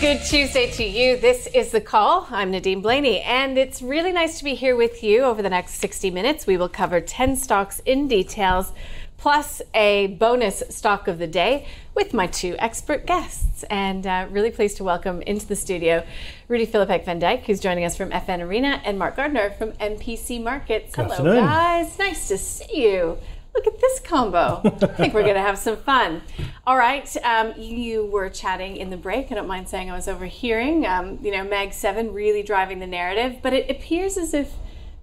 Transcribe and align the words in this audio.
Good 0.00 0.24
Tuesday 0.24 0.70
to 0.72 0.82
you. 0.82 1.16
This 1.18 1.46
is 1.48 1.70
The 1.70 1.80
Call. 1.80 2.26
I'm 2.30 2.50
Nadine 2.50 2.82
Blayney, 2.82 3.22
and 3.22 3.56
it's 3.56 3.82
really 3.82 4.12
nice 4.12 4.38
to 4.38 4.44
be 4.44 4.54
here 4.54 4.74
with 4.74 5.04
you 5.04 5.22
over 5.22 5.42
the 5.42 5.50
next 5.50 5.74
60 5.74 6.10
minutes. 6.10 6.46
We 6.46 6.56
will 6.56 6.68
cover 6.68 7.00
10 7.00 7.36
stocks 7.36 7.80
in 7.84 8.08
details, 8.08 8.72
plus 9.20 9.60
a 9.74 10.06
bonus 10.18 10.62
stock 10.70 11.06
of 11.06 11.18
the 11.18 11.26
day 11.26 11.66
with 11.94 12.14
my 12.14 12.26
two 12.26 12.56
expert 12.58 13.06
guests. 13.06 13.62
And 13.64 14.06
uh, 14.06 14.26
really 14.30 14.50
pleased 14.50 14.78
to 14.78 14.84
welcome 14.84 15.20
into 15.22 15.46
the 15.46 15.56
studio 15.56 16.04
Rudi 16.48 16.66
Filapek-Vandyck, 16.66 17.42
who's 17.42 17.60
joining 17.60 17.84
us 17.84 17.96
from 17.96 18.10
FN 18.10 18.40
Arena, 18.40 18.80
and 18.82 18.98
Mark 18.98 19.16
Gardner 19.16 19.50
from 19.50 19.72
MPC 19.72 20.42
Markets. 20.42 20.96
Good 20.96 21.02
Hello, 21.02 21.14
afternoon. 21.16 21.44
guys. 21.44 21.98
Nice 21.98 22.28
to 22.28 22.38
see 22.38 22.82
you. 22.82 23.18
Look 23.54 23.66
at 23.66 23.78
this 23.78 24.00
combo. 24.00 24.62
I 24.64 24.70
think 24.70 25.12
we're 25.12 25.22
going 25.22 25.34
to 25.34 25.42
have 25.42 25.58
some 25.58 25.76
fun. 25.76 26.22
All 26.66 26.78
right. 26.78 27.14
Um, 27.22 27.52
you 27.58 28.06
were 28.06 28.30
chatting 28.30 28.78
in 28.78 28.88
the 28.88 28.96
break. 28.96 29.30
I 29.30 29.34
don't 29.34 29.48
mind 29.48 29.68
saying 29.68 29.90
I 29.90 29.94
was 29.94 30.08
overhearing. 30.08 30.86
Um, 30.86 31.18
you 31.20 31.30
know, 31.30 31.44
Mag 31.44 31.74
7 31.74 32.14
really 32.14 32.42
driving 32.42 32.78
the 32.78 32.86
narrative, 32.86 33.40
but 33.42 33.52
it 33.52 33.70
appears 33.70 34.16
as 34.16 34.32
if 34.32 34.52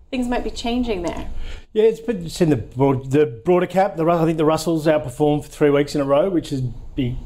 things 0.09 0.27
might 0.27 0.43
be 0.43 0.51
changing 0.51 1.03
there. 1.03 1.29
Yeah, 1.73 1.83
it's 1.83 1.99
been 1.99 2.25
it's 2.25 2.41
in 2.41 2.49
the 2.49 2.57
broad, 2.57 3.11
the 3.11 3.25
broader 3.25 3.67
cap. 3.67 3.95
The 3.95 4.05
I 4.05 4.25
think 4.25 4.37
the 4.37 4.45
Russells 4.45 4.85
outperformed 4.85 5.43
for 5.43 5.49
three 5.49 5.69
weeks 5.69 5.95
in 5.95 6.01
a 6.01 6.05
row, 6.05 6.29
which 6.29 6.51
is 6.51 6.61
be 6.95 7.17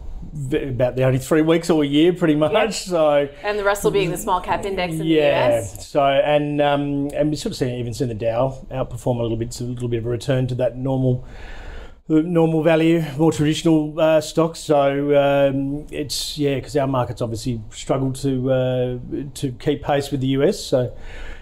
about 0.53 0.95
the 0.95 1.03
only 1.03 1.19
three 1.19 1.41
weeks 1.41 1.69
all 1.69 1.83
year, 1.83 2.13
pretty 2.13 2.35
much. 2.35 2.53
Yep. 2.53 2.73
So 2.73 3.29
And 3.43 3.59
the 3.59 3.63
Russell 3.63 3.91
being 3.91 4.11
the 4.11 4.17
small 4.17 4.39
cap 4.39 4.65
index 4.65 4.93
in 4.93 5.03
yeah, 5.05 5.49
the 5.49 5.57
US. 5.57 5.87
so 5.87 6.03
and 6.03 6.61
um, 6.61 7.09
and 7.13 7.29
we 7.29 7.35
sort 7.35 7.51
of 7.51 7.57
seen 7.57 7.75
even 7.75 7.93
seen 7.93 8.07
the 8.07 8.13
Dow 8.13 8.65
outperform 8.71 9.19
a 9.19 9.21
little 9.21 9.37
bit, 9.37 9.53
so 9.53 9.65
a 9.65 9.67
little 9.67 9.89
bit 9.89 9.97
of 9.99 10.05
a 10.05 10.09
return 10.09 10.47
to 10.47 10.55
that 10.55 10.77
normal. 10.77 11.25
Normal 12.07 12.61
value, 12.61 13.05
more 13.17 13.31
traditional 13.31 13.97
uh, 13.97 14.19
stocks. 14.19 14.59
So 14.59 15.15
um, 15.15 15.87
it's 15.91 16.37
yeah, 16.37 16.55
because 16.55 16.75
our 16.75 16.87
markets 16.87 17.21
obviously 17.21 17.61
struggle 17.69 18.11
to 18.13 18.51
uh, 18.51 18.97
to 19.35 19.51
keep 19.53 19.81
pace 19.81 20.11
with 20.11 20.19
the 20.19 20.27
US. 20.27 20.59
So 20.61 20.93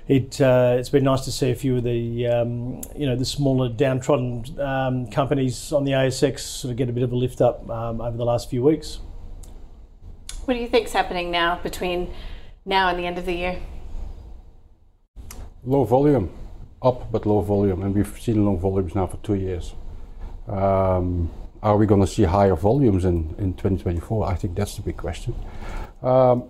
it 0.10 0.42
uh, 0.42 0.76
it's 0.78 0.90
been 0.90 1.04
nice 1.04 1.22
to 1.26 1.32
see 1.32 1.52
a 1.52 1.56
few 1.56 1.78
of 1.78 1.84
the 1.84 2.26
um, 2.26 2.82
you 2.96 3.06
know 3.06 3.16
the 3.16 3.24
smaller 3.24 3.70
downtrodden 3.70 4.60
um, 4.60 5.08
companies 5.12 5.72
on 5.72 5.84
the 5.84 5.92
ASX 5.92 6.40
sort 6.40 6.72
of 6.72 6.78
get 6.78 6.90
a 6.90 6.92
bit 6.92 7.04
of 7.04 7.12
a 7.12 7.16
lift 7.16 7.42
up 7.42 7.70
um, 7.70 8.02
over 8.02 8.18
the 8.18 8.26
last 8.26 8.50
few 8.50 8.64
weeks. 8.64 9.00
What 10.46 10.56
do 10.56 10.60
you 10.60 10.68
think's 10.68 10.94
happening 10.94 11.30
now 11.30 11.60
between 11.62 12.12
now 12.66 12.90
and 12.90 12.98
the 12.98 13.06
end 13.06 13.20
of 13.20 13.28
the 13.28 13.34
year? 13.34 13.62
Low 15.64 15.84
volume, 15.84 16.32
up 16.82 17.12
but 17.12 17.28
low 17.28 17.42
volume, 17.42 17.84
and 17.84 17.94
we've 17.94 18.20
seen 18.20 18.44
low 18.44 18.56
volumes 18.56 18.96
now 18.96 19.06
for 19.06 19.18
two 19.18 19.36
years. 19.36 19.76
Um, 20.48 21.30
are 21.62 21.78
we 21.78 21.86
going 21.86 22.02
to 22.02 22.08
see 22.08 22.24
higher 22.24 22.56
volumes 22.56 23.06
in, 23.06 23.36
in 23.38 23.54
2024? 23.54 24.26
I 24.26 24.34
think 24.34 24.56
that's 24.56 24.76
the 24.76 24.82
big 24.82 24.98
question. 24.98 25.36
Um, 26.02 26.46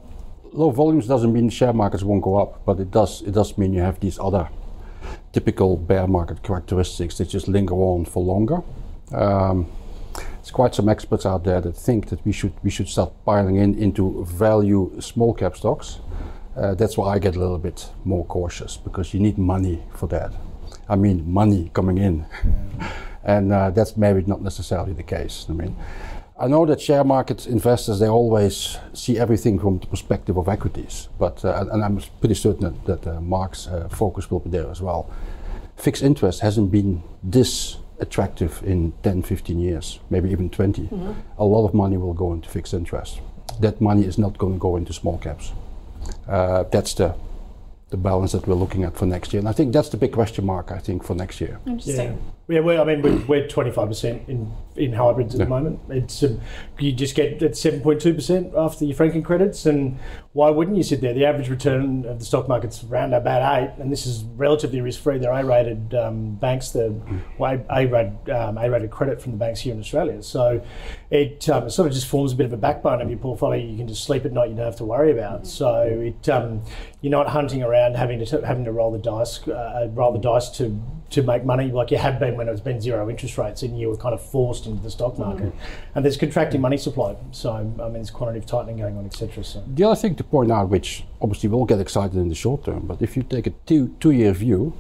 low 0.54 0.72
volumes 0.72 1.08
doesn't 1.08 1.32
mean 1.32 1.50
share 1.50 1.74
markets 1.74 2.04
won't 2.04 2.24
go 2.24 2.38
up, 2.38 2.66
but 2.66 2.80
it 2.80 2.92
does 2.92 3.22
it 3.22 3.32
does 3.32 3.58
mean 3.58 3.74
you 3.74 3.82
have 3.82 4.00
these 4.00 4.20
other 4.20 4.50
typical 5.32 5.78
bear 5.78 6.08
market 6.08 6.44
characteristics 6.44 7.18
that 7.18 7.30
just 7.30 7.48
linger 7.48 7.76
on 7.76 8.06
for 8.06 8.24
longer. 8.24 8.62
Um, 9.12 9.68
there's 10.14 10.52
quite 10.52 10.74
some 10.74 10.90
experts 10.90 11.26
out 11.26 11.44
there 11.44 11.62
that 11.62 11.76
think 11.76 12.10
that 12.10 12.26
we 12.26 12.32
should 12.32 12.54
we 12.64 12.70
should 12.70 12.88
start 12.88 13.12
piling 13.26 13.58
in 13.58 13.76
into 13.76 14.26
value 14.26 15.00
small 15.00 15.34
cap 15.34 15.56
stocks. 15.56 16.00
Uh, 16.56 16.76
that's 16.76 16.98
why 16.98 17.14
I 17.14 17.20
get 17.20 17.36
a 17.36 17.40
little 17.40 17.58
bit 17.58 17.90
more 18.04 18.26
cautious 18.26 18.76
because 18.76 19.14
you 19.14 19.20
need 19.20 19.38
money 19.38 19.84
for 19.96 20.08
that. 20.08 20.34
I 20.90 20.96
mean, 20.96 21.32
money 21.32 21.70
coming 21.74 21.98
in, 22.00 22.26
and 23.24 23.54
uh, 23.54 23.70
that's 23.70 23.96
maybe 23.96 24.24
not 24.26 24.42
necessarily 24.42 24.94
the 24.94 25.04
case. 25.04 25.46
I 25.50 25.54
mean, 25.54 25.76
I 26.40 26.48
know 26.48 26.66
that 26.66 26.80
share 26.80 27.04
market 27.04 27.48
investors 27.48 28.00
they 28.00 28.08
always 28.08 28.78
see 28.94 29.20
everything 29.20 29.60
from 29.60 29.80
the 29.80 29.88
perspective 29.88 30.38
of 30.38 30.48
equities, 30.48 31.10
but 31.20 31.44
uh, 31.44 31.54
and, 31.60 31.70
and 31.72 31.84
I'm 31.84 32.02
pretty 32.22 32.36
certain 32.36 32.64
that, 32.64 32.86
that 32.86 33.08
uh, 33.08 33.20
Mark's 33.20 33.68
uh, 33.68 33.90
focus 33.90 34.32
will 34.32 34.40
be 34.40 34.50
there 34.50 34.70
as 34.70 34.82
well. 34.82 35.12
Fixed 35.76 36.02
interest 36.02 36.40
hasn't 36.40 36.72
been 36.72 37.04
this 37.22 37.78
attractive 38.00 38.62
in 38.64 38.94
10, 39.04 39.24
15 39.24 39.60
years, 39.60 40.00
maybe 40.10 40.32
even 40.32 40.50
20. 40.50 40.90
A 41.38 41.44
lot 41.44 41.68
of 41.68 41.74
money 41.74 41.98
will 41.98 42.14
go 42.14 42.32
into 42.32 42.48
fixed 42.50 42.74
interest. 42.74 43.20
That 43.60 43.82
money 43.82 44.06
is 44.06 44.18
not 44.18 44.38
going 44.38 44.54
to 44.54 44.60
go 44.60 44.78
into 44.78 44.94
small 44.94 45.18
caps. 45.18 45.52
Uh, 46.28 46.64
that's 46.64 46.94
the 46.94 47.16
the 47.90 47.98
balance 47.98 48.34
that 48.34 48.48
we're 48.48 48.54
looking 48.54 48.84
at 48.84 48.96
for 48.96 49.08
next 49.08 49.34
year, 49.34 49.40
and 49.40 49.50
I 49.50 49.52
think 49.52 49.74
that's 49.74 49.90
the 49.90 49.98
big 49.98 50.14
question 50.14 50.46
mark. 50.46 50.72
I 50.72 50.78
think 50.78 51.04
for 51.04 51.16
next 51.16 51.42
year. 51.42 51.60
Interesting. 51.66 51.96
Yeah, 51.96 52.39
well, 52.50 52.82
I 52.82 52.84
mean, 52.84 53.02
we're, 53.04 53.18
we're 53.28 53.48
25% 53.48 54.28
in, 54.28 54.52
in 54.76 54.94
hybrids 54.94 55.36
at 55.36 55.40
Yeah. 55.40 55.46
the 55.46 55.50
moment. 55.50 55.80
It's 55.90 56.24
um, 56.24 56.42
You 56.80 56.92
just 56.92 57.16
get 57.16 57.42
at 57.44 57.52
7.2% 57.52 58.56
after 58.58 58.86
your 58.86 58.96
franking 58.96 59.22
credits, 59.22 59.68
and 59.68 60.00
why 60.34 60.50
wouldn't 60.50 60.76
you 60.76 60.82
sit 60.84 61.00
there? 61.02 61.14
The 61.14 61.26
average 61.26 61.50
return 61.50 62.06
of 62.06 62.18
the 62.20 62.26
stock 62.26 62.48
market's 62.48 62.84
around 62.84 63.14
about 63.14 63.42
8 63.62 63.82
and 63.82 63.92
this 63.92 64.06
is 64.08 64.24
relatively 64.36 64.82
risk 64.82 65.02
free. 65.02 65.18
They're 65.20 65.32
A 65.32 65.46
rated 65.46 65.94
um, 65.94 66.36
banks, 66.36 66.70
the 66.70 67.00
well, 67.38 67.64
A 67.70 67.86
rated 67.86 68.30
um, 68.30 68.58
A 68.58 68.70
rated 68.70 68.90
credit 68.90 69.22
from 69.22 69.32
the 69.34 69.38
banks 69.38 69.60
here 69.62 69.74
in 69.74 69.80
Australia. 69.80 70.22
So 70.24 70.62
it, 71.12 71.48
um, 71.50 71.68
it 71.68 71.72
sort 71.72 71.88
of 71.88 71.94
just 71.94 72.08
forms 72.08 72.32
a 72.34 72.36
bit 72.36 72.46
of 72.46 72.54
a 72.54 72.58
backbone 72.58 73.02
of 73.02 73.10
your 73.10 73.20
portfolio. 73.20 73.64
You 73.64 73.78
can 73.78 73.88
just 73.88 74.04
sleep 74.04 74.26
at 74.26 74.32
night, 74.32 74.50
you 74.50 74.56
don't 74.56 74.66
have 74.66 74.76
to 74.78 74.86
worry 74.86 75.12
about. 75.12 75.46
So 75.46 75.82
it, 75.84 76.28
um, 76.30 76.62
you're 77.02 77.12
not 77.12 77.28
hunting 77.30 77.62
around 77.64 77.96
having 77.96 78.24
to 78.26 78.46
having 78.46 78.66
to 78.66 78.72
roll 78.72 78.92
the 78.92 78.98
dice, 79.00 79.48
uh, 79.48 79.88
roll 79.94 80.14
the 80.14 80.20
dice 80.20 80.50
to 80.58 80.80
to 81.10 81.24
make 81.24 81.44
money 81.44 81.72
like 81.72 81.92
you 81.92 81.98
have 81.98 82.20
been 82.20 82.36
when 82.38 82.48
it's 82.48 82.62
been 82.62 82.80
zero 82.80 83.10
interest 83.10 83.38
rates 83.38 83.64
and 83.64 83.80
you 83.80 83.90
were 83.90 83.98
kind 83.98 84.14
of 84.14 84.22
forced 84.22 84.66
into 84.66 84.82
the 84.84 84.92
stock 84.92 85.18
market. 85.18 85.48
Mm-hmm. 85.48 85.96
And 85.96 86.06
there's 86.06 86.18
contracting 86.18 86.62
money 86.62 86.78
supply, 86.78 87.16
so 87.32 87.54
I 87.54 87.64
mean 87.64 87.94
there's 87.94 88.12
quantitative 88.12 88.48
tightening 88.48 88.78
going 88.78 88.98
on, 88.98 89.06
etc. 89.06 89.44
So 89.44 89.64
The 89.68 89.84
other 89.86 89.96
thing 89.96 90.16
to 90.16 90.24
point 90.24 90.52
out, 90.52 90.70
which 90.70 91.04
obviously 91.22 91.50
will 91.50 91.66
get 91.66 91.80
excited 91.80 92.16
in 92.16 92.30
the 92.30 92.36
short 92.36 92.66
term, 92.66 92.86
but 92.86 93.02
if 93.02 93.18
you 93.18 93.24
take 93.24 93.48
a 93.48 93.52
two 93.66 93.96
two 94.00 94.12
year 94.12 94.34
view, 94.34 94.74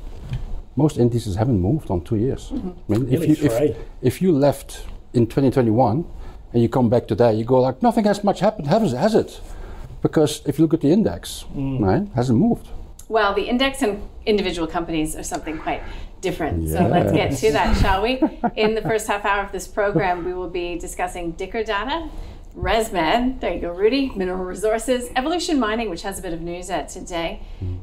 most 0.76 0.98
indices 0.98 1.36
haven't 1.36 1.60
moved 1.60 1.90
on 1.90 2.02
two 2.02 2.16
years. 2.18 2.50
Mm-hmm. 2.50 2.94
I 2.94 2.98
mean, 2.98 3.14
if 3.14 3.28
you 3.28 3.50
if, 3.50 3.78
if 4.02 4.22
you 4.22 4.32
left 4.32 4.86
in 5.14 5.26
2021 5.26 6.06
and 6.54 6.62
you 6.62 6.70
come 6.70 6.90
back 6.90 7.08
today, 7.08 7.34
you 7.34 7.44
go 7.44 7.60
like 7.60 7.82
nothing 7.82 8.06
has 8.06 8.24
much 8.24 8.40
happened, 8.40 8.68
has, 8.68 8.92
has 8.92 9.16
it? 9.16 9.42
Because 10.02 10.42
if 10.46 10.58
you 10.58 10.64
look 10.64 10.74
at 10.74 10.82
the 10.82 10.92
index, 10.92 11.46
mm. 11.56 11.82
right, 11.82 12.08
hasn't 12.16 12.40
moved. 12.40 12.68
Well, 13.10 13.34
the 13.34 13.44
index 13.44 13.82
and 13.82 14.08
individual 14.26 14.68
companies 14.68 15.16
are 15.16 15.24
something 15.24 15.58
quite 15.58 15.82
different. 16.22 16.70
So 16.70 16.88
let's 16.88 17.12
get 17.12 17.36
to 17.38 17.52
that, 17.54 17.78
shall 17.78 18.02
we? 18.02 18.22
In 18.56 18.76
the 18.76 18.82
first 18.82 19.08
half 19.08 19.26
hour 19.26 19.44
of 19.44 19.52
this 19.52 19.68
program, 19.68 20.26
we 20.26 20.34
will 20.34 20.50
be 20.50 20.78
discussing 20.78 21.32
Dicker 21.32 21.64
Data, 21.64 22.10
ResMed, 22.58 23.40
there 23.40 23.54
you 23.54 23.62
go, 23.62 23.72
Rudi, 23.72 24.12
Mineral 24.16 24.44
Resources, 24.44 25.10
Evolution 25.16 25.60
Mining, 25.60 25.90
which 25.90 26.02
has 26.02 26.20
a 26.20 26.22
bit 26.22 26.34
of 26.34 26.42
news 26.42 26.70
out 26.70 26.90
today, 26.90 27.42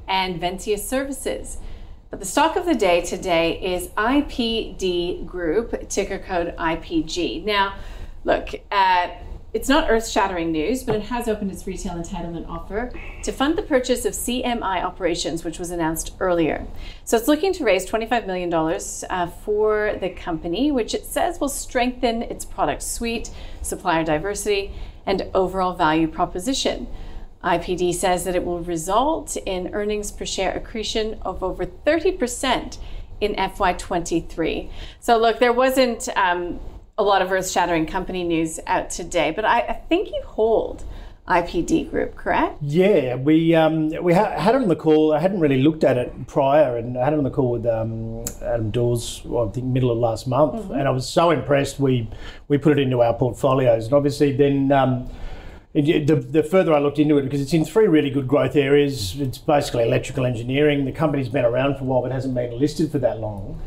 and 0.08 0.40
Ventia 0.40 0.78
Services. 0.78 1.58
But 2.10 2.20
the 2.20 2.26
stock 2.26 2.56
of 2.56 2.66
the 2.66 2.74
day 2.74 3.00
today 3.00 3.60
is 3.60 3.88
IPD 3.88 5.26
Group, 5.26 5.88
ticker 5.88 6.18
code 6.18 6.54
IPG. 6.56 7.44
Now, 7.44 7.74
look, 8.24 8.48
uh, 8.70 9.08
it's 9.56 9.70
not 9.70 9.88
earth 9.88 10.06
shattering 10.06 10.52
news, 10.52 10.84
but 10.84 10.96
it 10.96 11.04
has 11.04 11.28
opened 11.28 11.50
its 11.50 11.66
retail 11.66 11.94
entitlement 11.94 12.46
offer 12.46 12.92
to 13.22 13.32
fund 13.32 13.56
the 13.56 13.62
purchase 13.62 14.04
of 14.04 14.12
CMI 14.12 14.84
operations, 14.84 15.44
which 15.44 15.58
was 15.58 15.70
announced 15.70 16.14
earlier. 16.20 16.66
So 17.04 17.16
it's 17.16 17.26
looking 17.26 17.54
to 17.54 17.64
raise 17.64 17.88
$25 17.88 18.26
million 18.26 18.52
uh, 18.52 19.26
for 19.28 19.96
the 19.98 20.10
company, 20.10 20.70
which 20.70 20.92
it 20.92 21.06
says 21.06 21.40
will 21.40 21.48
strengthen 21.48 22.20
its 22.20 22.44
product 22.44 22.82
suite, 22.82 23.30
supplier 23.62 24.04
diversity, 24.04 24.72
and 25.06 25.22
overall 25.32 25.72
value 25.72 26.08
proposition. 26.08 26.86
IPD 27.42 27.94
says 27.94 28.24
that 28.24 28.36
it 28.36 28.44
will 28.44 28.60
result 28.60 29.38
in 29.46 29.72
earnings 29.72 30.12
per 30.12 30.26
share 30.26 30.54
accretion 30.54 31.18
of 31.22 31.42
over 31.42 31.64
30% 31.64 32.76
in 33.22 33.34
FY23. 33.34 34.68
So, 35.00 35.16
look, 35.16 35.38
there 35.38 35.54
wasn't 35.54 36.10
um, 36.14 36.60
a 36.98 37.02
lot 37.02 37.20
of 37.22 37.30
earth 37.30 37.50
shattering 37.50 37.86
company 37.86 38.24
news 38.24 38.58
out 38.66 38.90
today, 38.90 39.30
but 39.30 39.44
I, 39.44 39.60
I 39.60 39.72
think 39.88 40.08
you 40.08 40.22
hold 40.24 40.84
IPD 41.28 41.90
Group, 41.90 42.14
correct? 42.16 42.56
Yeah, 42.62 43.16
we 43.16 43.54
um, 43.54 43.90
we 44.02 44.14
ha- 44.14 44.38
had 44.38 44.54
it 44.54 44.62
on 44.62 44.68
the 44.68 44.76
call. 44.76 45.12
I 45.12 45.18
hadn't 45.18 45.40
really 45.40 45.60
looked 45.60 45.82
at 45.84 45.98
it 45.98 46.26
prior, 46.26 46.76
and 46.78 46.96
I 46.96 47.04
had 47.04 47.12
it 47.12 47.18
on 47.18 47.24
the 47.24 47.30
call 47.30 47.50
with 47.50 47.66
um, 47.66 48.24
Adam 48.42 48.70
Dawes. 48.70 49.22
Well, 49.24 49.48
I 49.48 49.52
think 49.52 49.66
middle 49.66 49.90
of 49.90 49.98
last 49.98 50.26
month, 50.28 50.54
Mm-hmm. 50.54 50.72
and 50.74 50.88
I 50.88 50.90
was 50.90 51.06
so 51.08 51.30
impressed. 51.32 51.78
We 51.80 52.08
we 52.48 52.58
put 52.58 52.78
it 52.78 52.82
into 52.82 53.02
our 53.02 53.12
portfolios, 53.14 53.84
and 53.86 53.94
obviously 53.94 54.32
then. 54.32 54.72
Um, 54.72 55.10
it- 55.74 56.06
the, 56.06 56.16
the 56.16 56.42
further 56.42 56.72
I 56.72 56.78
looked 56.78 56.98
into 56.98 57.18
it, 57.18 57.22
because 57.24 57.38
it's 57.42 57.52
in 57.52 57.62
three 57.66 57.86
really 57.86 58.08
good 58.08 58.26
growth 58.26 58.56
areas, 58.56 59.20
it's 59.20 59.36
basically 59.36 59.82
electrical 59.82 60.24
engineering. 60.24 60.86
The 60.86 60.92
company's 60.92 61.28
been 61.28 61.44
around 61.44 61.74
for 61.74 61.82
a 61.82 61.84
while, 61.84 62.00
but 62.00 62.12
hasn't 62.12 62.34
been 62.34 62.58
listed 62.58 62.90
for 62.90 62.98
that 63.00 63.20
long, 63.20 63.60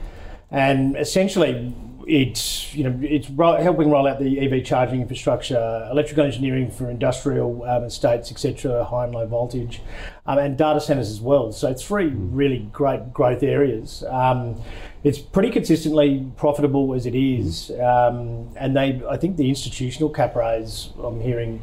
and 0.50 0.98
essentially, 0.98 1.72
it's 2.10 2.74
you 2.74 2.84
know 2.84 3.00
it's 3.04 3.30
ro- 3.30 3.62
helping 3.62 3.92
roll 3.92 4.08
out 4.08 4.20
the 4.20 4.40
EV 4.40 4.66
charging 4.66 5.02
infrastructure, 5.02 5.88
electrical 5.92 6.26
engineering 6.26 6.72
for 6.72 6.90
industrial 6.90 7.64
um, 7.64 7.84
estates, 7.84 8.32
etc., 8.32 8.84
high 8.84 9.04
and 9.04 9.14
low 9.14 9.28
voltage, 9.28 9.82
um, 10.26 10.40
and 10.40 10.58
data 10.58 10.82
centers 10.82 11.10
as 11.10 11.22
well. 11.22 11.52
So 11.52 11.74
three 11.74 12.08
really 12.08 12.68
great 12.74 13.14
growth 13.14 13.44
areas. 13.44 14.04
Um, 14.10 14.60
it's 15.04 15.20
pretty 15.20 15.52
consistently 15.52 16.26
profitable 16.36 16.94
as 16.96 17.06
it 17.06 17.16
is, 17.16 17.72
um, 17.80 18.50
and 18.58 18.76
they 18.76 19.02
I 19.08 19.16
think 19.18 19.38
the 19.38 19.48
institutional 19.48 20.10
cap 20.10 20.36
raise 20.36 20.90
I'm 21.04 21.22
hearing 21.22 21.62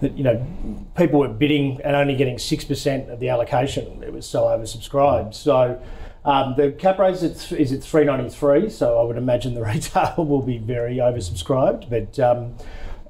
that 0.00 0.18
you 0.18 0.24
know 0.24 0.44
people 0.96 1.20
were 1.20 1.28
bidding 1.28 1.80
and 1.84 1.94
only 1.94 2.16
getting 2.16 2.38
six 2.38 2.64
percent 2.64 3.08
of 3.08 3.20
the 3.20 3.28
allocation. 3.28 4.02
It 4.02 4.12
was 4.12 4.26
so 4.26 4.44
oversubscribed. 4.44 5.34
So. 5.34 5.80
Um, 6.26 6.54
the 6.56 6.72
cap 6.72 6.98
raise 6.98 7.22
is 7.22 7.52
is 7.52 7.72
at 7.72 7.82
393, 7.82 8.68
so 8.68 8.98
I 8.98 9.04
would 9.04 9.16
imagine 9.16 9.54
the 9.54 9.62
retail 9.72 10.14
will 10.18 10.42
be 10.42 10.58
very 10.58 10.96
oversubscribed. 10.96 11.88
But 11.88 12.18
um, 12.18 12.56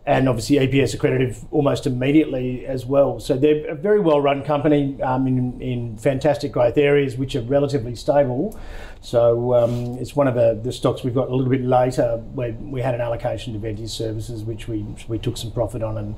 and 0.07 0.29
obviously 0.29 0.57
EPS 0.57 0.95
accredited 0.95 1.37
almost 1.51 1.85
immediately 1.87 2.65
as 2.65 2.87
well. 2.87 3.19
So 3.19 3.37
they're 3.37 3.67
a 3.71 3.75
very 3.75 3.99
well 3.99 4.21
run 4.21 4.45
company 4.45 5.03
um, 5.03 5.27
in, 5.27 5.61
in 5.61 5.99
fantastic 5.99 6.53
growth 6.53 6.79
areas, 6.79 7.17
which 7.17 7.35
are 7.35 7.41
relatively 7.41 7.97
stable. 7.97 8.59
So 9.06 9.55
um, 9.55 9.99
it's 9.99 10.17
one 10.17 10.26
of 10.26 10.35
the, 10.35 10.58
the 10.61 10.73
stocks 10.73 11.05
we've 11.05 11.14
got 11.14 11.29
a 11.29 11.32
little 11.32 11.49
bit 11.49 11.62
later 11.62 12.17
where 12.35 12.50
we 12.55 12.82
had 12.82 12.93
an 12.93 13.00
allocation 13.00 13.53
to 13.53 13.61
Ventia 13.61 13.88
Services, 13.88 14.43
which 14.43 14.67
we 14.67 14.85
we 15.06 15.17
took 15.17 15.37
some 15.37 15.53
profit 15.53 15.81
on 15.81 15.97
and 15.97 16.17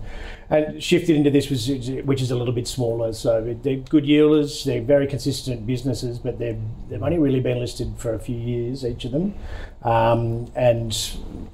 and 0.49 0.83
shifted 0.83 1.15
into 1.15 1.29
this, 1.31 1.51
was, 1.51 1.69
which 1.69 2.23
is 2.23 2.31
a 2.31 2.35
little 2.35 2.55
bit 2.55 2.67
smaller. 2.67 3.13
So 3.13 3.55
they're 3.63 3.77
good 3.77 4.05
yielders, 4.05 4.65
they're 4.65 4.81
very 4.81 5.07
consistent 5.07 5.67
businesses, 5.67 6.19
but 6.19 6.39
they've, 6.39 6.59
they've 6.89 7.03
only 7.03 7.19
really 7.19 7.41
been 7.41 7.59
listed 7.59 7.93
for 7.99 8.15
a 8.15 8.19
few 8.19 8.39
years, 8.39 8.87
each 8.87 9.05
of 9.05 9.13
them. 9.13 9.35
Um, 9.83 10.51
and 10.57 10.97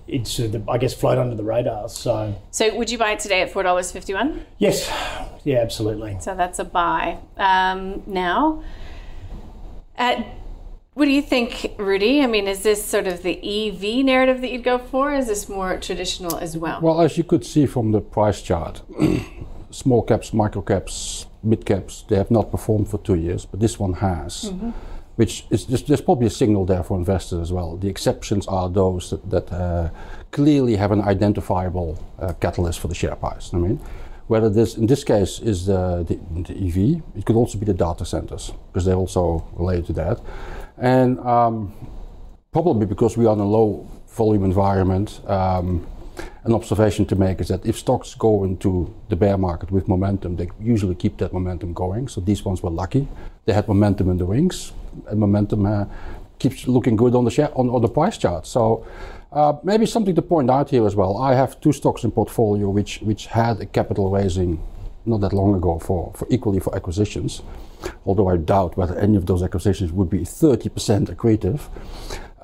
it's, 0.07 0.31
sort 0.31 0.55
of, 0.55 0.69
I 0.69 0.79
guess, 0.79 0.95
float 0.95 1.19
under 1.19 1.35
the 1.35 1.43
radar. 1.43 1.89
So, 1.89 2.41
So 2.53 2.73
would 2.77 2.93
you 2.93 2.99
buy 2.99 3.11
it 3.11 3.19
today 3.19 3.43
at 3.43 3.51
four 3.51 3.65
dollars 3.65 3.91
fifty 3.91 4.15
one? 4.15 4.47
yes, 4.59 4.89
yeah, 5.43 5.59
absolutely. 5.59 6.17
So 6.21 6.37
that's 6.37 6.61
a 6.61 6.65
buy. 6.65 7.19
Um, 7.37 8.05
now, 8.07 8.63
uh, 9.99 10.23
what 10.95 11.07
do 11.07 11.11
you 11.11 11.23
think, 11.23 11.75
Rudi? 11.77 12.23
I 12.23 12.27
mean, 12.27 12.47
is 12.47 12.63
this 12.63 12.85
sort 12.85 13.09
of 13.09 13.23
the 13.23 13.37
EV 13.37 14.05
narrative 14.05 14.41
that 14.41 14.51
you'd 14.51 14.63
go 14.63 14.79
for? 14.79 15.11
Or 15.11 15.15
is 15.15 15.27
this 15.27 15.49
more 15.49 15.77
traditional 15.79 16.37
as 16.39 16.57
well? 16.57 16.81
Well, 16.81 17.01
as 17.01 17.19
you 17.19 17.25
could 17.25 17.45
see 17.45 17.67
from 17.67 17.91
the 17.91 18.01
price 18.01 18.41
chart, 18.41 18.83
small 19.71 20.03
caps, 20.03 20.33
micro 20.33 20.63
caps, 20.63 21.27
mid 21.43 21.67
caps, 21.67 22.05
they 22.09 22.17
have 22.17 22.31
not 22.31 22.53
performed 22.53 22.89
for 22.89 22.99
two 22.99 23.17
years, 23.17 23.45
but 23.45 23.59
this 23.59 23.79
one 23.79 23.95
has. 23.95 24.53
Which 25.17 25.47
is 25.51 25.65
just, 25.65 25.87
there's 25.87 26.01
probably 26.01 26.27
a 26.27 26.31
signal 26.31 26.65
there 26.65 26.83
for 26.83 26.97
investors 26.97 27.39
as 27.41 27.53
well. 27.53 27.77
The 27.77 27.89
exceptions 27.89 28.47
are 28.49 28.69
those 28.69 29.11
that, 29.11 29.31
that 29.31 29.53
uh, 29.53 29.91
clearly 30.33 30.75
have 30.77 30.91
an 30.91 31.03
identifiable 31.03 32.05
uh, 32.19 32.33
catalyst 32.35 32.81
for 32.81 32.89
the 32.89 32.97
share 32.97 33.15
price. 33.15 33.55
I 33.55 33.59
mean, 33.59 33.81
whether 34.27 34.49
this 34.49 34.77
in 34.77 34.87
this 34.87 35.05
case 35.05 35.39
is 35.39 35.67
the, 35.67 36.05
the, 36.09 36.17
the 36.43 36.67
EV, 36.67 37.03
it 37.17 37.25
could 37.27 37.37
also 37.37 37.59
be 37.59 37.67
the 37.67 37.75
data 37.75 38.05
centers 38.05 38.53
because 38.69 38.85
they're 38.85 38.97
also 38.97 39.47
related 39.55 39.87
to 39.87 39.93
that, 39.93 40.21
and 40.79 41.19
um, 41.21 41.73
probably 42.53 42.87
because 42.87 43.17
we 43.17 43.27
are 43.27 43.35
in 43.35 43.41
a 43.41 43.47
low 43.47 43.89
volume 44.09 44.45
environment. 44.45 45.21
Um, 45.29 45.87
an 46.45 46.53
observation 46.53 47.07
to 47.07 47.17
make 47.17 47.41
is 47.41 47.49
that 47.49 47.65
if 47.65 47.79
stocks 47.79 48.15
go 48.15 48.45
into 48.45 48.95
the 49.09 49.17
bear 49.17 49.39
market 49.39 49.71
with 49.71 49.89
momentum, 49.89 50.37
they 50.37 50.49
usually 50.61 50.95
keep 50.95 51.17
that 51.19 51.33
momentum 51.33 51.73
going. 51.73 52.07
So 52.07 52.21
these 52.21 52.45
ones 52.45 52.63
were 52.63 52.71
lucky; 52.71 53.09
they 53.47 53.53
had 53.53 53.67
momentum 53.67 54.11
in 54.11 54.19
the 54.19 54.27
wings, 54.27 54.73
and 55.09 55.19
momentum 55.19 55.67
uh, 55.67 55.87
keeps 56.39 56.69
looking 56.69 56.97
good 56.97 57.15
on 57.15 57.25
the 57.25 57.31
share 57.31 57.51
on, 57.59 57.69
on 57.71 57.83
the 57.83 57.89
price 57.89 58.19
chart. 58.19 58.47
So. 58.47 58.87
Uh, 59.33 59.59
maybe 59.65 59.85
something 59.85 60.15
to 60.15 60.23
point 60.23 60.49
out 60.49 60.71
here 60.71 60.87
as 60.87 60.95
well. 60.95 61.17
I 61.19 61.35
have 61.35 61.61
two 61.61 61.73
stocks 61.73 62.05
in 62.05 62.13
portfolio 62.13 62.69
which 62.69 63.01
which 63.01 63.27
had 63.27 63.61
a 63.61 63.67
capital 63.67 64.09
raising 64.09 64.61
not 65.07 65.21
that 65.21 65.33
long 65.33 65.55
ago 65.55 65.79
for, 65.79 66.13
for 66.15 66.27
equally 66.31 66.61
for 66.61 66.75
acquisitions. 66.75 67.43
Although 68.07 68.29
I 68.29 68.37
doubt 68.37 68.77
whether 68.77 68.99
any 68.99 69.17
of 69.17 69.27
those 69.27 69.43
acquisitions 69.43 69.93
would 69.93 70.11
be 70.11 70.21
30% 70.21 71.15
accretive. 71.15 71.61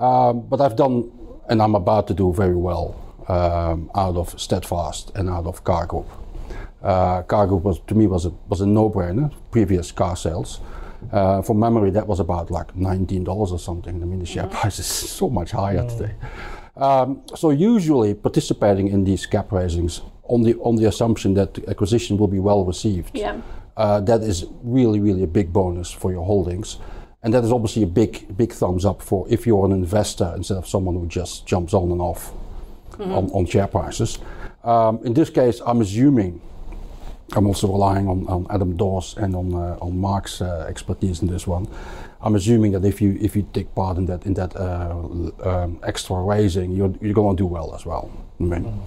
Um, 0.02 0.42
but 0.48 0.60
I've 0.60 0.76
done, 0.76 1.10
and 1.48 1.62
I'm 1.62 1.74
about 1.74 2.06
to 2.08 2.14
do 2.14 2.32
very 2.32 2.56
well 2.56 2.96
um, 3.28 3.90
out 3.94 4.16
of 4.16 4.38
Steadfast 4.40 5.12
and 5.14 5.28
out 5.28 5.46
of 5.46 5.64
Car 5.64 5.86
Group. 5.86 6.08
Uh, 6.82 7.22
Car 7.22 7.46
Group 7.46 7.62
was 7.62 7.78
to 7.88 7.94
me 7.94 8.06
was 8.06 8.24
a 8.24 8.32
was 8.48 8.60
a 8.60 8.66
no-brainer. 8.66 9.32
Previous 9.50 9.92
car 9.92 10.16
sales. 10.16 10.60
Uh, 11.12 11.40
from 11.42 11.58
memory, 11.58 11.90
that 11.90 12.06
was 12.06 12.20
about 12.20 12.50
like 12.50 12.74
$19 12.74 13.26
or 13.28 13.58
something. 13.58 14.02
I 14.02 14.06
mean, 14.06 14.18
the 14.18 14.26
share 14.26 14.46
price 14.46 14.78
is 14.78 14.86
so 14.86 15.30
much 15.30 15.50
higher 15.50 15.88
today. 15.88 16.14
Um, 16.76 17.22
so 17.34 17.50
usually 17.50 18.14
participating 18.14 18.88
in 18.88 19.04
these 19.04 19.26
cap 19.26 19.50
raisings 19.50 20.02
on 20.30 20.42
the 20.42 20.54
on 20.60 20.76
the 20.76 20.86
assumption 20.86 21.34
that 21.34 21.54
the 21.54 21.68
acquisition 21.68 22.16
will 22.16 22.28
be 22.28 22.38
well 22.38 22.64
received. 22.64 23.10
Yeah. 23.14 23.40
Uh, 23.76 24.00
that 24.00 24.22
is 24.22 24.46
really 24.62 25.00
really 25.00 25.22
a 25.22 25.26
big 25.26 25.52
bonus 25.52 25.90
for 25.90 26.12
your 26.12 26.24
holdings, 26.24 26.78
and 27.22 27.34
that 27.34 27.44
is 27.44 27.52
obviously 27.52 27.82
a 27.82 27.92
big 28.02 28.36
big 28.36 28.52
thumbs 28.52 28.84
up 28.84 29.02
for 29.02 29.26
if 29.28 29.46
you're 29.46 29.64
an 29.64 29.72
investor 29.72 30.32
instead 30.36 30.56
of 30.56 30.66
someone 30.66 30.94
who 30.94 31.06
just 31.06 31.46
jumps 31.46 31.74
on 31.74 31.90
and 31.92 32.00
off 32.00 32.32
on, 32.98 33.30
on 33.30 33.46
share 33.46 33.66
prices. 33.66 34.18
Um, 34.64 35.00
in 35.04 35.14
this 35.14 35.30
case, 35.30 35.60
I'm 35.66 35.80
assuming. 35.80 36.40
I'm 37.36 37.46
also 37.46 37.68
relying 37.68 38.08
on, 38.08 38.26
on 38.26 38.46
Adam 38.50 38.76
Dawes 38.76 39.16
and 39.16 39.36
on 39.36 39.54
uh, 39.54 39.78
on 39.80 39.96
Mark's 39.96 40.42
uh, 40.42 40.66
expertise 40.68 41.22
in 41.22 41.28
this 41.28 41.46
one. 41.46 41.68
I'm 42.22 42.34
assuming 42.34 42.72
that 42.72 42.84
if 42.84 43.00
you 43.00 43.16
if 43.20 43.36
you 43.36 43.46
take 43.52 43.72
part 43.74 43.98
in 43.98 44.06
that 44.06 44.26
in 44.26 44.34
that 44.34 44.56
uh, 44.56 44.96
um, 45.44 45.78
extra 45.82 46.16
raising, 46.16 46.72
you're 46.72 46.92
you're 47.00 47.14
going 47.14 47.36
to 47.36 47.42
do 47.42 47.46
well 47.46 47.72
as 47.74 47.86
well. 47.86 48.10
I 48.40 48.42
mean, 48.42 48.82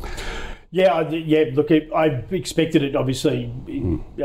Yeah, 0.73 0.91
I, 0.91 1.07
yeah. 1.09 1.51
Look, 1.53 1.69
it, 1.69 1.91
I 1.95 2.07
expected 2.31 2.81
it 2.81 2.95
obviously, 2.95 3.45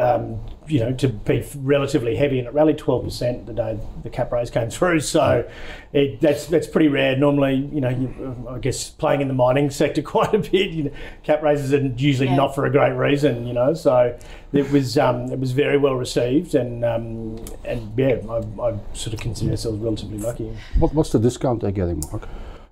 um, 0.00 0.40
you 0.66 0.80
know, 0.80 0.94
to 0.94 1.08
be 1.08 1.46
relatively 1.56 2.16
heavy, 2.16 2.38
and 2.38 2.48
it 2.48 2.54
rallied 2.54 2.78
twelve 2.78 3.04
percent 3.04 3.44
the 3.44 3.52
day 3.52 3.78
the 4.02 4.08
cap 4.08 4.32
raise 4.32 4.48
came 4.48 4.70
through. 4.70 5.00
So, 5.00 5.46
it, 5.92 6.22
that's 6.22 6.46
that's 6.46 6.66
pretty 6.66 6.88
rare. 6.88 7.18
Normally, 7.18 7.56
you 7.70 7.82
know, 7.82 7.90
you, 7.90 8.46
I 8.49 8.58
guess 8.61 8.88
playing 8.88 9.20
in 9.20 9.28
the 9.28 9.34
mining 9.34 9.68
sector 9.82 10.00
quite 10.00 10.32
a 10.32 10.38
bit, 10.38 10.70
you 10.70 10.84
know, 10.84 10.90
cap 11.23 11.42
raises 11.42 11.75
are 11.75 11.87
usually 11.87 12.28
Yeah. 12.28 12.37
not 12.37 12.54
for 12.54 12.64
a 12.64 12.70
great 12.70 12.92
reason, 12.94 13.46
you 13.46 13.52
know. 13.52 13.75
So, 13.75 14.18
it 14.54 14.70
was 14.73 14.96
um, 14.96 15.30
it 15.30 15.38
was 15.38 15.52
very 15.52 15.76
well 15.76 15.96
received, 15.96 16.54
and 16.54 16.82
um, 16.82 17.44
and 17.66 17.92
yeah, 17.94 18.16
I, 18.26 18.37
I 18.62 18.78
sort 18.94 19.12
of 19.12 19.20
consider 19.20 19.50
ourselves 19.50 19.80
relatively 19.80 20.16
lucky. 20.16 20.50
what, 20.78 20.94
what's 20.94 21.12
the 21.12 21.18
discount 21.18 21.61
they're 21.61 21.73
getting, 21.73 22.02
Mark? 22.11 22.26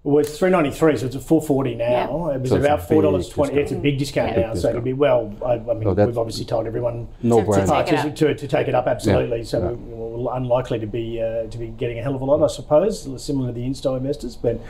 Well, 0.06 0.18
it's 0.20 0.38
three 0.38 0.50
ninety 0.50 0.70
three, 0.70 0.96
so 0.96 1.06
it's 1.06 1.16
at 1.16 1.22
four 1.22 1.42
forty 1.42 1.74
now. 1.74 1.90
Yeah. 2.28 2.34
It 2.36 2.40
was 2.40 2.50
So 2.50 2.56
it's 2.56 2.64
a 2.64 2.68
about 2.68 2.86
four 2.86 3.02
dollars 3.02 3.26
big 3.26 3.34
twenty. 3.34 3.54
It's 3.60 3.72
a 3.72 3.74
big 3.76 3.98
discount 3.98 4.36
Yeah. 4.38 4.46
now, 4.46 4.54
so 4.54 4.68
it'd 4.70 4.84
be 4.84 4.92
well. 4.92 5.34
I, 5.44 5.54
I 5.54 5.58
mean, 5.74 5.82
Oh, 5.88 5.94
we've 5.94 6.16
obviously 6.16 6.44
told 6.44 6.68
everyone 6.68 7.08
No 7.24 7.40
To- 7.40 7.46
to 7.60 7.66
take 7.66 7.88
it 7.88 7.90
to, 7.90 8.08
up. 8.08 8.14
to, 8.14 8.34
to 8.36 8.46
take 8.46 8.68
it 8.68 8.74
up 8.76 8.86
absolutely. 8.86 9.38
Yeah. 9.38 9.44
So 9.44 9.58
Yeah. 9.58 9.70
we- 9.72 9.94
we're 10.22 10.36
unlikely 10.36 10.78
to 10.78 10.86
be 10.86 11.20
uh, 11.20 11.48
to 11.50 11.58
be 11.58 11.66
getting 11.66 11.98
a 11.98 12.02
hell 12.04 12.14
of 12.14 12.20
a 12.20 12.24
lot, 12.24 12.40
I 12.40 12.46
suppose, 12.46 13.02
similar 13.20 13.48
to 13.48 13.52
the 13.52 13.66
Insto 13.66 13.96
investors. 13.96 14.36
But 14.36 14.60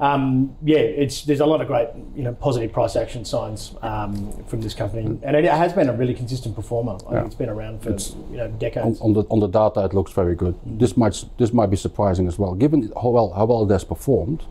um, 0.00 0.56
yeah, 0.64 0.78
it's 0.78 1.24
there's 1.24 1.40
a 1.40 1.46
lot 1.46 1.60
of 1.60 1.66
great 1.66 1.88
you 2.16 2.22
know 2.22 2.32
positive 2.32 2.72
price 2.72 2.96
action 2.96 3.26
signs 3.26 3.74
um, 3.82 4.32
from 4.46 4.62
this 4.62 4.72
company, 4.72 5.18
and 5.22 5.36
it 5.36 5.44
has 5.44 5.74
been 5.74 5.90
a 5.90 5.92
really 5.92 6.14
consistent 6.14 6.54
performer. 6.56 6.92
I 6.92 6.96
Mm. 6.96 7.02
Yeah. 7.02 7.10
think 7.18 7.26
it's 7.26 7.34
been 7.34 7.48
around 7.50 7.82
for 7.82 7.90
you 8.30 8.38
know 8.38 8.48
decades. 8.48 8.98
on 9.02 9.12
the 9.12 9.24
on 9.28 9.40
the 9.40 9.46
data, 9.48 9.84
it 9.84 9.92
looks 9.92 10.12
very 10.12 10.34
good. 10.34 10.54
This 10.64 10.96
might 10.96 11.22
this 11.36 11.52
might 11.52 11.68
be 11.70 11.76
surprising 11.76 12.26
as 12.26 12.38
well, 12.38 12.54
given 12.54 12.90
how 13.02 13.10
well 13.10 13.30
how 13.36 13.44
well 13.44 13.62
it 13.64 13.70
has 13.70 13.84
performed. 13.84 14.42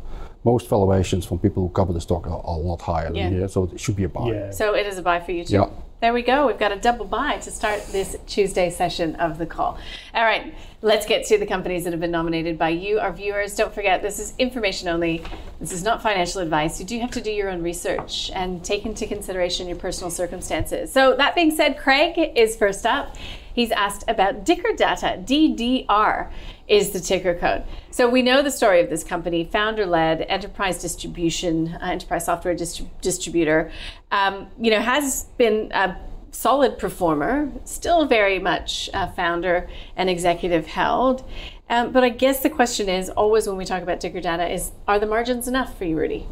Most 0.46 0.70
valuations 0.70 1.25
from 1.25 1.40
people 1.40 1.64
who 1.64 1.70
cover 1.74 1.92
the 1.92 2.00
stock 2.00 2.28
are, 2.28 2.40
are 2.46 2.58
a 2.58 2.62
lot 2.62 2.80
higher 2.82 3.12
Yeah. 3.12 3.24
than 3.30 3.40
here, 3.40 3.48
so 3.48 3.64
it 3.64 3.80
should 3.80 3.96
be 3.96 4.04
a 4.04 4.10
buy. 4.10 4.28
yeah. 4.32 4.52
So 4.52 4.75
it 4.75 4.86
is 4.86 4.98
a 5.00 5.02
buy 5.02 5.20
for 5.20 5.32
you 5.32 5.44
too. 5.44 5.54
Yeah. 5.56 5.66
There 6.02 6.14
we 6.14 6.22
go. 6.22 6.46
We've 6.46 6.60
got 6.60 6.72
a 6.72 6.75
double 6.75 7.06
buy 7.06 7.38
to 7.38 7.50
start 7.50 7.84
this 7.88 8.16
Tuesday 8.28 8.70
session 8.70 9.16
of 9.16 9.40
the 9.40 9.48
call. 9.48 9.80
All 10.14 10.24
right, 10.24 10.54
let's 10.84 11.08
get 11.08 11.25
to 11.28 11.40
the 11.40 11.48
companies 11.48 11.84
that 11.86 11.94
have 11.94 12.00
been 12.00 12.12
nominated 12.12 12.60
by 12.60 12.70
you, 12.70 13.00
our 13.00 13.12
viewers. 13.12 13.56
Don't 13.56 13.74
forget, 13.74 14.04
this 14.04 14.20
is 14.20 14.34
information 14.38 14.88
only. 14.88 15.24
This 15.60 15.72
is 15.72 15.84
not 15.84 16.04
financial 16.04 16.42
advice. 16.42 16.80
You 16.80 16.86
do 16.86 17.00
have 17.00 17.12
to 17.12 17.22
do 17.22 17.32
your 17.32 17.50
own 17.50 17.64
research 17.64 18.30
and 18.36 18.64
take 18.64 18.86
into 18.86 19.08
consideration 19.08 19.68
your 19.68 19.78
personal 19.78 20.12
circumstances. 20.12 20.92
So, 20.92 21.16
that 21.16 21.34
being 21.34 21.50
said, 21.50 21.80
Craig 21.80 22.34
is 22.36 22.56
first 22.56 22.86
up. 22.86 23.16
He's 23.56 23.72
asked 23.72 24.04
about 24.10 24.44
Dicker 24.44 24.76
Data, 24.76 25.18
DDR 25.24 26.30
is 26.68 26.92
the 26.92 27.00
ticker 27.00 27.36
code. 27.36 27.64
So 27.90 28.10
we 28.10 28.22
know 28.22 28.42
the 28.42 28.52
story 28.52 28.82
of 28.82 28.90
this 28.90 29.02
company, 29.02 29.46
founder-led 29.46 30.24
enterprise 30.24 30.82
distribution, 30.82 31.70
uh, 31.70 31.86
enterprise 31.86 32.26
software 32.26 32.54
distri- 32.54 32.90
distributor. 33.00 33.72
Um, 34.12 34.48
you 34.60 34.72
know, 34.72 34.82
has 34.82 35.28
been 35.38 35.72
a 35.72 35.98
solid 36.32 36.78
performer, 36.78 37.50
still 37.64 38.06
very 38.06 38.40
much 38.40 38.90
uh, 38.94 39.08
founder 39.14 39.70
and 39.96 40.10
executive 40.10 40.68
held. 40.68 41.24
Um, 41.70 41.94
but 41.94 42.04
I 42.04 42.10
guess 42.10 42.42
the 42.42 42.50
question 42.50 42.90
is 42.90 43.10
always 43.10 43.48
when 43.48 43.56
we 43.56 43.64
talk 43.64 43.82
about 43.82 44.02
Dicker 44.02 44.20
Data 44.20 44.52
is 44.52 44.74
are 44.86 45.00
the 45.00 45.08
margins 45.08 45.48
enough 45.48 45.78
for 45.78 45.86
you, 45.86 45.98
Rudi? 45.98 46.28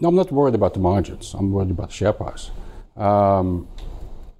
No, 0.00 0.08
I'm 0.08 0.16
not 0.16 0.32
worried 0.32 0.56
about 0.56 0.74
the 0.74 0.80
margins. 0.80 1.32
I'm 1.32 1.52
worried 1.52 1.70
about 1.70 1.90
the 1.90 1.94
share 1.94 2.12
price. 2.12 2.50
Um, 2.96 3.68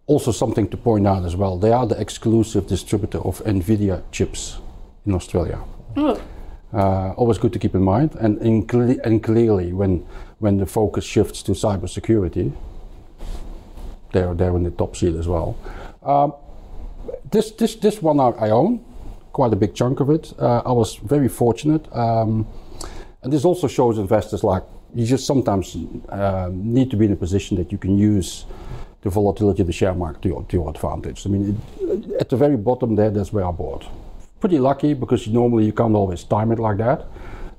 also, 0.06 0.32
something 0.32 0.68
to 0.68 0.76
point 0.76 1.06
out 1.06 1.24
as 1.24 1.34
well: 1.36 1.58
they 1.58 1.72
are 1.72 1.86
the 1.86 2.00
exclusive 2.00 2.66
distributor 2.66 3.18
of 3.18 3.42
Nvidia 3.44 4.02
chips 4.10 4.58
in 5.06 5.14
Australia. 5.14 5.58
Oh, 5.96 6.18
Uh, 6.74 7.12
always 7.16 7.38
good 7.38 7.52
to 7.52 7.58
keep 7.58 7.74
in 7.76 7.82
mind. 7.82 8.16
And, 8.20 8.38
in 8.42 8.66
cle- 8.66 9.00
and 9.04 9.22
clearly, 9.22 9.72
when 9.72 10.02
when 10.40 10.58
the 10.58 10.66
focus 10.66 11.04
shifts 11.04 11.42
to 11.42 11.52
cybersecurity, 11.52 12.50
they're 14.12 14.34
they're 14.34 14.56
in 14.56 14.64
the 14.64 14.70
top 14.70 14.96
seat 14.96 15.14
as 15.16 15.26
well. 15.26 15.54
Um, 16.02 16.32
this 17.30 17.52
this 17.52 17.76
this 17.76 18.02
one 18.02 18.18
I, 18.20 18.46
I 18.48 18.50
own, 18.50 18.80
quite 19.32 19.52
a 19.52 19.56
big 19.56 19.74
chunk 19.74 20.00
of 20.00 20.10
it. 20.10 20.32
Uh, 20.38 20.62
I 20.66 20.72
was 20.72 20.96
very 21.10 21.28
fortunate, 21.28 21.88
um, 21.92 22.46
and 23.22 23.32
this 23.32 23.44
also 23.44 23.68
shows 23.68 23.98
investors 23.98 24.42
like 24.42 24.64
you 24.94 25.06
just 25.06 25.26
sometimes 25.26 25.76
uh, 26.08 26.48
need 26.52 26.90
to 26.90 26.96
be 26.96 27.04
in 27.04 27.12
a 27.12 27.16
position 27.16 27.56
that 27.56 27.70
you 27.70 27.78
can 27.78 27.98
use 27.98 28.46
the 29.04 29.10
volatility 29.10 29.60
of 29.60 29.66
the 29.66 29.72
share 29.72 29.94
market 29.94 30.22
to 30.22 30.28
your, 30.28 30.42
to 30.44 30.56
your 30.56 30.68
advantage. 30.70 31.26
I 31.26 31.28
mean, 31.28 31.60
it, 31.80 32.12
at 32.22 32.28
the 32.30 32.36
very 32.36 32.56
bottom 32.56 32.96
there, 32.96 33.10
that's 33.10 33.32
where 33.32 33.44
I 33.44 33.52
bought. 33.52 33.86
Pretty 34.40 34.58
lucky 34.58 34.94
because 34.94 35.28
normally 35.28 35.66
you 35.66 35.72
can't 35.72 35.94
always 35.94 36.24
time 36.24 36.50
it 36.50 36.58
like 36.58 36.78
that. 36.78 37.06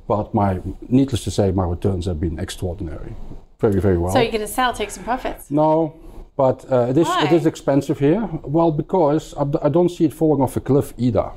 But 0.07 0.33
my, 0.33 0.59
needless 0.89 1.23
to 1.23 1.31
say, 1.31 1.51
my 1.51 1.65
returns 1.65 2.07
have 2.07 2.19
been 2.19 2.39
extraordinary. 2.39 3.15
Very, 3.59 3.79
very 3.79 3.97
well. 3.97 4.11
so 4.11 4.19
you're 4.19 4.31
going 4.31 4.41
to 4.41 4.47
sell, 4.47 4.73
take 4.73 4.91
some 4.91 5.03
profits. 5.03 5.49
No, 5.49 5.95
but 6.35 6.69
uh, 6.71 6.87
it 6.89 6.97
is 6.97 7.07
it 7.07 7.31
is 7.31 7.45
expensive 7.45 7.97
here. 7.99 8.27
Well, 8.43 8.71
because 8.71 9.33
I 9.37 9.69
don't 9.69 9.89
see 9.89 10.03
it 10.05 10.13
falling 10.13 10.41
off 10.41 10.57
a 10.57 10.59
cliff 10.59 10.93
either. 10.97 11.31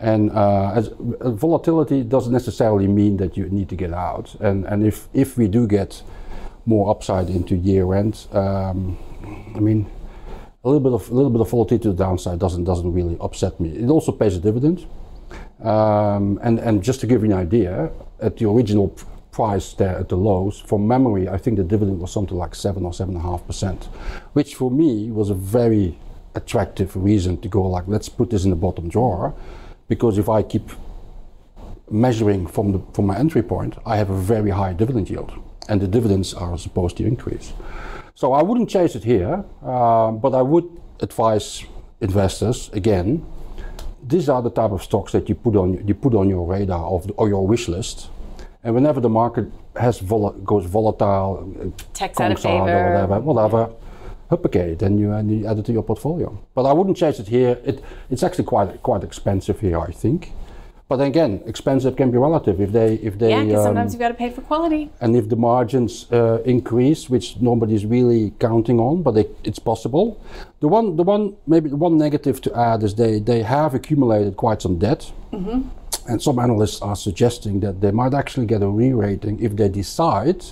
And 0.00 0.32
uh, 0.32 0.72
as, 0.74 0.88
uh, 0.88 1.30
volatility 1.30 2.02
doesn't 2.02 2.32
necessarily 2.32 2.88
mean 2.88 3.18
that 3.18 3.36
you 3.36 3.48
need 3.48 3.68
to 3.68 3.76
get 3.76 3.92
out. 3.92 4.34
And 4.40 4.66
and 4.66 4.84
if 4.84 5.08
if 5.14 5.38
we 5.38 5.46
do 5.46 5.68
get 5.68 6.02
more 6.64 6.90
upside 6.90 7.28
into 7.28 7.56
year 7.56 7.94
end, 7.94 8.26
um, 8.32 8.98
I 9.56 9.60
mean, 9.60 9.90
a 10.64 10.68
little 10.68 10.80
bit 10.80 10.92
of 10.92 11.10
a 11.10 11.14
little 11.14 11.30
bit 11.30 11.40
of 11.40 11.50
volatility 11.50 11.82
to 11.84 11.92
the 11.92 12.04
downside 12.04 12.38
doesn't 12.38 12.64
doesn't 12.64 12.92
really 12.92 13.16
upset 13.20 13.58
me. 13.60 13.70
It 13.70 13.88
also 13.88 14.12
pays 14.12 14.36
a 14.36 14.40
dividend. 14.40 14.86
Um, 15.62 16.38
and 16.42 16.58
and 16.58 16.82
just 16.82 17.00
to 17.00 17.06
give 17.06 17.22
you 17.24 17.32
an 17.32 17.38
idea, 17.38 17.90
at 18.20 18.36
the 18.36 18.48
original 18.48 18.94
price 19.30 19.72
there 19.74 19.96
at 19.98 20.08
the 20.08 20.16
lows, 20.16 20.60
from 20.60 20.86
memory, 20.86 21.28
I 21.28 21.38
think 21.38 21.56
the 21.56 21.64
dividend 21.64 22.00
was 22.00 22.12
something 22.12 22.36
like 22.36 22.54
seven 22.54 22.84
or 22.84 22.92
seven 22.92 23.16
and 23.16 23.24
a 23.24 23.28
half 23.28 23.46
percent, 23.46 23.84
which 24.34 24.54
for 24.54 24.70
me 24.70 25.10
was 25.10 25.30
a 25.30 25.34
very 25.34 25.98
attractive 26.34 26.94
reason 26.96 27.40
to 27.40 27.48
go 27.48 27.62
like, 27.62 27.84
let's 27.86 28.08
put 28.08 28.30
this 28.30 28.44
in 28.44 28.50
the 28.50 28.56
bottom 28.56 28.88
drawer, 28.88 29.34
because 29.88 30.18
if 30.18 30.28
I 30.28 30.42
keep 30.42 30.70
measuring 31.90 32.46
from 32.46 32.72
the 32.72 32.80
from 32.92 33.06
my 33.06 33.16
entry 33.16 33.42
point, 33.42 33.76
I 33.86 33.96
have 33.96 34.10
a 34.10 34.16
very 34.16 34.50
high 34.50 34.74
dividend 34.74 35.08
yield, 35.10 35.32
and 35.68 35.80
the 35.80 35.88
dividends 35.88 36.34
are 36.34 36.58
supposed 36.58 36.96
to 36.98 37.04
increase. 37.04 37.52
So 38.14 38.32
I 38.32 38.42
wouldn't 38.42 38.68
chase 38.70 38.94
it 38.94 39.04
here, 39.04 39.44
uh, 39.64 40.10
but 40.12 40.34
I 40.34 40.42
would 40.42 40.68
advise 41.00 41.64
investors 42.00 42.70
again. 42.72 43.24
These 44.06 44.28
are 44.28 44.42
the 44.42 44.50
type 44.50 44.72
of 44.72 44.82
stocks 44.82 45.12
that 45.12 45.28
you 45.28 45.34
put 45.34 45.56
on 45.56 45.86
you 45.86 45.94
put 45.94 46.14
on 46.14 46.28
your 46.28 46.44
radar 46.46 46.84
of 46.84 47.06
the, 47.06 47.12
or 47.14 47.28
your 47.28 47.46
wish 47.46 47.68
list, 47.68 48.08
and 48.64 48.74
whenever 48.74 49.00
the 49.00 49.08
market 49.08 49.46
has 49.76 50.00
vol- 50.00 50.32
goes 50.44 50.66
volatile, 50.66 51.54
uh, 51.60 51.82
Tech's 51.94 52.20
out 52.20 52.32
of 52.32 52.42
hard 52.42 52.62
or 52.62 52.66
favor. 52.66 52.90
whatever, 52.92 53.20
whatever, 53.20 53.70
huppakee, 54.30 54.76
then 54.78 54.98
you, 54.98 55.12
and 55.12 55.30
you 55.30 55.46
add 55.46 55.58
it 55.58 55.64
to 55.66 55.72
your 55.72 55.84
portfolio. 55.84 56.36
But 56.54 56.66
I 56.66 56.72
wouldn't 56.72 56.96
chase 56.96 57.20
it 57.20 57.28
here. 57.28 57.58
It, 57.64 57.82
it's 58.10 58.22
actually 58.24 58.44
quite 58.44 58.82
quite 58.82 59.04
expensive 59.04 59.60
here, 59.60 59.78
I 59.80 59.92
think. 59.92 60.32
But 60.88 61.00
again, 61.00 61.40
expensive 61.46 61.96
can 61.96 62.10
be 62.10 62.18
relative. 62.18 62.60
If 62.60 62.70
they 62.72 62.94
if 62.94 63.18
they 63.18 63.30
Yeah, 63.30 63.44
because 63.44 63.60
um, 63.60 63.64
sometimes 63.68 63.92
you've 63.94 64.00
got 64.00 64.08
to 64.08 64.14
pay 64.14 64.30
for 64.30 64.42
quality. 64.42 64.90
and 65.00 65.16
if 65.16 65.28
the 65.28 65.36
margins 65.36 66.06
uh, 66.12 66.42
increase, 66.44 67.08
which 67.08 67.40
nobody's 67.40 67.86
really 67.86 68.32
counting 68.38 68.78
on, 68.78 69.02
but 69.02 69.12
they, 69.12 69.26
it's 69.44 69.58
possible. 69.58 70.20
The 70.60 70.68
one, 70.68 70.96
the 70.96 71.02
one, 71.02 71.34
maybe 71.46 71.70
the 71.70 71.76
one 71.76 71.96
negative 71.96 72.40
to 72.42 72.50
add 72.54 72.82
is 72.82 72.94
they 72.94 73.20
they 73.20 73.42
have 73.42 73.74
accumulated 73.74 74.36
quite 74.36 74.60
some 74.60 74.76
debt, 74.78 75.10
and 75.32 76.20
some 76.20 76.38
analysts 76.38 76.82
are 76.82 76.96
suggesting 76.96 77.60
that 77.60 77.80
they 77.80 77.90
might 77.90 78.12
actually 78.12 78.46
get 78.46 78.60
a 78.62 78.68
re-rating 78.68 79.40
if 79.42 79.56
they 79.56 79.68
decide 79.68 80.44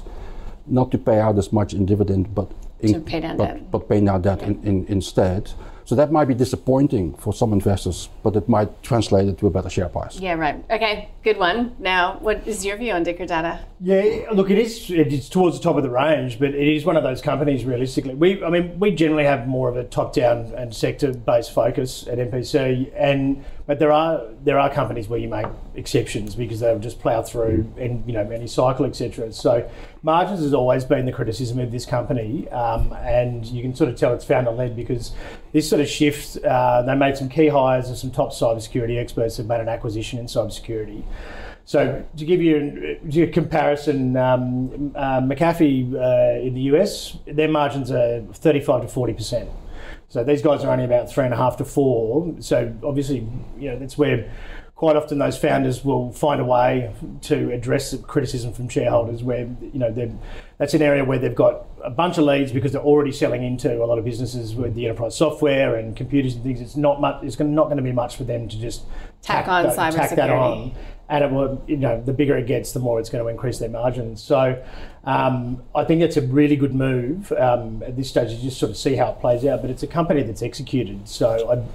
not 0.67 0.91
to 0.93 0.99
pay 0.99 1.19
out 1.21 1.37
as 1.39 1.53
much 1.53 1.75
in 1.75 1.85
dividend, 1.85 2.35
but 2.35 2.49
in, 2.81 2.95
To 2.95 3.01
pay 3.01 3.21
down 3.21 3.37
but, 3.37 3.45
debt. 3.47 3.71
but 3.71 3.89
pay 3.89 4.01
down 4.01 4.23
debt 4.23 4.41
in, 4.43 4.63
in, 4.65 4.87
instead. 4.89 5.51
So 5.91 5.97
that 5.97 6.13
might 6.13 6.27
be 6.27 6.35
disappointing 6.35 7.15
for 7.15 7.35
some 7.35 7.53
investors, 7.53 8.11
but 8.23 8.37
it 8.37 8.49
might 8.49 8.81
translate 8.81 9.27
into 9.27 9.49
a 9.49 9.51
better 9.51 9.69
share 9.69 9.89
price. 9.89 10.21
Yeah, 10.21 10.35
right. 10.35 10.65
Okay, 10.71 11.09
good 11.25 11.37
one. 11.37 11.75
Now, 11.81 12.17
what 12.21 12.47
is 12.47 12.65
your 12.65 12.77
view 12.77 12.93
on 12.93 13.03
Dicker 13.03 13.27
Data? 13.27 13.59
Yeah, 13.81 14.29
look, 14.33 14.51
it 14.51 14.59
is. 14.59 14.89
It's 14.89 15.29
towards 15.29 15.59
the 15.59 15.65
top 15.65 15.77
of 15.77 15.83
the 15.83 15.91
range, 15.91 16.39
but 16.39 16.51
it 16.51 16.77
is 16.77 16.85
one 16.85 16.97
of 16.97 17.03
those 17.03 17.21
companies. 17.21 17.65
Realistically, 17.65 18.15
we, 18.15 18.41
I 18.45 18.51
mean, 18.51 18.79
we 18.79 18.93
generally 18.93 19.25
have 19.25 19.49
more 19.49 19.69
of 19.69 19.77
a 19.77 19.83
top-down 19.83 20.53
and 20.57 20.73
sector-based 20.73 21.53
focus 21.53 22.07
at 22.07 22.19
MPC, 22.19 22.93
and 22.95 23.45
but 23.71 23.79
there 23.79 23.93
are 23.93 24.23
there 24.43 24.59
are 24.59 24.69
companies 24.69 25.07
where 25.07 25.21
you 25.21 25.29
make 25.29 25.47
exceptions 25.77 26.35
because 26.35 26.59
they'll 26.59 26.81
just 26.81 26.99
plough 26.99 27.23
through 27.23 27.73
and 27.79 28.05
you 28.05 28.13
know 28.13 28.29
any 28.29 28.49
cycle, 28.49 28.85
etc. 28.85 29.33
So 29.33 29.71
margins 30.03 30.41
has 30.41 30.53
always 30.53 30.85
been 30.85 31.07
the 31.07 31.13
criticism 31.13 31.61
of 31.61 31.71
this 31.71 31.87
company, 31.87 32.49
um, 32.49 32.93
and 32.95 33.47
you 33.47 33.63
can 33.63 33.73
sort 33.73 33.89
of 33.89 33.95
tell 33.95 34.13
it's 34.13 34.25
founder-led 34.25 34.75
because 34.75 35.13
this 35.53 35.71
sort 35.71 35.81
of 35.81 35.89
shift. 35.89 36.37
Uh, 36.39 36.83
they 36.83 36.97
made 36.97 37.17
some 37.17 37.29
key 37.29 37.47
hires 37.47 37.89
of 37.91 37.97
some 37.97 38.11
top 38.11 38.33
cybersecurity 38.33 38.99
experts 38.99 39.37
that 39.37 39.47
made 39.47 39.61
an 39.61 39.69
acquisition 39.69 40.19
in 40.19 40.27
cybersecurity. 40.27 41.05
So 41.65 42.05
to 42.17 42.25
give 42.25 42.43
you 42.43 42.99
a, 43.09 43.23
a 43.23 43.27
comparison, 43.29 44.17
um, 44.17 44.91
uh, 44.97 45.21
McAfee 45.21 45.95
uh, 45.95 46.45
in 46.45 46.55
the 46.55 46.63
US, 46.73 47.19
their 47.25 47.47
margins 47.47 47.93
are 47.93 48.21
35 48.33 48.83
to 48.83 48.89
40 48.89 49.13
percent. 49.13 49.51
So 50.11 50.25
these 50.25 50.43
guys 50.43 50.65
are 50.65 50.73
only 50.73 50.85
about 50.85 51.11
three 51.11 51.25
and 51.25 51.33
a 51.33 51.37
half 51.37 51.57
to 51.59 51.65
four. 51.65 52.35
So 52.41 52.75
obviously, 52.85 53.27
you 53.57 53.71
know, 53.71 53.79
that's 53.79 53.97
where 53.97 54.31
quite 54.75 54.97
often 54.97 55.19
those 55.19 55.39
founders 55.39 55.85
will 55.85 56.11
find 56.11 56.41
a 56.41 56.45
way 56.45 56.93
to 57.21 57.53
address 57.53 57.93
the 57.93 57.99
criticism 57.99 58.53
from 58.53 58.69
shareholders 58.69 59.23
where, 59.23 59.47
you 59.61 59.79
know, 59.79 59.91
they're- 59.93 60.11
that's 60.59 60.75
an 60.75 60.83
area 60.83 61.05
where 61.05 61.19
they've 61.19 61.35
got 61.35 61.67
a 61.85 61.91
bunch 61.91 62.19
of 62.19 62.25
leads 62.25 62.51
because 62.51 62.73
they're 62.73 62.83
already 62.83 63.13
selling 63.13 63.45
into 63.45 63.83
a 63.83 63.87
lot 63.87 63.99
of 63.99 64.05
businesses 64.05 64.57
with 64.57 64.75
the 64.75 64.87
enterprise 64.87 65.15
software 65.15 65.77
and 65.77 65.95
computers 65.95 66.35
and 66.35 66.43
things. 66.43 66.61
It's 66.61 66.77
not 66.77 67.01
much, 67.01 67.23
it's 67.23 67.39
not 67.39 67.65
going 67.67 67.77
to 67.77 67.83
be 67.83 67.93
much 67.93 68.17
for 68.17 68.25
them 68.25 68.49
to 68.49 68.59
just 68.59 68.83
Tack 69.23 69.47
on 69.47 69.65
that, 69.65 69.77
tack 69.77 70.11
that 70.17 70.31
cybersecurity. 70.31 70.41
on 70.41 70.73
and 71.11 71.25
it 71.25 71.31
will, 71.31 71.63
you 71.67 71.77
know, 71.77 72.01
the 72.01 72.13
bigger 72.13 72.37
it 72.37 72.47
gets, 72.47 72.73
the 72.73 72.79
more 72.79 73.01
it's 73.01 73.11
going 73.11 73.23
to 73.23 73.29
increase 73.29 73.59
their 73.59 73.69
margins. 73.69 74.23
So 74.23 74.63
um, 75.05 75.61
I 75.75 75.85
think 75.85 76.03
it's 76.03 76.17
a 76.17 76.23
really 76.23 76.55
good 76.55 76.73
move 76.73 77.33
um, 77.33 77.83
at 77.83 77.97
this 77.97 78.09
stage. 78.09 78.31
You 78.31 78.39
just 78.41 78.61
sort 78.61 78.71
of 78.71 78.77
see 78.77 78.95
how 78.95 79.11
it 79.11 79.21
plays 79.21 79.45
out, 79.45 79.61
but 79.61 79.71
it's 79.71 79.83
a 79.83 79.89
company 79.89 80.23
that's 80.23 80.41
executed. 80.41 81.09
So 81.09 81.67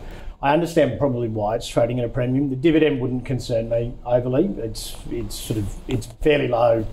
I, 0.42 0.50
I 0.50 0.54
understand 0.54 0.98
probably 0.98 1.27
why 1.27 1.58
it's 1.58 1.68
trading 1.68 2.00
at 2.00 2.06
a 2.06 2.10
premium. 2.10 2.50
The 2.50 2.56
dividend 2.56 3.01
wouldn't 3.01 3.25
concern 3.25 3.68
me 3.68 3.94
overly. 4.06 4.46
It's 4.58 4.96
it's 5.12 5.36
sort 5.36 5.60
of 5.60 5.75
it's 5.89 6.06
fairly 6.22 6.48
low. 6.48 6.88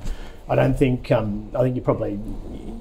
I 0.48 0.56
don't 0.56 0.76
think 0.76 1.12
um, 1.12 1.48
I 1.54 1.60
think 1.60 1.76
you're 1.76 1.84
probably 1.84 2.18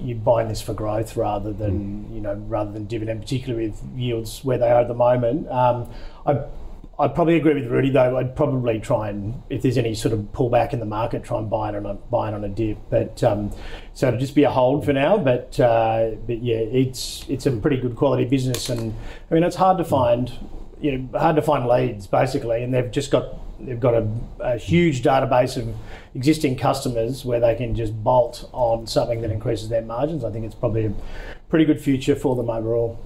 you're 0.01 0.17
buying 0.17 0.47
this 0.47 0.61
for 0.61 0.73
growth 0.73 1.15
rather 1.15 1.53
than 1.53 2.11
you 2.11 2.19
know 2.19 2.33
rather 2.47 2.71
than 2.71 2.85
dividend, 2.85 3.21
particularly 3.21 3.67
with 3.67 3.81
yields 3.95 4.43
where 4.43 4.57
they 4.57 4.71
are 4.71 4.81
at 4.81 4.87
the 4.87 4.95
moment. 4.95 5.47
Um, 5.49 5.87
I 6.25 6.45
I'd 7.01 7.15
probably 7.15 7.35
agree 7.35 7.55
with 7.55 7.65
Rudi 7.65 7.89
though. 7.89 8.17
I'd 8.17 8.35
probably 8.35 8.79
try 8.79 9.09
and, 9.09 9.41
if 9.49 9.63
there's 9.63 9.77
any 9.79 9.95
sort 9.95 10.13
of 10.13 10.19
pullback 10.33 10.71
in 10.71 10.79
the 10.79 10.85
market, 10.85 11.23
try 11.23 11.39
and 11.39 11.49
buy 11.49 11.69
it 11.69 11.75
on 11.75 11.85
a 11.87 11.95
buy 11.95 12.29
it 12.29 12.35
on 12.35 12.43
a 12.43 12.47
dip. 12.49 12.77
But 12.91 13.23
um, 13.23 13.51
so 13.95 14.07
it'll 14.07 14.19
just 14.19 14.35
be 14.35 14.43
a 14.43 14.51
hold 14.51 14.85
for 14.85 14.93
now. 14.93 15.17
But 15.17 15.59
uh, 15.59 16.11
but 16.27 16.43
yeah, 16.43 16.57
it's 16.57 17.25
it's 17.27 17.47
a 17.47 17.51
pretty 17.51 17.77
good 17.77 17.95
quality 17.95 18.25
business, 18.25 18.69
and 18.69 18.93
I 19.29 19.33
mean 19.33 19.43
it's 19.43 19.55
hard 19.55 19.79
to 19.79 19.83
find, 19.83 20.31
you 20.79 20.97
know, 20.97 21.19
hard 21.19 21.37
to 21.37 21.41
find 21.41 21.67
leads 21.67 22.05
basically, 22.05 22.63
and 22.63 22.71
they've 22.71 22.91
just 22.91 23.09
got 23.09 23.35
they've 23.59 23.79
got 23.79 23.95
a, 23.95 24.07
a 24.39 24.57
huge 24.57 25.01
database 25.01 25.57
of 25.57 25.75
existing 26.13 26.55
customers 26.55 27.25
where 27.25 27.39
they 27.39 27.55
can 27.55 27.73
just 27.73 27.95
bolt 28.03 28.47
on 28.51 28.85
something 28.85 29.21
that 29.21 29.31
increases 29.31 29.69
their 29.69 29.81
margins. 29.81 30.23
I 30.23 30.31
think 30.31 30.45
it's 30.45 30.55
probably 30.55 30.85
a 30.85 30.93
pretty 31.49 31.65
good 31.65 31.81
future 31.81 32.15
for 32.15 32.35
them 32.35 32.49
overall. 32.49 32.99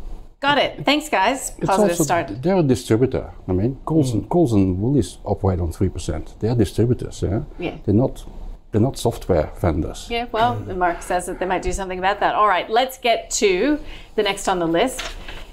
Got 0.46 0.60
it. 0.60 0.86
Thanks, 0.86 1.10
guys. 1.10 1.50
Positive 1.60 1.98
start. 1.98 2.44
They're 2.44 2.58
a 2.58 2.62
distributor. 2.62 3.34
I 3.48 3.52
mean, 3.52 3.80
Coles, 3.84 4.12
and, 4.14 4.30
Coles 4.30 4.54
and 4.54 4.80
Woolies 4.80 5.18
operate 5.24 5.60
on 5.60 5.72
three 5.72 5.90
percent. 5.90 6.36
They're 6.40 6.54
distributors. 6.54 7.24
Yeah. 7.24 7.42
Yeah. 7.58 7.78
They're 7.84 7.96
not. 7.96 8.24
They're 8.72 8.86
not 8.90 8.96
software 9.00 9.52
vendors. 9.60 10.08
Yeah, 10.08 10.25
well, 10.32 10.60
Mark 10.60 11.02
says 11.02 11.25
that 11.25 11.40
they 11.40 11.48
might 11.48 11.64
do 11.64 11.72
something 11.72 11.98
about 11.98 12.20
that. 12.20 12.36
All 12.36 12.48
right, 12.48 12.70
let's 12.70 13.00
get 13.00 13.32
to 13.42 13.80
the 14.16 14.22
next 14.22 14.48
on 14.48 14.60
the 14.60 14.68
list. 14.68 15.02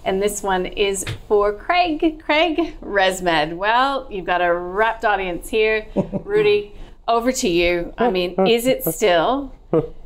And 0.05 0.21
this 0.21 0.43
one 0.43 0.67
is 0.67 1.07
for 1.27 1.55
Craig. 1.55 2.21
Craig 2.23 2.75
Resmed. 2.83 3.57
Well, 3.57 4.07
you've 4.11 4.27
got 4.27 4.43
a 4.43 4.53
wrapped 4.53 5.07
audience 5.07 5.49
here. 5.49 5.87
Rudi, 6.25 6.75
over 7.09 7.33
to 7.33 7.49
you. 7.49 7.95
I 7.97 8.11
mean, 8.11 8.35
is 8.47 8.67
it 8.67 8.85
still 8.95 9.55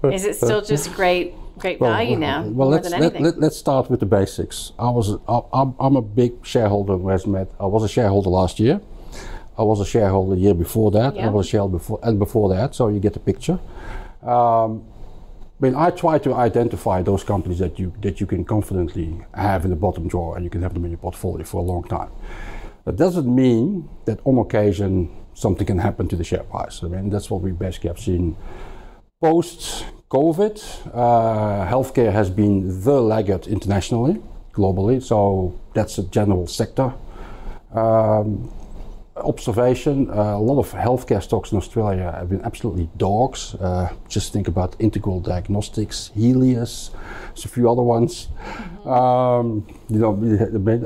is 0.05 0.25
it 0.25 0.37
still 0.37 0.63
just 0.63 0.93
great 0.93 1.35
great 1.59 1.79
value 1.79 2.17
now, 2.17 2.43
well, 2.43 2.51
more 2.51 2.67
let's 2.67 2.91
than 2.91 3.01
let, 3.01 3.21
let, 3.21 3.39
us 3.39 3.57
start 3.57 3.91
with 3.91 4.01
the 4.01 4.07
basics. 4.07 4.73
I 4.79 4.91
was 4.91 5.17
I, 5.29 5.41
I'm, 5.53 5.75
I'm 5.79 5.97
a 5.97 6.03
big 6.03 6.45
shareholder 6.45 6.95
in 6.95 7.01
ResMed. 7.01 7.49
I 7.59 7.67
was 7.67 7.83
a 7.85 7.89
shareholder 7.89 8.31
last 8.31 8.61
year. 8.61 8.81
I 9.59 9.63
was 9.63 9.81
a 9.81 9.87
shareholder 9.87 10.35
the 10.35 10.41
year 10.41 10.55
before 10.55 10.91
that. 10.91 11.17
Yeah. 11.17 11.27
I 11.27 11.31
was 11.31 11.47
a 11.47 11.51
shareholder 11.51 11.79
before 11.79 12.01
and 12.03 12.19
before 12.19 12.49
that. 12.51 12.75
So 12.75 12.89
you 12.89 13.01
get 13.01 13.15
the 13.15 13.21
picture. 13.21 13.59
Um, 14.23 14.85
I 15.59 15.65
mean, 15.65 15.75
I 15.75 15.89
try 15.91 16.19
to 16.19 16.35
identify 16.35 17.01
those 17.01 17.25
companies 17.25 17.59
that 17.61 17.79
you 17.79 17.95
that 18.03 18.21
you 18.21 18.27
can 18.27 18.45
confidently 18.45 19.25
have 19.33 19.65
in 19.65 19.71
the 19.71 19.77
bottom 19.77 20.07
drawer 20.09 20.37
and 20.37 20.45
you 20.45 20.51
can 20.51 20.61
have 20.63 20.75
them 20.75 20.85
in 20.85 20.91
your 20.91 20.99
portfolio 20.99 21.45
for 21.45 21.59
a 21.63 21.65
long 21.65 21.85
time. 21.85 22.11
That 22.85 22.97
doesn't 22.97 23.27
mean 23.27 23.89
that 24.05 24.21
on 24.25 24.39
occasion 24.39 25.11
something 25.33 25.67
can 25.67 25.79
happen 25.79 26.09
to 26.09 26.17
the 26.17 26.25
share 26.25 26.45
price. 26.45 26.83
I 26.83 26.89
mean, 26.89 27.09
that's 27.09 27.31
what 27.31 27.41
we 27.41 27.53
basically 27.53 27.89
have 27.89 27.99
seen 27.99 28.37
post 29.21 29.87
COVID. 30.17 30.57
Uh, 30.95 31.67
healthcare 31.69 32.11
has 32.11 32.31
been 32.31 32.83
the 32.85 32.99
laggard 33.03 33.47
internationally, 33.47 34.17
globally, 34.55 35.03
so 35.03 35.53
that's 35.75 35.99
a 35.99 36.05
general 36.05 36.47
sector. 36.47 36.89
Um, 37.75 38.51
observation 39.17 40.09
uh, 40.11 40.37
a 40.41 40.45
lot 40.51 40.59
of 40.59 40.69
healthcare 40.73 41.23
stocks 41.23 41.53
in 41.53 41.59
Australia 41.59 42.13
have 42.13 42.29
been 42.31 42.43
absolutely 42.45 42.89
dogs. 42.97 43.55
Uh, 43.57 43.89
just 44.09 44.33
think 44.33 44.49
about 44.49 44.75
Integral 44.79 45.21
Diagnostics, 45.21 46.11
Healius, 46.17 46.91
there's 47.35 47.45
a 47.45 47.49
few 47.49 47.71
other 47.71 47.83
ones. 47.83 48.29
Um, 48.87 49.67
you 49.91 49.99
know, 49.99 50.13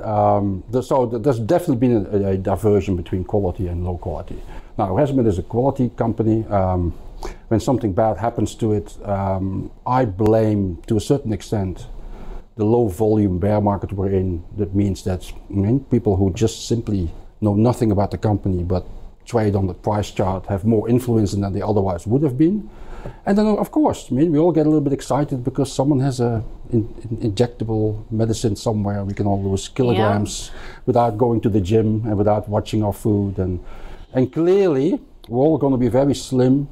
um, 0.05 0.65
the- 0.71 0.83
so 0.83 1.07
there's 1.07 1.39
definitely 1.39 1.81
been 1.87 1.97
a, 1.97 2.31
a 2.31 2.37
diversion 2.37 2.97
between 2.97 3.23
quality 3.25 3.69
and 3.69 3.85
low 3.85 3.97
quality. 3.97 4.39
Now, 4.77 4.89
Resmed 4.89 5.27
is 5.27 5.39
a 5.39 5.43
quality 5.55 5.91
company. 5.91 6.45
Um, 6.47 6.95
when 7.49 7.61
something 7.61 7.93
bad 7.93 8.17
happens 8.17 8.55
to 8.57 8.73
it, 8.73 8.97
um, 9.07 9.71
I 9.87 10.05
blame 10.05 10.83
to 10.87 10.97
a 10.97 11.01
certain 11.01 11.33
extent 11.33 11.87
the 12.57 12.65
low 12.65 12.89
volume 12.89 13.39
bear 13.39 13.61
market 13.61 13.93
we're 13.93 14.11
in. 14.11 14.45
That 14.57 14.75
means 14.75 15.03
that 15.05 15.33
mean, 15.49 15.81
people 15.85 16.17
who 16.17 16.33
just 16.33 16.69
simply 16.69 17.11
know 17.41 17.55
nothing 17.55 17.91
about 17.91 18.11
the 18.11 18.19
company 18.19 18.63
but 18.63 18.87
trade 19.25 19.55
on 19.55 19.67
the 19.67 19.75
price 19.75 20.11
chart 20.11 20.47
have 20.47 20.65
more 20.65 20.89
influence 20.89 21.33
than 21.33 21.53
they 21.53 21.63
otherwise 21.63 22.07
would 22.07 22.23
have 22.23 22.37
been. 22.37 22.69
And 23.25 23.39
then, 23.39 23.47
of 23.47 23.71
course, 23.71 24.09
I 24.11 24.15
mean, 24.15 24.31
we 24.31 24.39
all 24.39 24.53
get 24.53 24.67
a 24.67 24.69
little 24.69 24.83
bit 24.83 24.93
excited 24.93 25.43
because 25.43 25.73
someone 25.73 26.01
has 26.01 26.21
a 26.21 26.45
in, 26.71 26.81
in- 27.03 27.33
injectable 27.33 28.05
medicine 28.11 28.57
somewhere. 28.57 29.05
We 29.05 29.15
can 29.15 29.27
all 29.27 29.43
lose 29.43 29.69
kilograms 29.69 30.51
without 30.87 31.17
going 31.17 31.41
to 31.43 31.49
the 31.49 31.61
gym 31.61 31.89
and 32.07 32.17
without 32.19 32.49
watching 32.49 32.85
our 32.85 32.93
food. 32.93 33.39
And 33.39 33.61
and 34.13 34.33
clearly, 34.33 35.01
we're 35.29 35.45
all 35.47 35.59
going 35.59 35.73
to 35.73 35.79
be 35.79 35.89
very 35.89 36.15
slim 36.15 36.69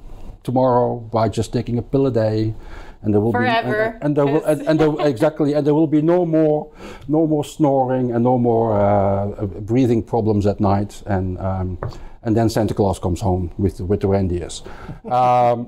tomorrow 0.48 0.88
by 1.18 1.28
just 1.38 1.52
taking 1.52 1.76
a 1.78 1.82
pill 1.92 2.06
a 2.06 2.14
day. 2.26 2.54
And 3.02 3.14
there 3.14 3.20
will 3.20 3.30
Forever, 3.30 3.90
be 3.90 3.94
and, 3.94 4.04
and 4.04 4.16
there 4.16 4.26
will 4.26 4.44
and, 4.44 4.60
and 4.68 4.76
there, 4.80 5.06
exactly 5.14 5.52
and 5.54 5.62
there 5.64 5.76
will 5.78 5.92
be 5.98 6.02
no 6.02 6.26
more 6.26 6.60
no 7.06 7.28
more 7.32 7.44
snoring 7.44 8.06
and 8.12 8.24
no 8.24 8.36
more 8.48 8.66
uh, 8.74 8.82
uh, 8.82 9.46
breathing 9.70 10.02
problems 10.02 10.46
at 10.46 10.58
night 10.58 11.00
and 11.06 11.38
um, 11.38 11.78
and 12.24 12.36
then 12.36 12.48
Santa 12.50 12.74
Claus 12.74 12.98
comes 12.98 13.20
home 13.20 13.44
with 13.56 13.80
with 13.90 14.00
the 14.00 14.08
reindeers. 14.08 14.62
Um, 15.18 15.58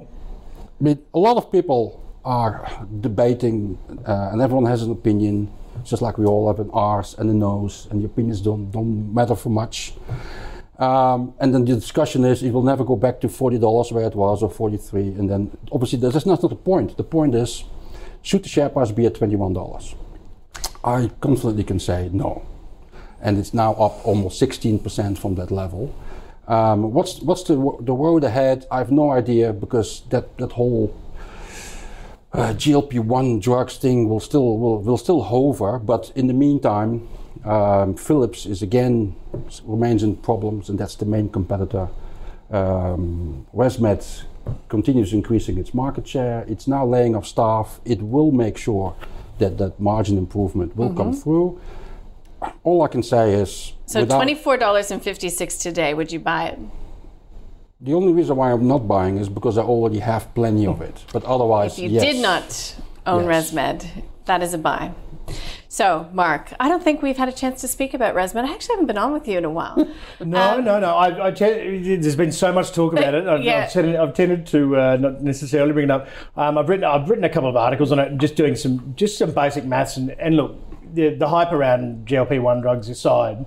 I 0.81 0.83
mean, 0.87 0.99
a 1.13 1.19
lot 1.19 1.37
of 1.37 1.53
people 1.53 1.83
are 2.25 2.55
debating, 3.01 3.79
uh, 4.07 4.33
and 4.33 4.41
everyone 4.41 4.65
has 4.65 4.83
an 4.83 4.91
opinion, 4.91 5.35
just 5.85 6.03
like 6.03 6.17
we 6.19 6.25
all 6.25 6.47
have 6.51 6.59
an 6.59 6.71
arse 6.73 7.13
and 7.19 7.29
a 7.31 7.35
nose, 7.35 7.87
and 7.91 8.01
the 8.01 8.07
opinions 8.07 8.41
don't 8.41 8.71
don't 8.77 9.15
matter 9.19 9.37
for 9.37 9.51
much. 9.51 9.93
Um, 10.81 11.35
and 11.39 11.55
then 11.55 11.67
the 11.67 11.75
discussion 11.75 12.25
is 12.25 12.43
it 12.43 12.53
will 12.53 12.63
never 12.63 12.85
go 12.85 12.97
back 12.97 13.21
to 13.21 13.29
forty 13.29 13.59
dollars 13.59 13.93
where 13.93 14.07
it 14.07 14.15
was 14.15 14.43
or 14.43 14.49
forty 14.49 14.79
three, 14.79 15.09
and 15.09 15.29
then 15.29 15.57
obviously 15.71 15.99
that's 15.99 16.15
that's 16.15 16.27
not 16.27 16.41
the 16.41 16.57
point. 16.57 16.97
The 16.97 17.05
point 17.05 17.35
is, 17.35 17.65
should 18.23 18.45
the 18.45 18.49
share 18.49 18.71
price 18.71 18.91
be 18.91 19.05
at 19.05 19.15
twenty 19.15 19.37
one 19.37 19.53
dollars? 19.53 19.95
I 20.83 21.11
confidently 21.21 21.65
can 21.65 21.81
say 21.81 22.09
no, 22.15 22.47
and 23.21 23.37
it's 23.37 23.53
now 23.53 23.73
up 23.75 24.07
almost 24.07 24.39
sixteen 24.39 24.79
percent 24.79 25.19
from 25.19 25.35
that 25.35 25.51
level. 25.51 25.95
Um, 26.49 26.95
what's 26.95 27.21
what's 27.21 27.43
the 27.43 27.57
the 27.81 27.93
road 27.93 28.25
ahead? 28.25 28.67
I 28.71 28.79
have 28.79 28.91
no 28.91 29.11
idea 29.11 29.53
because 29.53 30.01
that 30.09 30.39
that 30.39 30.53
whole 30.53 30.97
uh, 32.33 32.55
GLP-1 32.55 33.43
drugs 33.43 33.77
thing 33.77 34.09
will 34.09 34.21
still 34.21 34.57
will, 34.57 34.81
will 34.81 34.97
still 34.97 35.23
hover, 35.25 35.79
but 35.79 36.11
in 36.15 36.27
the 36.27 36.35
meantime, 36.35 37.07
um, 37.45 37.95
Philips 37.95 38.47
is 38.47 38.63
again 38.63 39.15
remains 39.65 40.03
in 40.03 40.17
problems, 40.17 40.69
and 40.69 40.79
that's 40.79 40.95
the 40.97 41.07
main 41.07 41.29
competitor. 41.29 41.89
Um, 42.51 43.47
ResMed 43.55 44.25
continues 44.69 45.13
increasing 45.13 45.59
its 45.59 45.73
market 45.73 46.07
share. 46.07 46.45
It's 46.49 46.67
now 46.67 46.85
laying 46.87 47.15
off 47.15 47.27
staff. 47.27 47.81
It 47.85 48.03
will 48.03 48.33
make 48.33 48.57
sure 48.59 48.95
that 49.39 49.59
that 49.59 49.79
margin 49.81 50.19
improvement 50.19 50.77
will 50.77 50.93
come 50.93 51.13
through. 51.13 51.61
All 52.65 52.83
I 52.83 52.89
can 52.89 53.03
say 53.03 53.35
is 53.35 53.73
so 53.87 54.05
twenty-four 54.05 54.57
dollars 54.57 54.91
and 54.91 55.03
fifty-six 55.03 55.59
today. 55.59 55.95
Would 55.95 56.11
you 56.13 56.21
buy 56.21 56.49
it? 56.49 56.59
The 57.83 57.95
only 57.95 58.13
reason 58.13 58.37
why 58.37 58.53
I'm 58.53 58.67
not 58.69 58.87
buying 58.87 59.17
is 59.17 59.29
because 59.29 59.57
I 59.57 59.63
already 59.63 60.01
have 60.01 60.35
plenty 60.35 60.67
of 60.67 60.83
it. 60.83 61.03
But 61.13 61.25
otherwise, 61.25 61.79
If 61.79 61.85
you 61.85 61.89
yes. 61.91 62.03
did 62.05 62.23
not 62.23 62.75
own 63.07 63.25
Yes. 63.25 63.53
ResMed, 63.53 63.87
that 64.27 64.43
is 64.43 64.53
a 64.53 64.59
buy. 64.59 64.93
So, 65.73 66.09
Mark, 66.13 66.53
I 66.59 66.69
don't 66.69 66.83
think 66.83 67.01
we've 67.01 67.17
had 67.17 67.29
a 67.29 67.33
chance 67.33 67.61
to 67.61 67.69
speak 67.69 67.95
about 67.95 68.17
ResMed. 68.17 68.45
I 68.45 68.53
actually 68.53 68.73
haven't 68.73 68.87
been 68.87 68.99
on 68.99 69.13
with 69.13 69.29
you 69.29 69.39
in 69.39 69.45
a 69.45 69.51
while. 69.51 69.77
No, 70.19 70.61
no, 70.61 70.81
no. 70.81 70.97
I, 70.97 71.29
I 71.29 71.31
te- 71.31 71.97
there's 71.97 72.17
been 72.17 72.33
so 72.33 72.53
much 72.53 72.73
talk 72.73 72.93
about 72.93 73.15
it. 73.15 73.27
I've, 73.29 73.43
Yeah. 73.45 73.63
I've, 73.65 73.73
tended, 73.73 73.95
I've 73.95 74.13
tended 74.13 74.47
to 74.49 74.77
uh, 74.77 74.97
not 74.97 75.23
necessarily 75.23 75.73
bring 75.73 75.85
it 75.85 75.91
up. 75.93 76.09
Um, 76.37 76.59
I've 76.59 76.69
written 76.69 76.85
I've 76.85 77.09
written 77.09 77.25
a 77.25 77.29
couple 77.29 77.49
of 77.49 77.55
articles 77.57 77.93
on 77.93 78.01
it, 78.01 78.19
just 78.19 78.35
doing 78.35 78.57
some 78.57 78.95
just 78.97 79.17
some 79.17 79.31
basic 79.31 79.65
maths 79.65 79.97
and, 79.97 80.11
and 80.19 80.37
look, 80.37 80.57
the, 80.93 81.15
the 81.15 81.29
hype 81.29 81.53
around 81.53 82.07
GLP 82.07 82.43
one 82.43 82.61
drugs 82.61 82.89
aside, 82.89 83.47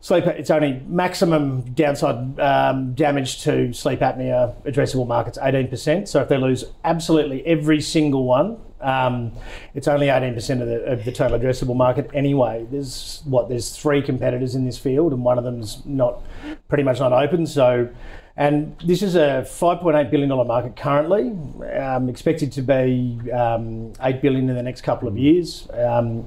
sleep 0.00 0.26
it's 0.26 0.50
only 0.50 0.82
maximum 0.86 1.62
downside 1.72 2.38
um, 2.38 2.92
damage 2.94 3.42
to 3.44 3.72
sleep 3.72 4.00
apnea 4.00 4.54
addressable 4.64 5.06
markets 5.08 5.38
18%. 5.38 6.06
So 6.06 6.20
if 6.20 6.28
they 6.28 6.36
lose 6.36 6.64
absolutely 6.84 7.44
every 7.46 7.80
single 7.80 8.24
one. 8.24 8.58
Um, 8.80 9.32
it's 9.74 9.88
only 9.88 10.06
18% 10.06 10.60
of 10.60 10.68
the, 10.68 10.84
of 10.84 11.04
the 11.04 11.12
total 11.12 11.38
addressable 11.38 11.76
market 11.76 12.10
anyway. 12.12 12.66
There's 12.70 13.22
what 13.24 13.48
there's 13.48 13.76
three 13.76 14.02
competitors 14.02 14.54
in 14.54 14.64
this 14.64 14.78
field, 14.78 15.12
and 15.12 15.24
one 15.24 15.38
of 15.38 15.44
them's 15.44 15.84
not 15.86 16.22
pretty 16.68 16.84
much 16.84 17.00
not 17.00 17.12
open. 17.12 17.46
So, 17.46 17.88
and 18.36 18.76
this 18.84 19.02
is 19.02 19.14
a 19.14 19.46
5.8 19.46 20.10
billion 20.10 20.28
dollar 20.28 20.44
market 20.44 20.76
currently, 20.76 21.30
um, 21.74 22.08
expected 22.08 22.52
to 22.52 22.62
be 22.62 23.18
um, 23.32 23.92
8 24.00 24.20
billion 24.20 24.48
in 24.50 24.56
the 24.56 24.62
next 24.62 24.82
couple 24.82 25.08
of 25.08 25.16
years. 25.16 25.68
Um, 25.72 26.26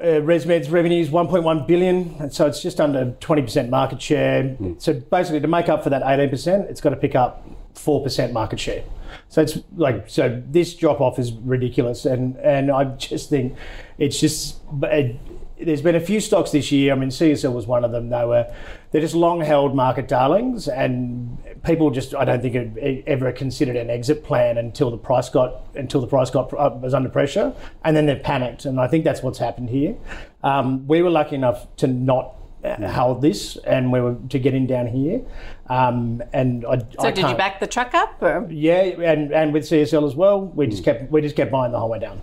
uh, 0.00 0.20
ResMed's 0.20 0.68
revenue 0.68 1.00
is 1.00 1.08
1.1 1.08 1.66
billion, 1.66 2.14
and 2.18 2.32
so 2.32 2.46
it's 2.46 2.60
just 2.60 2.80
under 2.80 3.12
20% 3.20 3.70
market 3.70 4.02
share. 4.02 4.56
So 4.78 4.92
basically, 4.92 5.40
to 5.40 5.48
make 5.48 5.70
up 5.70 5.82
for 5.82 5.90
that 5.90 6.02
18%, 6.02 6.68
it's 6.68 6.82
got 6.82 6.90
to 6.90 6.96
pick 6.96 7.14
up 7.14 7.46
4% 7.74 8.32
market 8.32 8.60
share. 8.60 8.82
So 9.28 9.42
it's 9.42 9.58
like 9.76 10.08
so 10.08 10.42
this 10.48 10.74
drop 10.74 11.00
off 11.00 11.18
is 11.18 11.32
ridiculous, 11.32 12.04
and 12.04 12.36
and 12.38 12.70
I 12.70 12.84
just 12.96 13.30
think 13.30 13.56
it's 13.98 14.20
just. 14.20 14.60
It, 14.82 15.16
there's 15.58 15.80
been 15.80 15.94
a 15.94 16.00
few 16.00 16.20
stocks 16.20 16.50
this 16.50 16.70
year. 16.70 16.92
I 16.92 16.96
mean, 16.96 17.08
CSL 17.08 17.52
was 17.52 17.66
one 17.66 17.82
of 17.82 17.90
them. 17.90 18.10
They 18.10 18.24
were 18.24 18.52
they're 18.90 19.00
just 19.00 19.14
long 19.14 19.40
held 19.40 19.74
market 19.74 20.06
darlings, 20.06 20.68
and 20.68 21.38
people 21.64 21.90
just 21.90 22.14
I 22.14 22.24
don't 22.24 22.42
think 22.42 22.54
it 22.54 23.04
ever 23.06 23.32
considered 23.32 23.76
an 23.76 23.88
exit 23.88 24.22
plan 24.22 24.58
until 24.58 24.90
the 24.90 24.98
price 24.98 25.28
got 25.28 25.66
until 25.74 26.00
the 26.00 26.06
price 26.06 26.30
got 26.30 26.52
uh, 26.52 26.70
was 26.80 26.94
under 26.94 27.08
pressure, 27.08 27.54
and 27.84 27.96
then 27.96 28.06
they've 28.06 28.22
panicked. 28.22 28.66
And 28.66 28.78
I 28.78 28.86
think 28.86 29.04
that's 29.04 29.22
what's 29.22 29.38
happened 29.38 29.70
here. 29.70 29.96
Um, 30.42 30.86
we 30.86 31.02
were 31.02 31.10
lucky 31.10 31.36
enough 31.36 31.74
to 31.76 31.86
not 31.86 32.35
uh, 32.66 32.92
hold 32.92 33.22
this, 33.22 33.56
and 33.58 33.92
we 33.92 34.00
were 34.00 34.16
to 34.30 34.38
get 34.38 34.54
in 34.54 34.66
down 34.66 34.86
here. 34.86 35.22
Um, 35.68 36.22
and 36.32 36.64
I, 36.66 36.78
So, 37.00 37.10
did 37.10 37.28
you 37.28 37.36
back 37.36 37.60
the 37.60 37.66
truck 37.66 37.94
up? 37.94 38.22
Or? 38.22 38.46
yeah, 38.50 38.82
and, 38.82 39.32
and 39.32 39.52
with 39.52 39.64
CSL 39.64 40.06
as 40.06 40.14
well, 40.14 40.40
we 40.40 40.66
just 40.66 40.84
kept 40.84 41.10
we 41.10 41.20
just 41.20 41.36
kept 41.36 41.50
buying 41.50 41.72
the 41.72 41.78
whole 41.78 41.90
way 41.90 41.98
down. 41.98 42.20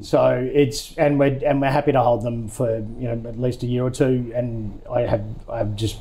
So 0.00 0.46
it's 0.52 0.96
and 0.98 1.18
we're 1.18 1.38
and 1.44 1.60
we're 1.60 1.70
happy 1.70 1.92
to 1.92 2.02
hold 2.02 2.22
them 2.22 2.48
for 2.48 2.76
you 2.76 3.08
know 3.14 3.28
at 3.28 3.40
least 3.40 3.62
a 3.62 3.66
year 3.66 3.82
or 3.84 3.90
two, 3.90 4.30
and 4.34 4.80
I 4.90 5.02
have 5.02 5.24
I 5.48 5.58
have 5.58 5.74
just 5.74 5.96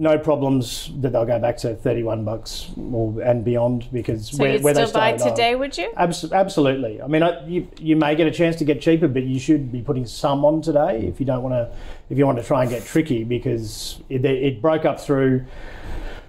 no 0.00 0.18
problems 0.18 0.90
that 1.00 1.12
they'll 1.12 1.26
go 1.26 1.38
back 1.38 1.58
to 1.58 1.74
thirty 1.74 2.02
one 2.02 2.24
bucks 2.24 2.70
or 2.92 3.20
and 3.20 3.44
beyond 3.44 3.86
because 3.92 4.30
So, 4.30 4.38
where, 4.38 4.54
you'd 4.54 4.62
where 4.62 4.72
they 4.72 4.86
still 4.86 4.98
buy 4.98 5.12
today, 5.12 5.54
would 5.54 5.76
you? 5.76 5.92
Abs- 5.94 6.32
absolutely. 6.32 7.02
I 7.02 7.06
mean, 7.06 7.22
I, 7.22 7.46
you, 7.46 7.68
you 7.78 7.96
may 7.96 8.14
get 8.14 8.26
a 8.26 8.30
chance 8.30 8.56
to 8.56 8.64
get 8.64 8.80
cheaper, 8.80 9.08
but 9.08 9.24
you 9.24 9.38
should 9.38 9.70
be 9.70 9.82
putting 9.82 10.06
some 10.06 10.44
on 10.44 10.62
today 10.62 11.02
if 11.06 11.20
you 11.20 11.26
don't 11.26 11.42
want 11.42 11.52
to. 11.54 11.70
If 12.08 12.16
you 12.16 12.26
want 12.26 12.38
to 12.38 12.44
try 12.44 12.62
and 12.62 12.70
get 12.70 12.84
tricky, 12.84 13.22
because 13.24 14.00
it, 14.08 14.24
it 14.24 14.62
broke 14.62 14.86
up 14.86 14.98
through 14.98 15.44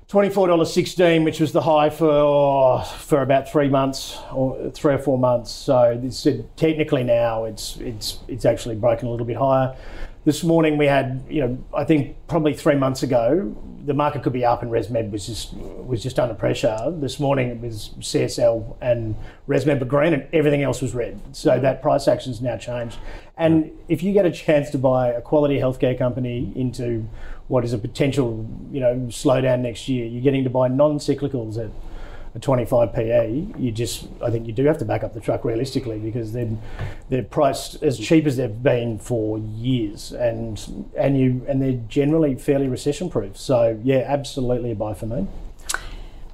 twenty 0.10 0.30
four 0.30 0.48
dollars 0.48 0.74
sixteen, 0.74 1.24
which 1.24 1.40
was 1.40 1.54
the 1.54 1.62
high 1.62 1.90
for 1.90 2.84
for 2.84 3.22
about 3.22 3.50
three 3.50 3.70
months 3.70 4.18
or 4.34 4.70
three 4.72 4.94
or 4.94 5.00
four 5.00 5.18
months. 5.18 5.50
So 5.50 5.98
this 6.00 6.28
technically 6.58 7.06
now 7.06 7.46
it's 7.46 7.78
it's 7.78 8.20
it's 8.28 8.44
actually 8.44 8.76
broken 8.76 9.08
a 9.08 9.12
little 9.12 9.26
bit 9.26 9.38
higher. 9.38 9.76
This 10.24 10.44
morning 10.44 10.78
we 10.78 10.86
had, 10.86 11.24
you 11.30 11.42
know, 11.42 11.64
I 11.74 11.84
think 11.84 12.16
probably 12.28 12.54
three 12.54 12.76
months 12.76 13.02
ago, 13.02 13.56
the 13.86 13.94
market 13.96 14.22
could 14.22 14.34
be 14.34 14.46
up 14.46 14.62
and 14.62 14.72
ResMed 14.72 15.10
was 15.10 15.26
just 15.26 15.54
was 15.56 16.04
just 16.04 16.20
under 16.20 16.36
pressure. 16.36 16.78
This 17.00 17.20
morning 17.20 17.50
it 17.50 17.60
was 17.60 17.96
CSL 18.00 18.78
and 18.82 19.16
ResMed 19.48 19.80
were 19.80 19.86
green 19.88 20.14
and 20.14 20.28
everything 20.32 20.62
else 20.62 20.82
was 20.82 20.94
red. 20.94 21.20
So 21.32 21.52
mm-hmm. 21.52 21.64
that 21.64 21.82
price 21.82 22.08
action's 22.08 22.42
now 22.42 22.58
changed. 22.58 23.00
And 23.38 23.72
if 23.88 24.04
you 24.04 24.14
get 24.14 24.26
a 24.28 24.32
chance 24.32 24.70
to 24.72 24.78
buy 24.78 25.10
a 25.10 25.22
quality 25.22 25.58
healthcare 25.58 25.98
company 25.98 26.52
into 26.56 27.10
what 27.48 27.66
is 27.66 27.74
a 27.74 27.80
potential, 27.80 28.48
you 28.72 28.80
know, 28.80 28.96
slowdown 29.08 29.62
next 29.62 29.90
year, 29.90 30.06
you're 30.06 30.22
getting 30.22 30.44
to 30.44 30.50
buy 30.52 30.68
non-cyclicals 30.68 31.58
at 31.58 31.72
a 32.34 32.40
25 32.40 32.94
PE, 32.94 33.48
you 33.58 33.72
just 33.72 34.08
I 34.22 34.30
think 34.30 34.48
you 34.48 34.54
do 34.54 34.66
have 34.66 34.78
to 34.78 34.86
back 34.86 35.04
up 35.04 35.14
the 35.14 35.20
truck 35.20 35.44
realistically 35.44 36.00
because 36.00 36.32
they're 36.32 36.58
they're 37.10 37.24
priced 37.24 37.84
as 37.84 38.00
cheap 38.00 38.26
as 38.26 38.38
they've 38.38 38.64
been 38.64 39.00
for 39.00 39.38
years, 39.40 40.12
and 40.14 40.88
and 40.98 41.20
you 41.20 41.46
and 41.48 41.62
they're 41.62 41.82
generally 41.88 42.36
fairly 42.36 42.68
recession 42.68 43.10
proof. 43.10 43.38
So 43.38 43.80
yeah, 43.84 44.04
absolutely 44.08 44.72
a 44.72 44.76
buy 44.76 44.94
for 44.94 45.08
me. 45.08 45.28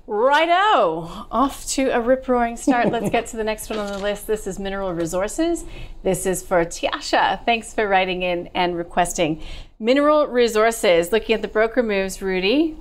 Righto, 0.10 1.28
off 1.32 1.66
to 1.72 1.90
a 1.90 2.00
rip 2.00 2.30
roaring 2.30 2.56
start. 2.56 2.88
Let's 2.92 3.10
get 3.10 3.28
to 3.28 3.38
the 3.38 3.44
next 3.44 3.70
one 3.70 3.78
on 3.78 3.92
the 3.92 3.98
list. 3.98 4.26
This 4.26 4.48
is 4.48 4.58
Mineral 4.58 4.94
Resources. 4.94 5.66
This 6.02 6.26
is 6.26 6.42
for 6.42 6.64
Tiasha. 6.64 7.44
Thanks 7.44 7.74
for 7.74 7.86
writing 7.86 8.22
in 8.22 8.50
and 8.54 8.78
requesting. 8.78 9.42
Mineral 9.80 10.28
Resources, 10.28 11.12
looking 11.12 11.36
at 11.36 11.42
the 11.42 11.50
broker 11.50 11.84
moves, 11.84 12.22
Rudi. 12.22 12.78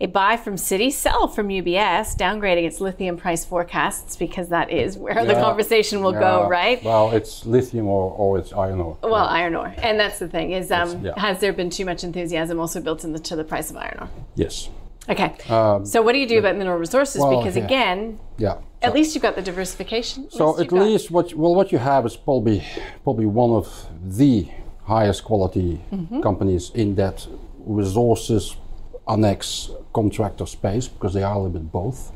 A 0.00 0.06
buy 0.06 0.36
from 0.36 0.54
Citi, 0.54 0.92
sell 0.92 1.26
from 1.26 1.48
UBS, 1.48 2.16
downgrading 2.16 2.64
its 2.64 2.80
lithium 2.80 3.16
price 3.16 3.44
forecasts 3.44 4.16
because 4.16 4.48
that 4.50 4.70
is 4.70 4.96
where 4.96 5.24
the 5.24 5.34
conversation 5.34 6.02
will 6.02 6.12
Yeah, 6.12 6.20
go, 6.20 6.48
right? 6.48 6.82
Well, 6.84 7.10
it's 7.10 7.44
lithium 7.44 7.88
or, 7.88 8.12
or 8.12 8.38
it's 8.38 8.52
iron 8.52 8.80
ore. 8.80 8.96
Well, 9.02 9.14
iron 9.26 9.56
ore, 9.56 9.74
and 9.78 9.98
that's 9.98 10.20
the 10.20 10.28
thing 10.28 10.52
is, 10.52 10.70
um, 10.70 11.04
yeah. 11.04 11.18
has 11.18 11.40
there 11.40 11.52
been 11.52 11.68
too 11.68 11.84
much 11.84 12.04
enthusiasm 12.04 12.60
also 12.60 12.80
built 12.80 13.02
into 13.02 13.34
the 13.34 13.42
price 13.42 13.70
of 13.70 13.76
iron 13.76 13.96
ore? 14.02 14.10
Yes. 14.36 14.68
Okay, 15.10 15.34
so 15.84 16.02
what 16.02 16.12
do 16.12 16.18
you 16.18 16.28
do 16.28 16.38
about 16.38 16.56
mineral 16.56 16.78
resources? 16.78 17.20
Um, 17.22 17.30
well, 17.30 17.38
because 17.40 17.56
yeah. 17.56 17.64
again, 17.64 18.20
Yeah. 18.36 18.58
at 18.82 18.92
least 18.94 19.14
you've 19.14 19.22
got 19.22 19.34
the 19.36 19.42
diversification. 19.42 20.30
So 20.30 20.50
least 20.52 20.60
at 20.60 20.72
least 20.72 21.10
what 21.10 21.34
well 21.34 21.54
what 21.54 21.72
you 21.72 21.78
have 21.78 22.04
is 22.06 22.14
probably 22.14 22.62
probably 23.04 23.24
one 23.26 23.50
of 23.50 23.86
the 24.04 24.48
highest 24.84 25.24
quality 25.24 25.80
Mm-hmm. 25.90 26.20
companies 26.20 26.70
in 26.74 26.94
that 26.96 27.26
resources 27.66 28.54
annex 29.08 29.70
contractor 29.92 30.46
space 30.46 30.88
because 30.88 31.14
they 31.14 31.22
are 31.22 31.34
a 31.34 31.38
little 31.38 31.60
bit 31.60 31.72
both. 31.72 32.12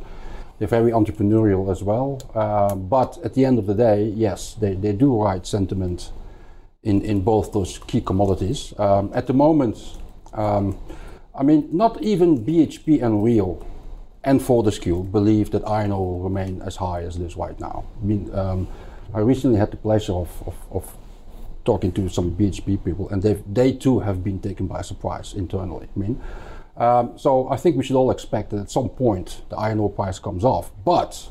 They're 0.58 0.68
very 0.68 0.92
entrepreneurial 0.92 1.70
as 1.70 1.82
well, 1.82 2.20
uh, 2.34 2.74
but 2.74 3.18
at 3.24 3.34
the 3.34 3.44
end 3.44 3.58
of 3.58 3.66
the 3.66 3.74
day, 3.74 4.04
yes, 4.04 4.54
they, 4.54 4.74
they 4.74 4.92
do 4.92 5.20
ride 5.20 5.46
sentiment 5.46 6.12
in, 6.82 7.02
in 7.02 7.22
both 7.22 7.52
those 7.52 7.78
key 7.78 8.00
commodities. 8.00 8.72
Um, 8.78 9.10
at 9.14 9.26
the 9.26 9.32
moment, 9.32 9.78
um, 10.32 10.78
I 11.34 11.42
mean, 11.42 11.68
not 11.72 12.00
even 12.02 12.44
BHP 12.44 13.02
and 13.02 13.24
Rio 13.24 13.66
and 14.24 14.40
Fortescue 14.40 15.02
believe 15.02 15.50
that 15.50 15.66
iron 15.66 15.92
ore 15.92 16.12
will 16.12 16.20
remain 16.20 16.62
as 16.62 16.76
high 16.76 17.02
as 17.02 17.16
it 17.16 17.22
is 17.22 17.36
right 17.36 17.58
now. 17.58 17.84
I 18.00 18.04
mean, 18.04 18.32
um, 18.34 18.68
I 19.14 19.20
recently 19.20 19.58
had 19.58 19.70
the 19.70 19.76
pleasure 19.76 20.12
of, 20.12 20.42
of, 20.46 20.54
of 20.70 20.96
talking 21.64 21.92
to 21.92 22.08
some 22.08 22.32
BHP 22.32 22.84
people, 22.84 23.08
and 23.10 23.22
they 23.22 23.34
they 23.52 23.72
too 23.72 24.00
have 24.00 24.22
been 24.24 24.40
taken 24.40 24.66
by 24.66 24.82
surprise 24.82 25.34
internally. 25.34 25.88
I 25.94 25.98
mean, 25.98 26.20
um, 26.76 27.18
so 27.18 27.48
I 27.50 27.56
think 27.56 27.76
we 27.76 27.84
should 27.84 27.96
all 27.96 28.10
expect 28.10 28.50
that 28.50 28.60
at 28.60 28.70
some 28.70 28.88
point 28.88 29.42
the 29.50 29.56
iron 29.56 29.78
ore 29.78 29.90
price 29.90 30.18
comes 30.18 30.44
off, 30.44 30.70
but 30.84 31.28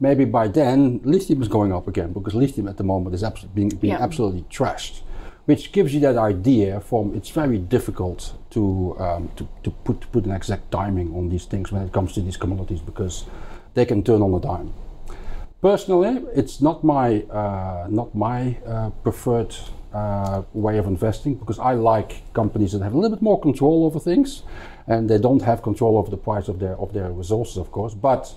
maybe 0.00 0.24
by 0.24 0.48
then 0.48 1.00
lithium 1.04 1.42
is 1.42 1.48
going 1.48 1.72
up 1.72 1.86
again 1.88 2.12
because 2.12 2.34
lithium 2.34 2.68
at 2.68 2.76
the 2.76 2.84
moment 2.84 3.14
is 3.14 3.22
absolutely 3.22 3.54
being, 3.54 3.80
being 3.80 3.92
Yeah. 3.92 4.02
absolutely 4.02 4.44
trashed, 4.50 5.02
which 5.44 5.72
gives 5.72 5.92
you 5.94 6.00
that 6.00 6.16
idea. 6.16 6.80
From 6.80 7.14
it's 7.14 7.30
very 7.30 7.58
difficult 7.58 8.34
to 8.50 8.96
um, 8.98 9.28
to, 9.36 9.46
to 9.64 9.70
put 9.70 10.00
to 10.00 10.06
put 10.08 10.24
an 10.24 10.32
exact 10.32 10.70
timing 10.70 11.14
on 11.14 11.28
these 11.28 11.44
things 11.44 11.70
when 11.70 11.82
it 11.82 11.92
comes 11.92 12.12
to 12.14 12.20
these 12.20 12.36
commodities 12.38 12.80
because 12.80 13.24
they 13.74 13.84
can 13.84 14.02
turn 14.02 14.22
on 14.22 14.32
a 14.34 14.40
dime. 14.40 14.72
Personally, 15.60 16.24
it's 16.34 16.60
not 16.60 16.82
my 16.82 17.22
uh, 17.30 17.86
not 17.88 18.14
my 18.14 18.56
uh, 18.66 18.90
preferred 19.04 19.54
uh, 19.92 20.42
way 20.52 20.78
of 20.78 20.86
investing 20.86 21.34
because 21.34 21.58
I 21.58 21.72
like 21.72 22.22
companies 22.32 22.72
that 22.72 22.82
have 22.82 22.94
a 22.94 22.98
little 22.98 23.16
bit 23.16 23.22
more 23.22 23.40
control 23.40 23.84
over 23.84 24.00
things, 24.00 24.42
and 24.86 25.08
they 25.08 25.18
don't 25.18 25.42
have 25.42 25.62
control 25.62 25.96
over 25.98 26.10
the 26.10 26.16
price 26.16 26.48
of 26.48 26.58
their 26.58 26.76
of 26.76 26.92
their 26.92 27.10
resources, 27.10 27.56
of 27.56 27.70
course. 27.70 27.94
But 27.94 28.32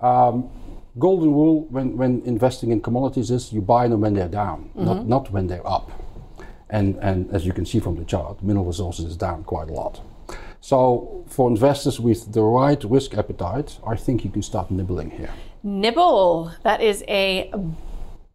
um, 0.00 0.50
golden 0.98 1.32
rule 1.32 1.66
when, 1.70 1.96
when 1.96 2.22
investing 2.24 2.70
in 2.70 2.80
commodities 2.80 3.30
is 3.30 3.52
you 3.52 3.60
buy 3.60 3.88
them 3.88 4.00
when 4.00 4.14
they're 4.14 4.28
down, 4.28 4.70
not 4.74 5.06
not 5.06 5.30
when 5.30 5.46
they're 5.46 5.66
up. 5.66 5.90
And 6.70 6.96
and 7.02 7.30
as 7.34 7.44
you 7.44 7.52
can 7.52 7.66
see 7.66 7.80
from 7.80 7.96
the 7.96 8.04
chart, 8.04 8.42
mineral 8.42 8.64
resources 8.64 9.04
is 9.04 9.16
down 9.16 9.44
quite 9.44 9.68
a 9.68 9.72
lot. 9.72 10.00
So 10.60 11.24
for 11.26 11.50
investors 11.50 11.98
with 11.98 12.32
the 12.32 12.42
right 12.42 12.82
risk 12.84 13.18
appetite, 13.18 13.78
I 13.84 13.96
think 13.96 14.24
you 14.24 14.30
can 14.30 14.42
start 14.42 14.70
nibbling 14.70 15.10
here. 15.10 15.30
Nibble. 15.64 16.52
That 16.62 16.80
is 16.80 17.02
a 17.08 17.52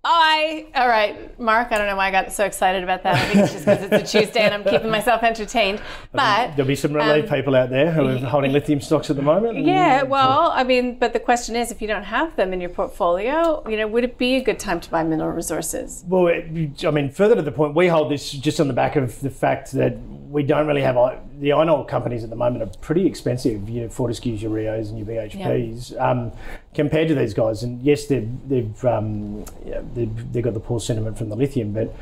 All 0.08 0.88
right, 0.88 1.38
Mark. 1.40 1.72
I 1.72 1.78
don't 1.78 1.88
know 1.88 1.96
why 1.96 2.08
I 2.08 2.12
got 2.12 2.32
so 2.32 2.46
excited 2.46 2.84
about 2.84 3.04
that. 3.04 3.16
I 3.16 3.26
think 3.28 3.40
it's 3.40 3.54
just 3.54 3.66
because 3.66 3.84
it's 3.84 4.14
a 4.14 4.20
Tuesday 4.20 4.42
and 4.42 4.54
I'm 4.54 4.64
keeping 4.72 4.90
myself 4.90 5.24
entertained. 5.24 5.82
But 6.14 6.56
There'll 6.56 6.68
be 6.68 6.76
some 6.76 6.94
relief 6.94 7.26
um, 7.26 7.36
people 7.36 7.56
out 7.56 7.70
there 7.70 7.92
who 7.92 8.08
are 8.08 8.18
holding 8.18 8.52
lithium 8.54 8.80
stocks 8.80 9.10
at 9.10 9.16
the 9.16 9.22
moment. 9.22 9.66
yeah, 9.66 10.04
well, 10.04 10.52
I 10.54 10.64
mean, 10.64 10.98
but 10.98 11.14
the 11.14 11.20
question 11.20 11.56
is, 11.56 11.72
if 11.72 11.82
you 11.82 11.88
don't 11.88 12.04
have 12.04 12.36
them 12.36 12.54
in 12.54 12.62
your 12.62 12.70
portfolio, 12.70 13.68
you 13.68 13.76
know, 13.76 13.88
would 13.88 14.04
it 14.04 14.18
be 14.18 14.36
a 14.36 14.44
good 14.44 14.60
time 14.60 14.80
to 14.80 14.90
buy 14.90 15.04
mineral 15.04 15.32
resources? 15.32 16.04
Well, 16.08 16.28
it, 16.28 16.86
I 16.86 16.92
mean, 16.92 17.10
further 17.10 17.36
to 17.36 17.42
the 17.42 17.52
point, 17.52 17.76
we 17.76 17.88
hold 17.88 18.12
this 18.12 18.32
just 18.32 18.60
on 18.60 18.68
the 18.68 18.74
back 18.74 18.96
of 18.96 19.20
the 19.20 19.30
fact 19.30 19.72
that 19.74 19.98
we 20.30 20.44
don't 20.44 20.68
really 20.68 20.82
have 20.82 20.96
the 21.40 21.52
iron 21.52 21.70
ore 21.70 21.86
companies 21.86 22.24
at 22.24 22.30
the 22.30 22.36
moment 22.36 22.64
are 22.64 22.78
pretty 22.80 23.06
expensive. 23.06 23.70
You 23.70 23.82
know, 23.82 23.90
Fortescue's, 23.90 24.42
your 24.42 24.52
Rios, 24.52 24.90
and 24.90 24.98
your 24.98 25.08
BHPs 25.08 26.00
um, 26.00 26.32
compared 26.74 27.08
to 27.08 27.16
these 27.16 27.34
guys. 27.34 27.64
And 27.64 27.82
yes, 27.82 28.08
they've 28.08 28.30
they've, 28.48 28.86
um, 28.86 29.46
yeah, 29.66 29.82
they've 29.94 30.34
they've 30.34 30.44
got 30.44 30.54
the 30.54 30.60
poor 30.60 30.80
sentiment 30.80 31.18
from 31.18 31.30
the 31.30 31.36
lithium, 31.36 31.74
but 31.74 31.96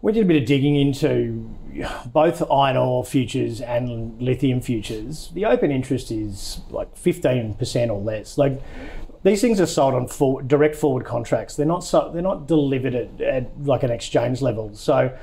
we 0.00 0.12
did 0.12 0.22
a 0.22 0.26
bit 0.26 0.42
of 0.42 0.46
digging 0.46 0.76
into 0.76 1.48
both 2.06 2.42
iron 2.50 2.76
ore 2.76 3.04
futures 3.04 3.60
and 3.60 4.20
lithium 4.20 4.60
futures. 4.60 5.30
The 5.34 5.44
open 5.44 5.70
interest 5.70 6.10
is 6.10 6.60
like 6.70 6.96
fifteen 6.96 7.54
percent 7.54 7.90
or 7.90 8.00
less. 8.00 8.38
Like 8.38 8.60
these 9.22 9.40
things 9.40 9.60
are 9.60 9.66
sold 9.66 9.94
on 9.94 10.46
direct 10.46 10.76
forward 10.76 11.04
contracts. 11.04 11.56
They're 11.56 11.66
not 11.66 11.84
so, 11.84 12.10
they're 12.12 12.22
not 12.22 12.46
delivered 12.46 12.94
at, 12.94 13.20
at 13.20 13.64
like 13.64 13.82
an 13.82 13.90
exchange 13.90 14.40
level. 14.40 14.74
So 14.74 15.16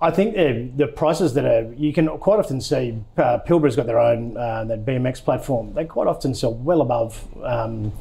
I 0.00 0.10
think 0.10 0.34
the, 0.34 0.70
the 0.76 0.86
prices 0.86 1.34
that 1.34 1.44
are 1.44 1.72
you 1.74 1.92
can 1.92 2.08
quite 2.18 2.38
often 2.38 2.60
see 2.60 2.98
uh, 3.16 3.38
Pilbara's 3.46 3.76
got 3.76 3.86
their 3.86 4.00
own 4.00 4.36
uh, 4.36 4.64
that 4.64 4.84
BMX 4.84 5.22
platform. 5.22 5.74
They 5.74 5.84
quite 5.84 6.08
often 6.08 6.34
sell 6.34 6.54
well 6.54 6.80
above. 6.80 7.26
Um, 7.42 7.92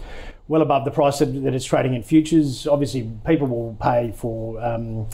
well 0.52 0.62
above 0.62 0.84
the 0.84 0.92
price 0.92 1.20
that, 1.20 1.28
that 1.44 1.56
it's 1.56 1.64
trading 1.64 1.94
in 1.94 2.04
futures. 2.04 2.68
Obviously, 2.68 3.10
people 3.26 3.48
will 3.48 3.78
pay 3.82 4.12
for 4.12 4.62
um, 4.62 5.08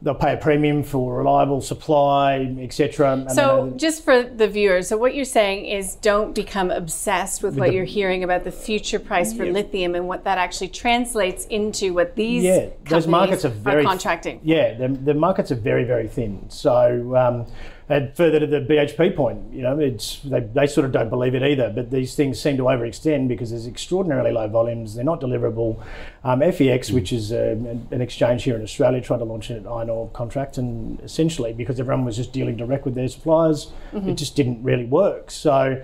they'll 0.00 0.14
pay 0.14 0.32
a 0.32 0.36
premium 0.38 0.82
for 0.82 1.18
reliable 1.18 1.60
supply, 1.60 2.56
etc. 2.58 3.26
So, 3.28 3.74
just 3.76 4.02
for 4.02 4.22
the 4.22 4.48
viewers, 4.48 4.88
so 4.88 4.96
what 4.96 5.14
you're 5.14 5.26
saying 5.26 5.66
is 5.66 5.96
don't 5.96 6.34
become 6.34 6.70
obsessed 6.70 7.42
with 7.42 7.58
what 7.58 7.68
the- 7.68 7.74
you're 7.74 7.84
hearing 7.84 8.24
about 8.24 8.44
the 8.44 8.50
future 8.50 8.98
price 8.98 9.34
for 9.34 9.44
lithium 9.44 9.94
and 9.94 10.08
what 10.08 10.24
that 10.24 10.38
actually 10.38 10.68
translates 10.68 11.44
into 11.46 11.92
what 11.92 12.16
these 12.16 12.42
yeah, 12.42 12.70
those 12.84 13.06
markets 13.06 13.44
are 13.44 13.50
very 13.50 13.84
contracting. 13.84 14.40
Yeah, 14.42 14.72
the, 14.72 14.88
the 14.88 15.14
markets 15.14 15.52
are 15.52 15.60
very 15.70 15.84
very 15.84 16.08
thin. 16.08 16.48
So. 16.48 17.14
Um, 17.14 17.46
and 17.90 18.14
further 18.14 18.40
to 18.40 18.46
the 18.46 18.60
BHP 18.60 19.16
point, 19.16 19.50
you 19.52 19.62
know, 19.62 19.78
it's 19.78 20.20
they, 20.20 20.40
they 20.40 20.66
sort 20.66 20.84
of 20.84 20.92
don't 20.92 21.08
believe 21.08 21.34
it 21.34 21.42
either. 21.42 21.70
But 21.70 21.90
these 21.90 22.14
things 22.14 22.38
seem 22.38 22.58
to 22.58 22.64
overextend 22.64 23.28
because 23.28 23.50
there's 23.50 23.66
extraordinarily 23.66 24.30
low 24.30 24.46
volumes. 24.46 24.94
They're 24.94 25.04
not 25.04 25.22
deliverable. 25.22 25.82
Um, 26.22 26.40
FEX, 26.40 26.90
which 26.90 27.14
is 27.14 27.32
a, 27.32 27.52
an 27.90 28.02
exchange 28.02 28.42
here 28.42 28.56
in 28.56 28.62
Australia, 28.62 29.00
tried 29.00 29.18
to 29.18 29.24
launch 29.24 29.48
an 29.48 29.66
iron 29.66 29.88
ore 29.88 30.10
contract, 30.10 30.58
and 30.58 31.00
essentially 31.00 31.54
because 31.54 31.80
everyone 31.80 32.04
was 32.04 32.16
just 32.16 32.32
dealing 32.32 32.56
direct 32.56 32.84
with 32.84 32.94
their 32.94 33.08
suppliers, 33.08 33.72
it 33.94 34.14
just 34.16 34.36
didn't 34.36 34.62
really 34.62 34.84
work. 34.84 35.30
So, 35.30 35.82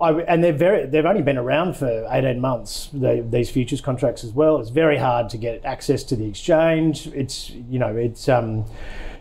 I, 0.00 0.10
and 0.22 0.42
they're 0.42 0.52
very 0.52 0.86
they've 0.86 1.06
only 1.06 1.22
been 1.22 1.38
around 1.38 1.76
for 1.76 2.08
18 2.10 2.40
months. 2.40 2.90
They, 2.92 3.20
these 3.20 3.48
futures 3.48 3.80
contracts 3.80 4.24
as 4.24 4.32
well. 4.32 4.58
It's 4.58 4.70
very 4.70 4.98
hard 4.98 5.28
to 5.30 5.38
get 5.38 5.64
access 5.64 6.02
to 6.04 6.16
the 6.16 6.26
exchange. 6.26 7.06
It's 7.08 7.50
you 7.50 7.78
know 7.78 7.94
it's. 7.96 8.28
Um, 8.28 8.64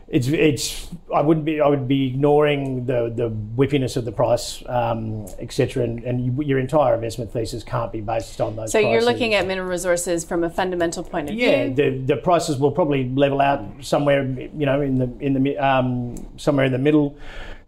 it's 0.08 0.28
it's 0.28 0.90
I 1.14 1.22
wouldn't 1.22 1.46
be 1.46 1.62
I 1.62 1.68
would 1.68 1.88
be 1.88 2.08
ignoring 2.08 2.86
the 2.86 3.12
the 3.16 3.30
whippiness 3.30 3.96
of 3.96 4.06
the 4.06 4.12
price, 4.12 4.62
um, 4.68 5.26
etc. 5.40 5.84
And, 5.84 6.04
and 6.04 6.26
you, 6.26 6.44
your 6.44 6.60
entire 6.60 6.94
investment 6.94 7.32
thesis 7.32 7.64
can't 7.64 7.92
be 7.92 8.02
based 8.02 8.40
on 8.42 8.56
those. 8.56 8.72
So 8.72 8.80
you're 8.80 9.04
looking 9.04 9.34
at 9.34 9.48
mineral 9.48 9.68
resources 9.68 10.24
from 10.26 10.44
a 10.44 10.50
fundamental 10.50 11.04
point 11.04 11.30
of 11.30 11.36
yeah, 11.36 11.68
view. 11.68 11.86
Yeah, 11.86 11.90
the, 11.92 11.98
the 12.16 12.18
prices 12.18 12.58
will 12.58 12.72
probably 12.72 13.10
level 13.10 13.42
out 13.42 13.64
somewhere, 13.82 14.24
you 14.24 14.66
know, 14.66 14.82
in 14.82 15.00
the 15.00 15.12
in 15.20 15.42
the 15.42 15.58
um, 15.58 16.16
somewhere 16.38 16.66
in 16.66 16.72
the 16.72 16.78
middle. 16.78 17.18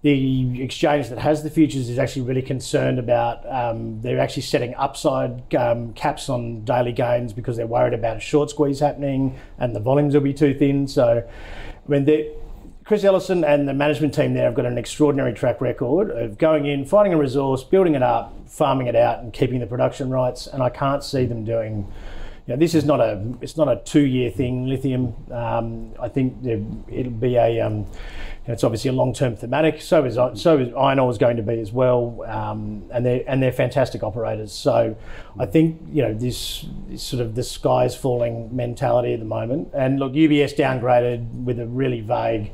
The 0.02 0.62
exchange 0.62 1.10
that 1.10 1.18
has 1.18 1.42
the 1.42 1.50
futures 1.50 1.90
is 1.90 1.98
actually 1.98 2.24
really 2.24 2.44
concerned 2.44 3.00
about. 3.00 3.44
Um, 3.52 4.02
they're 4.02 4.20
actually 4.20 4.44
setting 4.44 4.76
upside 4.76 5.56
um, 5.56 5.94
caps 5.94 6.30
on 6.30 6.64
daily 6.64 6.92
gains 6.92 7.34
because 7.34 7.58
they're 7.58 7.66
worried 7.66 7.96
about 7.96 8.18
a 8.18 8.20
short 8.20 8.52
squeeze 8.52 8.80
happening 8.80 9.40
and 9.58 9.76
the 9.76 9.80
volumes 9.80 10.14
will 10.14 10.22
be 10.22 10.32
too 10.32 10.54
thin. 10.54 10.88
So, 10.88 11.28
I 11.86 11.92
mean, 11.92 12.06
Chris 12.84 13.04
Ellison 13.04 13.44
and 13.44 13.68
the 13.68 13.74
management 13.74 14.14
team 14.14 14.34
there 14.34 14.46
have 14.46 14.54
got 14.54 14.66
an 14.66 14.78
extraordinary 14.78 15.34
track 15.34 15.60
record 15.60 16.12
of 16.12 16.38
going 16.38 16.66
in, 16.66 16.86
finding 16.86 17.14
a 17.14 17.18
resource, 17.18 17.64
building 17.64 17.96
it 17.96 18.04
up, 18.04 18.34
farming 18.48 18.88
it 18.88 18.96
out, 18.96 19.20
and 19.20 19.34
keeping 19.34 19.60
the 19.60 19.66
production 19.66 20.10
rights. 20.10 20.48
And 20.48 20.62
I 20.62 20.70
can't 20.70 21.04
see 21.04 21.26
them 21.26 21.44
doing. 21.44 21.92
You 22.46 22.54
know, 22.54 22.60
this 22.60 22.76
is 22.76 22.86
not 22.86 23.00
a 23.00 23.34
it's 23.42 23.58
not 23.58 23.68
a 23.68 23.82
two 23.84 24.06
year 24.06 24.30
thing. 24.30 24.68
Lithium. 24.68 25.16
Um, 25.32 25.94
I 26.00 26.10
think 26.10 26.46
it'll 26.46 27.12
be 27.12 27.38
a. 27.38 27.62
Um, 27.62 27.88
know, 28.50 28.54
it's 28.54 28.64
obviously 28.64 28.90
a 28.90 28.94
long 28.94 29.14
term 29.14 29.36
thematic. 29.36 29.82
So 29.82 30.06
is 30.06 30.16
so 30.40 30.58
is 30.58 30.74
iron 30.76 31.00
ore 31.00 31.12
is 31.12 31.18
going 31.18 31.38
to 31.38 31.44
be 31.44 31.60
as 31.60 31.72
well. 31.72 32.24
Um, 32.28 32.86
and 32.92 33.06
they're 33.06 33.24
and 33.28 33.42
they're 33.42 33.52
fantastic 33.52 34.04
operators. 34.04 34.52
So 34.52 34.96
I 35.40 35.46
think 35.46 35.82
you 35.92 36.02
know 36.04 36.14
this, 36.14 36.66
this 36.88 37.04
sort 37.04 37.22
of 37.22 37.36
the 37.36 37.44
sky's 37.44 37.96
falling 37.96 38.56
mentality 38.56 39.14
at 39.14 39.20
the 39.20 39.26
moment. 39.26 39.70
And 39.74 40.00
look, 40.00 40.14
UBS 40.14 40.56
downgraded 40.56 41.44
with 41.44 41.60
a 41.60 41.66
really 41.66 42.02
vague 42.02 42.52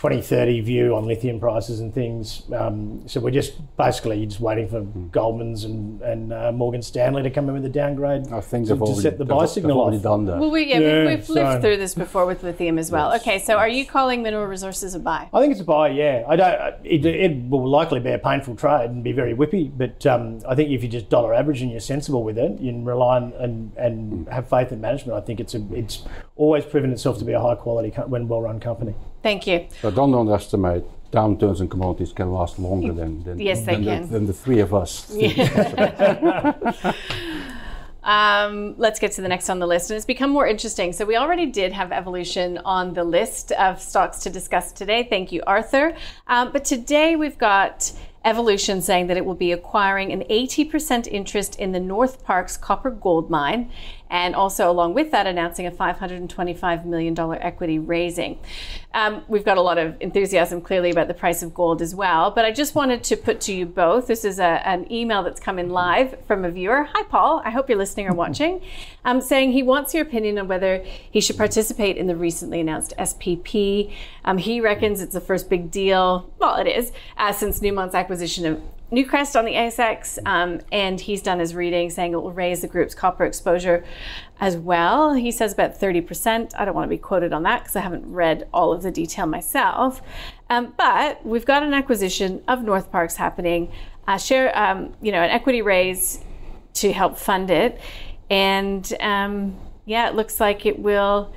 2030 0.00 0.62
view 0.62 0.96
on 0.96 1.04
lithium 1.04 1.38
prices 1.38 1.80
and 1.80 1.92
things. 1.92 2.44
Um, 2.54 3.06
so 3.06 3.20
we're 3.20 3.30
just 3.32 3.52
basically 3.76 4.24
just 4.24 4.40
waiting 4.40 4.66
for 4.66 4.80
Goldman's 4.80 5.64
and, 5.64 6.00
and 6.00 6.32
uh, 6.32 6.52
Morgan 6.52 6.80
Stanley 6.80 7.22
to 7.22 7.28
come 7.28 7.48
in 7.48 7.54
with 7.54 7.66
a 7.66 7.68
downgrade 7.68 8.32
I 8.32 8.40
think 8.40 8.66
to, 8.68 8.72
they've 8.72 8.78
to 8.78 8.84
already, 8.84 9.00
set 9.02 9.18
the 9.18 9.24
they've- 9.24 9.36
buy 9.36 9.44
signal 9.44 9.78
already 9.78 9.98
off. 9.98 10.02
done 10.02 10.24
that. 10.24 10.38
Well, 10.38 10.50
we, 10.50 10.64
yeah, 10.64 10.78
Yeah, 10.78 11.00
we, 11.02 11.16
we've 11.16 11.28
lived 11.28 11.60
through 11.60 11.76
this 11.76 11.94
before 11.94 12.24
with 12.24 12.42
lithium 12.42 12.78
as 12.78 12.90
well. 12.90 13.14
Okay, 13.16 13.38
so 13.40 13.58
are 13.58 13.68
you 13.68 13.84
calling 13.84 14.22
mineral 14.22 14.46
resources 14.46 14.94
a 14.94 14.98
buy? 15.00 15.28
I 15.34 15.40
think 15.42 15.52
it's 15.52 15.60
a 15.60 15.64
buy. 15.64 15.88
Yeah, 15.90 16.24
I 16.26 16.34
don't. 16.34 16.76
It, 16.82 17.04
it 17.04 17.36
will 17.50 17.68
likely 17.68 18.00
be 18.00 18.10
a 18.12 18.18
painful 18.18 18.56
trade 18.56 18.88
and 18.88 19.04
be 19.04 19.12
very 19.12 19.34
whippy. 19.34 19.70
But 19.76 20.06
um, 20.06 20.40
I 20.48 20.54
think 20.54 20.70
if 20.70 20.82
you 20.82 20.88
just 20.88 21.10
dollar 21.10 21.34
average 21.34 21.60
and 21.60 21.70
you're 21.70 21.78
sensible 21.78 22.24
with 22.24 22.38
it, 22.38 22.58
you 22.58 22.82
rely 22.82 23.16
on 23.16 23.34
and 23.38 23.72
and 23.76 24.28
have 24.30 24.48
faith 24.48 24.72
in 24.72 24.80
management. 24.80 25.18
I 25.18 25.20
think 25.20 25.40
it's 25.40 25.54
a 25.54 25.62
it's 25.74 26.04
always 26.36 26.64
proven 26.64 26.90
itself 26.90 27.18
to 27.18 27.24
be 27.26 27.32
a 27.32 27.40
high 27.40 27.54
quality 27.54 27.90
co- 27.90 28.06
when 28.06 28.28
well 28.28 28.40
run 28.40 28.60
company. 28.60 28.94
Thank 29.22 29.46
you. 29.46 29.66
So 29.82 29.90
don't 29.90 30.14
underestimate 30.14 30.84
downturns 31.10 31.60
in 31.60 31.68
commodities 31.68 32.12
can 32.12 32.30
last 32.32 32.58
longer 32.58 32.92
than, 32.92 33.22
than, 33.24 33.38
Yes, 33.38 33.64
they 33.64 33.76
than. 33.76 34.02
The, 34.02 34.06
than 34.06 34.26
the 34.26 34.32
three 34.32 34.60
of 34.60 34.74
us. 34.74 35.10
Um, 38.02 38.74
let's 38.78 38.98
get 38.98 39.12
to 39.12 39.20
the 39.20 39.28
next 39.28 39.50
on 39.50 39.58
the 39.58 39.66
list. 39.66 39.90
And 39.90 39.96
it's 39.96 40.06
become 40.06 40.30
more 40.30 40.46
interesting. 40.46 40.94
So, 40.94 41.04
we 41.04 41.16
already 41.16 41.44
did 41.44 41.70
have 41.72 41.92
evolution 41.92 42.58
on 42.64 42.94
the 42.94 43.04
list 43.04 43.52
of 43.52 43.78
stocks 43.80 44.20
to 44.20 44.30
discuss 44.30 44.72
today. 44.72 45.06
Thank 45.08 45.32
you, 45.32 45.42
Arthur. 45.46 45.94
Um, 46.26 46.50
but 46.50 46.64
today 46.64 47.14
we've 47.14 47.36
got 47.36 47.92
Evolution 48.22 48.82
saying 48.82 49.06
that 49.06 49.16
it 49.16 49.24
will 49.24 49.34
be 49.34 49.50
acquiring 49.50 50.12
an 50.12 50.20
80% 50.28 51.06
interest 51.06 51.58
in 51.58 51.72
the 51.72 51.78
Northparkes 51.78 52.60
copper 52.60 52.90
gold 52.90 53.30
mine. 53.30 53.70
And 54.10 54.34
also, 54.34 54.70
along 54.70 54.94
with 54.94 55.12
that, 55.12 55.26
announcing 55.26 55.66
a 55.66 55.70
$525 55.70 56.84
million 56.84 57.18
equity 57.40 57.78
raising. 57.78 58.40
Um, 58.92 59.24
we've 59.28 59.44
got 59.44 59.56
a 59.56 59.62
lot 59.62 59.78
of 59.78 59.96
enthusiasm 60.00 60.60
clearly 60.60 60.90
about 60.90 61.06
the 61.06 61.14
price 61.14 61.42
of 61.42 61.54
gold 61.54 61.80
as 61.80 61.94
well. 61.94 62.32
But 62.32 62.44
I 62.44 62.50
just 62.50 62.74
wanted 62.74 63.04
to 63.04 63.16
put 63.16 63.40
to 63.42 63.52
you 63.52 63.66
both 63.66 64.08
this 64.08 64.24
is 64.24 64.40
a, 64.40 64.66
an 64.66 64.90
email 64.90 65.22
that's 65.22 65.38
come 65.38 65.60
in 65.60 65.70
live 65.70 66.18
from 66.26 66.44
a 66.44 66.50
viewer. 66.50 66.88
Hi, 66.92 67.04
Paul. 67.04 67.40
I 67.44 67.50
hope 67.50 67.68
you're 67.68 67.78
listening 67.78 68.08
or 68.08 68.14
watching. 68.14 68.60
Um, 69.04 69.20
saying 69.20 69.52
he 69.52 69.62
wants 69.62 69.94
your 69.94 70.02
opinion 70.02 70.38
on 70.38 70.48
whether 70.48 70.84
he 71.10 71.20
should 71.20 71.36
participate 71.36 71.96
in 71.96 72.08
the 72.08 72.16
recently 72.16 72.60
announced 72.60 72.92
SPP. 72.98 73.92
Um, 74.24 74.38
he 74.38 74.60
reckons 74.60 75.00
it's 75.00 75.14
the 75.14 75.20
first 75.20 75.48
big 75.48 75.70
deal. 75.70 76.32
Well, 76.38 76.56
it 76.56 76.66
is, 76.66 76.92
uh, 77.16 77.32
since 77.32 77.60
Newmont's 77.60 77.94
acquisition 77.94 78.44
of 78.44 78.60
Newcrest 78.92 79.38
on 79.38 79.44
the 79.44 79.54
ASX, 79.54 80.18
um, 80.26 80.60
and 80.72 81.00
he's 81.00 81.22
done 81.22 81.38
his 81.38 81.54
reading 81.54 81.90
saying 81.90 82.12
it 82.12 82.16
will 82.16 82.32
raise 82.32 82.62
the 82.62 82.66
group's 82.66 82.94
copper 82.94 83.24
exposure 83.24 83.84
as 84.40 84.56
well. 84.56 85.14
He 85.14 85.30
says 85.30 85.52
about 85.52 85.78
30%. 85.78 86.52
I 86.58 86.64
don't 86.64 86.74
want 86.74 86.86
to 86.86 86.88
be 86.88 86.98
quoted 86.98 87.32
on 87.32 87.44
that 87.44 87.60
because 87.60 87.76
I 87.76 87.80
haven't 87.80 88.10
read 88.12 88.48
all 88.52 88.72
of 88.72 88.82
the 88.82 88.90
detail 88.90 89.26
myself. 89.26 90.02
Um, 90.48 90.74
but 90.76 91.24
we've 91.24 91.44
got 91.44 91.62
an 91.62 91.72
acquisition 91.72 92.42
of 92.48 92.60
Northparkes 92.60 93.14
happening, 93.14 93.70
a 94.08 94.18
share, 94.18 94.56
um, 94.58 94.92
you 95.00 95.12
know, 95.12 95.22
an 95.22 95.30
equity 95.30 95.62
raise 95.62 96.24
to 96.74 96.92
help 96.92 97.16
fund 97.16 97.50
it. 97.50 97.80
And 98.28 98.92
um, 98.98 99.56
yeah, 99.86 100.08
it 100.08 100.16
looks 100.16 100.40
like 100.40 100.66
it 100.66 100.80
will 100.80 101.32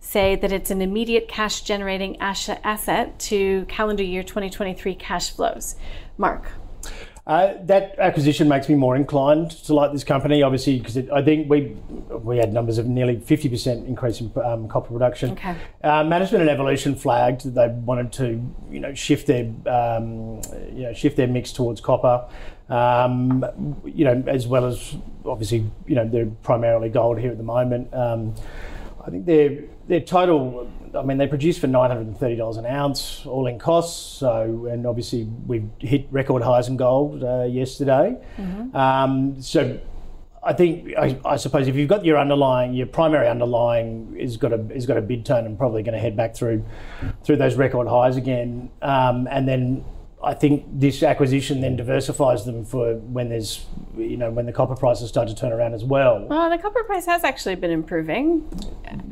say 0.00 0.36
that 0.36 0.52
it's 0.52 0.70
an 0.70 0.80
immediate 0.80 1.28
cash 1.28 1.62
generating 1.62 2.18
asset 2.20 2.60
asset 2.62 3.18
to 3.18 3.64
calendar 3.66 4.02
year 4.02 4.22
2023 4.22 4.94
cash 4.94 5.30
flows. 5.30 5.76
Mark. 6.16 6.46
Uh, 7.26 7.54
that 7.62 7.98
acquisition 7.98 8.48
makes 8.48 8.68
me 8.68 8.74
more 8.74 8.94
inclined 8.96 9.50
to 9.50 9.74
like 9.74 9.92
this 9.92 10.04
company, 10.04 10.42
obviously, 10.42 10.78
because 10.78 10.98
I 11.08 11.22
think 11.22 11.48
we 11.48 11.74
we 12.10 12.36
had 12.36 12.52
numbers 12.52 12.76
of 12.76 12.86
nearly 12.86 13.16
50% 13.16 13.86
increase 13.86 14.20
in 14.20 14.30
um, 14.44 14.68
copper 14.68 14.92
production. 14.92 15.30
Okay. 15.30 15.56
Uh, 15.82 16.04
management 16.04 16.42
and 16.42 16.50
Evolution 16.50 16.94
flagged 16.94 17.44
that 17.44 17.54
they 17.54 17.68
wanted 17.68 18.12
to, 18.14 18.54
you 18.70 18.78
know, 18.78 18.92
shift 18.92 19.26
their, 19.26 19.46
um, 19.66 20.42
you 20.70 20.82
know, 20.82 20.92
shift 20.92 21.16
their 21.16 21.26
mix 21.26 21.50
towards 21.50 21.80
copper. 21.80 22.28
Um, 22.68 23.44
you 23.86 24.04
know, 24.04 24.22
as 24.26 24.46
well 24.46 24.66
as 24.66 24.94
obviously, 25.24 25.70
you 25.86 25.94
know, 25.94 26.06
they're 26.06 26.26
primarily 26.42 26.90
gold 26.90 27.18
here 27.18 27.30
at 27.30 27.38
the 27.38 27.44
moment. 27.44 27.92
Um, 27.94 28.34
I 29.02 29.08
think 29.08 29.24
their 29.24 29.64
their 29.88 30.00
total. 30.00 30.70
I 30.96 31.02
mean, 31.02 31.18
they 31.18 31.26
produce 31.26 31.58
for 31.58 31.66
nine 31.66 31.90
hundred 31.90 32.06
and 32.06 32.16
thirty 32.16 32.36
dollars 32.36 32.56
an 32.56 32.66
ounce, 32.66 33.24
all 33.26 33.46
in 33.46 33.58
costs. 33.58 34.18
So, 34.18 34.68
and 34.70 34.86
obviously 34.86 35.24
we've 35.46 35.68
hit 35.80 36.06
record 36.10 36.42
highs 36.42 36.68
in 36.68 36.76
gold 36.76 37.22
uh, 37.24 37.44
yesterday. 37.44 38.16
Um, 38.74 39.40
so, 39.42 39.80
I 40.42 40.52
think 40.52 40.96
I, 40.96 41.18
I 41.24 41.36
suppose 41.36 41.68
if 41.68 41.74
you've 41.74 41.88
got 41.88 42.04
your 42.04 42.18
underlying, 42.18 42.74
your 42.74 42.86
primary 42.86 43.28
underlying 43.28 44.14
is 44.18 44.36
got 44.36 44.52
a 44.52 44.60
is 44.72 44.86
got 44.86 44.96
a 44.96 45.02
bid 45.02 45.24
tone 45.24 45.46
and 45.46 45.56
probably 45.58 45.82
going 45.82 45.94
to 45.94 46.00
head 46.00 46.16
back 46.16 46.34
through 46.36 46.64
through 47.22 47.36
those 47.36 47.54
record 47.56 47.88
highs 47.88 48.16
again, 48.16 48.70
um, 48.82 49.26
and 49.30 49.48
then. 49.48 49.84
I 50.24 50.34
think 50.34 50.64
this 50.72 51.02
acquisition 51.02 51.60
then 51.60 51.76
diversifies 51.76 52.44
them 52.44 52.64
for 52.64 52.94
when 52.94 53.28
there's, 53.28 53.66
you 53.96 54.16
know, 54.16 54.30
when 54.30 54.46
the 54.46 54.52
copper 54.52 54.74
prices 54.74 55.08
start 55.08 55.28
to 55.28 55.34
turn 55.34 55.52
around 55.52 55.74
as 55.74 55.84
well. 55.84 56.26
Well, 56.26 56.50
the 56.50 56.58
copper 56.58 56.82
price 56.84 57.06
has 57.06 57.24
actually 57.24 57.56
been 57.56 57.70
improving. 57.70 58.48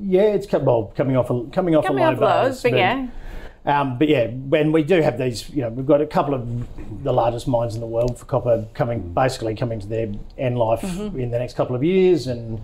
Yeah, 0.01 0.23
it's 0.23 0.51
well, 0.53 0.93
coming 0.97 1.17
off 1.17 1.31
a, 1.31 1.45
coming 1.51 1.77
off 1.77 1.85
Coming 1.85 2.05
a 2.05 2.11
low 2.11 2.15
off 2.15 2.21
lows, 2.21 2.63
base, 2.63 2.73
but 2.73 2.79
yeah. 2.79 3.07
Um, 3.65 3.97
but 3.97 4.09
yeah, 4.09 4.27
when 4.27 4.73
we 4.73 4.83
do 4.83 5.01
have 5.03 5.19
these, 5.19 5.49
you 5.51 5.63
know, 5.63 5.69
we've 5.69 5.87
got 5.87 6.01
a 6.01 6.07
couple 6.07 6.35
of 6.35 7.05
the 7.05 7.13
largest 7.13 7.47
mines 7.47 7.75
in 7.77 7.81
the 7.81 7.87
world 7.87 8.19
for 8.19 8.25
copper 8.25 8.67
coming, 8.75 9.13
basically 9.13 9.55
coming 9.55 9.79
to 9.79 9.87
their 9.87 10.13
end 10.37 10.59
life 10.59 10.81
Mm-hmm. 10.81 11.21
in 11.21 11.31
the 11.31 11.39
next 11.39 11.55
couple 11.55 11.77
of 11.77 11.85
years, 11.85 12.27
and 12.27 12.61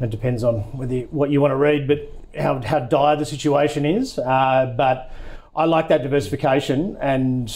it 0.00 0.08
depends 0.08 0.42
on 0.42 0.60
whether 0.76 0.94
you, 0.94 1.08
what 1.10 1.28
you 1.30 1.42
want 1.42 1.52
to 1.52 1.56
read, 1.56 1.86
but 1.86 1.98
how 2.38 2.60
how 2.62 2.78
dire 2.78 3.16
the 3.16 3.26
situation 3.26 3.84
is. 3.84 4.18
Uh, 4.18 4.72
but 4.76 5.12
I 5.54 5.64
like 5.66 5.88
that 5.88 6.02
diversification, 6.02 6.96
and 7.02 7.52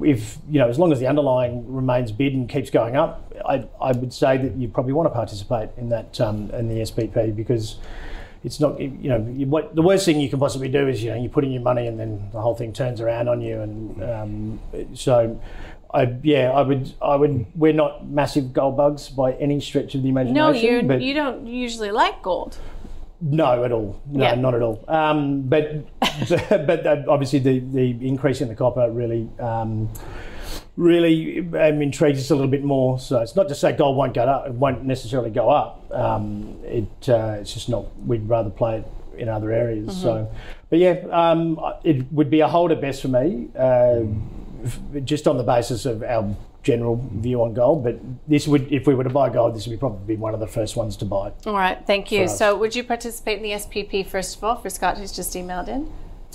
if 0.00 0.38
you 0.48 0.58
know, 0.58 0.68
as 0.68 0.78
long 0.78 0.92
as 0.92 1.00
the 1.00 1.06
underlying 1.06 1.70
remains 1.72 2.12
bid 2.12 2.34
and 2.34 2.48
keeps 2.48 2.70
going 2.70 2.96
up, 2.96 3.32
I, 3.46 3.66
I 3.80 3.92
would 3.92 4.12
say 4.12 4.36
that 4.38 4.56
you 4.56 4.68
probably 4.68 4.92
want 4.92 5.06
to 5.06 5.10
participate 5.10 5.70
in 5.76 5.88
that 5.90 6.20
um, 6.20 6.50
in 6.50 6.68
the 6.68 6.76
SPP 6.82 7.34
because 7.36 7.76
it's 8.44 8.58
not 8.58 8.80
you 8.80 9.08
know 9.08 9.26
you, 9.30 9.46
what 9.46 9.74
the 9.74 9.82
worst 9.82 10.04
thing 10.04 10.20
you 10.20 10.28
can 10.28 10.38
possibly 10.38 10.68
do 10.68 10.88
is 10.88 11.02
you 11.02 11.10
know 11.10 11.16
you 11.16 11.28
put 11.28 11.44
in 11.44 11.52
your 11.52 11.62
money 11.62 11.86
and 11.86 11.98
then 11.98 12.28
the 12.32 12.40
whole 12.40 12.54
thing 12.54 12.72
turns 12.72 13.00
around 13.00 13.28
on 13.28 13.40
you 13.40 13.60
and 13.60 14.02
um, 14.02 14.60
so. 14.94 15.40
I, 15.94 16.16
yeah, 16.22 16.50
I 16.50 16.62
would. 16.62 16.90
I 17.02 17.16
would. 17.16 17.44
We're 17.54 17.74
not 17.74 18.08
massive 18.08 18.54
gold 18.54 18.78
bugs 18.78 19.10
by 19.10 19.34
any 19.34 19.60
stretch 19.60 19.94
of 19.94 20.02
the 20.02 20.08
imagination. 20.08 20.34
No, 20.34 20.50
you 20.50 20.82
but 20.84 21.02
you 21.02 21.12
don't 21.12 21.46
usually 21.46 21.90
like 21.90 22.22
gold. 22.22 22.56
No, 23.22 23.62
at 23.64 23.70
all. 23.72 24.02
No, 24.06 24.24
Yeah. 24.24 24.34
not 24.34 24.54
at 24.54 24.62
all. 24.62 24.84
Um, 24.88 25.42
but 25.42 25.86
but 26.28 26.86
uh, 26.86 27.02
obviously 27.08 27.38
the, 27.38 27.60
the 27.60 27.90
increase 28.06 28.40
in 28.40 28.48
the 28.48 28.54
copper 28.54 28.90
really 28.90 29.28
um, 29.38 29.88
really 30.76 31.38
um, 31.40 31.82
intrigues 31.82 32.18
us 32.18 32.30
a 32.30 32.34
little 32.34 32.50
bit 32.50 32.64
more. 32.64 32.98
So 32.98 33.20
it's 33.20 33.36
not 33.36 33.48
to 33.48 33.54
say 33.54 33.72
gold 33.72 33.96
won't 33.96 34.14
go 34.14 34.22
up. 34.24 34.46
It 34.46 34.54
won't 34.54 34.84
necessarily 34.84 35.30
go 35.30 35.48
up. 35.50 35.90
Um, 35.92 36.58
it 36.64 37.08
uh, 37.08 37.36
it's 37.40 37.54
just 37.54 37.68
not. 37.68 37.84
We'd 38.06 38.28
rather 38.28 38.50
play 38.50 38.78
it 38.78 38.86
in 39.20 39.28
other 39.28 39.52
areas. 39.52 39.88
Mm-hmm. 39.90 40.02
So, 40.02 40.32
but 40.70 40.78
yeah, 40.78 41.04
um, 41.10 41.60
it 41.84 42.10
would 42.12 42.30
be 42.30 42.40
a 42.40 42.48
hold 42.48 42.72
at 42.72 42.80
best 42.80 43.02
for 43.02 43.08
me, 43.08 43.48
uh, 43.56 44.00
f- 44.64 44.80
just 45.04 45.28
on 45.28 45.36
the 45.36 45.42
basis 45.44 45.84
of 45.86 46.02
our 46.02 46.34
general 46.62 46.96
view 47.14 47.42
on 47.42 47.54
gold. 47.54 47.84
But 47.84 48.00
this 48.28 48.46
would, 48.46 48.72
if 48.72 48.86
we 48.86 48.94
were 48.94 49.04
to 49.04 49.10
buy 49.10 49.28
gold, 49.30 49.54
this 49.54 49.66
would 49.66 49.78
probably 49.78 49.98
be 49.98 50.02
probably 50.02 50.16
one 50.16 50.34
of 50.34 50.40
the 50.40 50.46
first 50.46 50.76
ones 50.76 50.96
to 50.98 51.04
buy. 51.04 51.32
All 51.46 51.54
right, 51.54 51.78
thank 51.86 52.12
you. 52.12 52.28
So, 52.28 52.56
would 52.56 52.74
you 52.74 52.84
participate 52.84 53.38
in 53.38 53.42
the 53.42 53.52
SPP 53.52 54.06
first 54.06 54.36
of 54.36 54.44
all 54.44 54.56
for 54.56 54.70
Scott, 54.70 54.98
who's 54.98 55.12
just 55.12 55.34
emailed 55.34 55.68
in? 55.68 55.90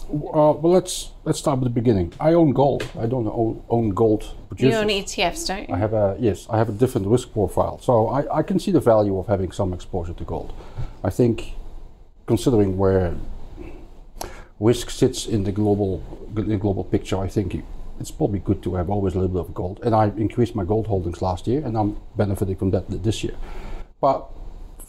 Uh, 0.09 0.53
well, 0.53 0.71
let's 0.71 1.11
let's 1.25 1.37
start 1.37 1.59
with 1.59 1.65
the 1.65 1.81
beginning. 1.81 2.13
I 2.19 2.33
own 2.33 2.51
gold. 2.53 2.89
I 2.97 3.07
don't 3.07 3.27
own, 3.27 3.61
own 3.69 3.89
gold 3.89 4.35
You 4.55 4.71
own 4.71 4.87
ETFs, 4.87 5.47
don't 5.47 5.67
you? 5.67 5.75
I 5.75 5.77
have 5.77 5.93
a 5.93 6.15
yes. 6.17 6.47
I 6.49 6.57
have 6.57 6.69
a 6.69 6.71
different 6.71 7.07
risk 7.07 7.33
profile, 7.33 7.79
so 7.79 8.07
I, 8.07 8.37
I 8.37 8.41
can 8.41 8.57
see 8.57 8.71
the 8.71 8.79
value 8.79 9.17
of 9.17 9.27
having 9.27 9.51
some 9.51 9.73
exposure 9.73 10.13
to 10.13 10.23
gold. 10.23 10.53
I 11.03 11.09
think, 11.09 11.55
considering 12.25 12.77
where 12.77 13.15
risk 14.61 14.89
sits 14.89 15.25
in 15.25 15.43
the 15.43 15.51
global 15.51 16.01
in 16.37 16.47
the 16.47 16.57
global 16.57 16.85
picture, 16.85 17.17
I 17.17 17.27
think 17.27 17.65
it's 17.99 18.11
probably 18.11 18.39
good 18.39 18.61
to 18.63 18.75
have 18.75 18.89
always 18.89 19.15
a 19.15 19.19
little 19.19 19.35
bit 19.35 19.49
of 19.49 19.53
gold. 19.53 19.79
And 19.83 19.95
I 19.95 20.07
increased 20.17 20.55
my 20.55 20.63
gold 20.63 20.87
holdings 20.87 21.21
last 21.21 21.47
year, 21.47 21.65
and 21.65 21.77
I'm 21.77 21.97
benefiting 22.15 22.55
from 22.55 22.71
that 22.71 23.03
this 23.03 23.23
year. 23.23 23.35
But 23.99 24.27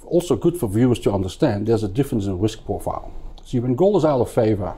also 0.08 0.36
good 0.36 0.56
for 0.56 0.68
viewers 0.68 0.98
to 1.00 1.12
understand 1.12 1.66
there's 1.66 1.84
a 1.84 1.88
difference 1.88 2.26
in 2.26 2.38
risk 2.38 2.64
profile. 2.64 3.12
See, 3.44 3.60
when 3.60 3.74
gold 3.74 3.96
is 3.96 4.04
out 4.04 4.20
of 4.20 4.30
favor, 4.30 4.74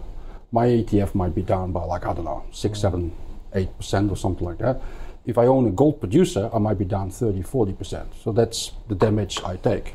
my 0.52 0.66
ETF 0.66 1.14
might 1.14 1.34
be 1.34 1.42
down 1.42 1.72
by 1.72 1.84
like 1.84 2.06
I 2.06 2.12
don't 2.12 2.24
know 2.24 2.44
six, 2.52 2.78
mm. 2.78 2.82
seven, 2.82 3.12
eight 3.54 3.76
percent 3.76 4.10
or 4.10 4.16
something 4.16 4.46
like 4.46 4.58
that. 4.58 4.80
If 5.26 5.38
I 5.38 5.46
own 5.46 5.66
a 5.66 5.70
gold 5.70 6.00
producer, 6.00 6.50
I 6.52 6.58
might 6.58 6.78
be 6.78 6.84
down 6.84 7.10
30, 7.10 7.42
40 7.42 7.72
percent. 7.72 8.08
So 8.22 8.32
that's 8.32 8.72
the 8.88 8.94
damage 8.94 9.42
I 9.44 9.56
take. 9.56 9.94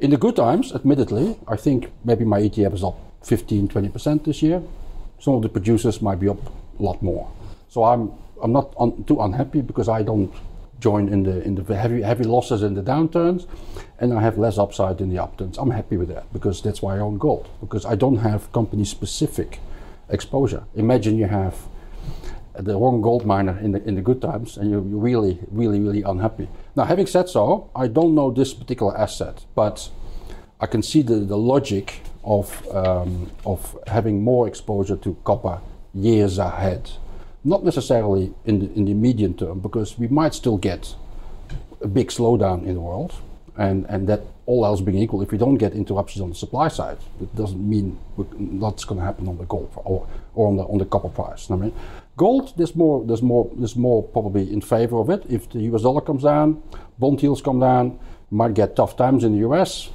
In 0.00 0.10
the 0.10 0.16
good 0.16 0.36
times, 0.36 0.72
admittedly, 0.72 1.38
I 1.48 1.56
think 1.56 1.90
maybe 2.04 2.24
my 2.24 2.40
ETF 2.40 2.74
is 2.74 2.84
up 2.84 2.98
15, 3.24 3.68
20 3.68 3.88
percent 3.88 4.24
this 4.24 4.42
year. 4.42 4.62
Some 5.18 5.34
of 5.34 5.42
the 5.42 5.48
producers 5.48 6.02
might 6.02 6.20
be 6.20 6.28
up 6.28 6.44
a 6.78 6.82
lot 6.82 7.02
more. 7.02 7.30
So 7.74 7.82
I'm 7.82 8.12
I'm 8.40 8.52
not 8.52 8.72
un- 8.78 9.02
too 9.02 9.20
unhappy 9.20 9.60
because 9.60 9.88
I 9.88 10.04
don't 10.04 10.32
join 10.78 11.08
in 11.08 11.24
the 11.24 11.42
in 11.42 11.56
the 11.56 11.76
heavy 11.76 12.02
heavy 12.02 12.22
losses 12.22 12.62
in 12.62 12.74
the 12.74 12.82
downturns, 12.82 13.48
and 13.98 14.12
I 14.12 14.20
have 14.20 14.38
less 14.38 14.58
upside 14.58 15.00
in 15.00 15.10
the 15.10 15.18
upturns. 15.18 15.58
I'm 15.58 15.72
happy 15.72 15.96
with 15.96 16.08
that 16.14 16.32
because 16.32 16.62
that's 16.62 16.82
why 16.82 16.94
I 16.94 17.00
own 17.00 17.18
gold 17.18 17.48
because 17.60 17.84
I 17.84 17.96
don't 17.96 18.18
have 18.18 18.52
company 18.52 18.84
specific 18.84 19.58
exposure. 20.08 20.62
Imagine 20.76 21.18
you 21.18 21.26
have 21.26 21.54
the 22.56 22.78
wrong 22.78 23.02
gold 23.02 23.26
miner 23.26 23.58
in 23.58 23.72
the 23.72 23.82
in 23.88 23.96
the 23.96 24.02
good 24.02 24.22
times, 24.22 24.56
and 24.56 24.70
you're 24.70 24.88
really 25.08 25.40
really 25.50 25.80
really 25.80 26.02
unhappy. 26.02 26.46
Now, 26.76 26.84
having 26.84 27.08
said 27.08 27.28
so, 27.28 27.70
I 27.74 27.88
don't 27.88 28.14
know 28.14 28.30
this 28.30 28.54
particular 28.54 28.96
asset, 28.96 29.46
but 29.56 29.90
I 30.60 30.66
can 30.66 30.82
see 30.84 31.02
the, 31.02 31.16
the 31.16 31.36
logic 31.36 32.02
of 32.22 32.46
um, 32.70 33.32
of 33.44 33.76
having 33.88 34.22
more 34.22 34.46
exposure 34.46 34.96
to 34.98 35.16
copper 35.24 35.58
years 35.92 36.38
ahead 36.38 36.92
not 37.44 37.64
necessarily 37.64 38.32
in 38.44 38.60
the, 38.60 38.72
in 38.74 38.84
the 38.86 38.94
medium 38.94 39.34
term, 39.34 39.60
because 39.60 39.98
we 39.98 40.08
might 40.08 40.34
still 40.34 40.56
get 40.56 40.94
a 41.80 41.86
big 41.86 42.08
slowdown 42.08 42.66
in 42.66 42.74
the 42.74 42.80
world, 42.80 43.14
and, 43.56 43.86
and 43.88 44.08
that 44.08 44.22
all 44.46 44.64
else 44.66 44.80
being 44.80 44.98
equal, 44.98 45.22
if 45.22 45.30
we 45.30 45.38
don't 45.38 45.56
get 45.56 45.72
interruptions 45.72 46.22
on 46.22 46.28
the 46.28 46.34
supply 46.34 46.68
side, 46.68 46.98
it 47.20 47.34
doesn't 47.34 47.68
mean 47.68 47.98
that's 48.60 48.84
going 48.84 48.98
to 48.98 49.04
happen 49.04 49.28
on 49.28 49.38
the 49.38 49.44
gold 49.44 49.70
or, 49.76 50.06
or 50.34 50.48
on 50.48 50.56
the 50.56 50.62
on 50.64 50.78
the 50.78 50.84
copper 50.84 51.08
price. 51.08 51.50
I 51.50 51.56
mean, 51.56 51.72
gold 52.16 52.52
there's 52.56 52.76
more 52.76 53.04
there's 53.04 53.22
more 53.22 53.50
there's 53.56 53.76
more 53.76 54.02
probably 54.02 54.52
in 54.52 54.60
favor 54.60 54.98
of 54.98 55.08
it. 55.08 55.24
If 55.28 55.50
the 55.50 55.60
U.S. 55.60 55.82
dollar 55.82 56.00
comes 56.00 56.24
down, 56.24 56.62
bond 56.98 57.22
yields 57.22 57.40
come 57.40 57.60
down, 57.60 57.98
might 58.30 58.54
get 58.54 58.76
tough 58.76 58.96
times 58.96 59.24
in 59.24 59.32
the 59.32 59.38
U.S. 59.38 59.90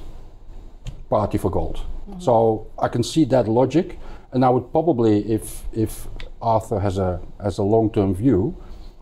Party 1.08 1.38
for 1.38 1.50
gold. 1.50 1.76
Mm-hmm. 1.76 2.20
So 2.20 2.66
I 2.78 2.88
can 2.88 3.02
see 3.02 3.24
that 3.26 3.46
logic, 3.46 3.98
and 4.32 4.44
I 4.44 4.48
would 4.48 4.72
probably 4.72 5.30
if 5.30 5.62
if 5.72 6.08
Arthur 6.42 6.80
has 6.80 6.98
a 6.98 7.20
has 7.42 7.58
a 7.58 7.62
long 7.62 7.90
term 7.90 8.14
view 8.14 8.56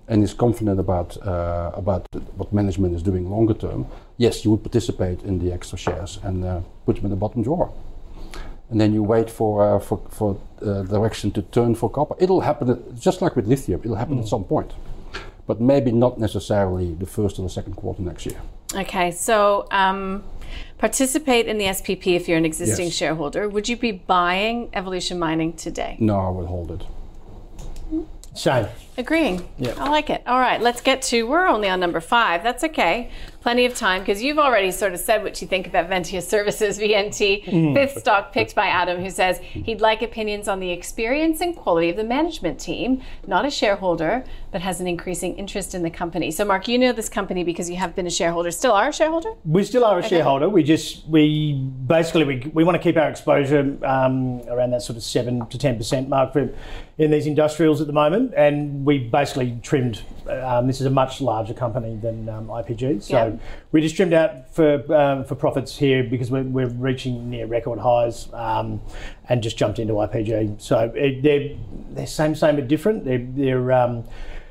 and 0.08 0.24
is 0.24 0.34
confident 0.34 0.80
about 0.80 1.16
uh, 1.26 1.70
about 1.74 2.06
what 2.36 2.52
management 2.52 2.94
is 2.94 3.02
doing 3.02 3.30
longer 3.30 3.54
term, 3.54 3.86
yes, 4.16 4.44
you 4.44 4.50
would 4.50 4.62
participate 4.62 5.22
in 5.22 5.38
the 5.38 5.52
extra 5.52 5.78
shares 5.78 6.18
and 6.22 6.44
uh, 6.44 6.60
put 6.86 6.96
them 6.96 7.04
in 7.04 7.10
the 7.10 7.16
bottom 7.16 7.42
drawer. 7.42 7.72
And 8.70 8.80
then 8.80 8.92
you 8.92 9.02
wait 9.02 9.30
for 9.30 9.76
uh, 9.76 9.78
for 9.78 9.98
for 10.10 10.40
uh, 10.62 10.82
direction 10.82 11.30
to 11.32 11.42
turn 11.42 11.74
for 11.74 11.90
copper. 11.90 12.14
It'll 12.18 12.40
happen 12.40 12.98
just 12.98 13.22
like 13.22 13.36
with 13.36 13.46
lithium. 13.46 13.80
It'll 13.84 13.96
happen 13.96 14.16
mm. 14.16 14.22
at 14.22 14.28
some 14.28 14.44
point, 14.44 14.72
but 15.46 15.60
maybe 15.60 15.92
not 15.92 16.18
necessarily 16.18 16.94
the 16.94 17.06
first 17.06 17.38
or 17.38 17.42
the 17.42 17.50
second 17.50 17.74
quarter 17.74 18.02
next 18.02 18.26
year. 18.26 18.40
Okay, 18.74 19.10
so. 19.10 19.66
Um, 19.70 20.24
participate 20.78 21.46
in 21.46 21.58
the 21.58 21.66
SPP 21.66 22.16
if 22.16 22.26
you're 22.26 22.38
an 22.38 22.44
existing 22.46 22.86
yes. 22.86 22.94
shareholder. 22.94 23.48
Would 23.48 23.68
you 23.68 23.76
be 23.76 23.92
buying 23.92 24.70
Evolution 24.72 25.18
Mining 25.18 25.52
today? 25.52 25.96
No, 25.98 26.18
I 26.18 26.30
would 26.30 26.46
hold 26.46 26.70
it. 26.70 26.86
Shane. 28.38 28.87
Agreeing. 28.98 29.48
Yeah. 29.58 29.74
I 29.78 29.90
like 29.90 30.10
it. 30.10 30.24
All 30.26 30.40
right, 30.40 30.60
let's 30.60 30.80
get 30.80 31.02
to, 31.02 31.22
we're 31.22 31.46
only 31.46 31.68
on 31.68 31.78
number 31.78 32.00
five. 32.00 32.42
That's 32.42 32.64
okay. 32.64 33.12
Plenty 33.42 33.64
of 33.64 33.76
time 33.76 34.00
because 34.00 34.20
you've 34.20 34.40
already 34.40 34.72
sort 34.72 34.92
of 34.92 34.98
said 34.98 35.22
what 35.22 35.40
you 35.40 35.46
think 35.46 35.68
about 35.68 35.88
Ventia 35.88 36.20
Services, 36.20 36.78
VNT. 36.80 37.44
Mm. 37.44 37.74
Fifth 37.74 38.00
stock 38.00 38.32
picked 38.32 38.56
by 38.56 38.66
Adam, 38.66 39.00
who 39.00 39.08
says 39.08 39.38
he'd 39.38 39.80
like 39.80 40.02
opinions 40.02 40.48
on 40.48 40.58
the 40.58 40.72
experience 40.72 41.40
and 41.40 41.54
quality 41.54 41.90
of 41.90 41.96
the 41.96 42.02
management 42.02 42.58
team, 42.58 43.00
not 43.24 43.46
a 43.46 43.50
shareholder, 43.50 44.24
but 44.50 44.62
has 44.62 44.80
an 44.80 44.88
increasing 44.88 45.36
interest 45.36 45.76
in 45.76 45.84
the 45.84 45.90
company. 45.90 46.32
So, 46.32 46.44
Mark, 46.44 46.66
you 46.66 46.76
know 46.76 46.90
this 46.90 47.08
company 47.08 47.44
because 47.44 47.70
you 47.70 47.76
have 47.76 47.94
been 47.94 48.08
a 48.08 48.10
shareholder. 48.10 48.50
Still 48.50 48.72
are 48.72 48.88
a 48.88 48.92
shareholder? 48.92 49.32
We 49.44 49.62
still 49.62 49.84
are 49.84 49.96
a 49.96 49.98
okay. 50.00 50.08
shareholder. 50.08 50.48
We 50.48 50.64
just, 50.64 51.06
we 51.06 51.52
basically, 51.86 52.24
we, 52.24 52.50
we 52.52 52.64
want 52.64 52.74
to 52.74 52.82
keep 52.82 52.96
our 52.96 53.08
exposure 53.08 53.78
um, 53.84 54.40
around 54.48 54.72
that 54.72 54.82
sort 54.82 54.96
of 54.96 55.04
7 55.04 55.46
to 55.46 55.56
10% 55.56 56.08
mark 56.08 56.32
for 56.32 56.52
in 56.98 57.12
these 57.12 57.26
industrials 57.28 57.80
at 57.80 57.86
the 57.86 57.92
moment, 57.92 58.34
and 58.36 58.84
we 58.88 58.96
basically 58.96 59.58
trimmed. 59.62 60.00
Um, 60.26 60.66
this 60.66 60.80
is 60.80 60.86
a 60.86 60.90
much 60.90 61.20
larger 61.20 61.52
company 61.52 61.96
than 61.96 62.26
um, 62.30 62.46
IPG, 62.46 63.02
so 63.02 63.26
yep. 63.26 63.40
we 63.70 63.82
just 63.82 63.96
trimmed 63.96 64.14
out 64.14 64.50
for 64.54 64.70
um, 64.94 65.24
for 65.24 65.34
profits 65.34 65.76
here 65.76 66.02
because 66.02 66.30
we're, 66.30 66.44
we're 66.44 66.68
reaching 66.68 67.28
near 67.28 67.46
record 67.46 67.78
highs, 67.78 68.32
um, 68.32 68.80
and 69.28 69.42
just 69.42 69.58
jumped 69.58 69.78
into 69.78 69.92
IPG. 69.92 70.58
So 70.62 70.90
it, 70.94 71.22
they're 71.22 71.54
they're 71.90 72.06
same 72.06 72.34
same 72.34 72.56
but 72.56 72.66
different. 72.66 73.04
They're, 73.04 73.18
they're 73.18 73.72
um, 73.72 74.04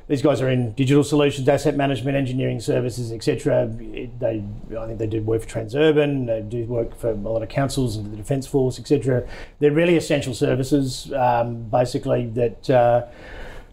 these 0.06 0.22
guys 0.22 0.40
are 0.40 0.48
in 0.48 0.72
digital 0.74 1.02
solutions, 1.02 1.48
asset 1.48 1.74
management, 1.74 2.16
engineering 2.16 2.60
services, 2.60 3.10
etc. 3.10 3.66
They, 3.66 4.44
I 4.70 4.86
think 4.86 5.00
they 5.00 5.08
do 5.08 5.20
work 5.20 5.42
for 5.42 5.48
Transurban. 5.48 6.28
They 6.28 6.42
do 6.42 6.64
work 6.66 6.96
for 6.96 7.10
a 7.10 7.14
lot 7.14 7.42
of 7.42 7.48
councils 7.48 7.96
and 7.96 8.12
the 8.12 8.16
Defence 8.16 8.46
Force, 8.46 8.78
etc. 8.78 9.28
They're 9.58 9.72
really 9.72 9.96
essential 9.96 10.32
services, 10.32 11.12
um, 11.12 11.64
basically 11.64 12.26
that. 12.26 12.70
Uh, 12.70 13.06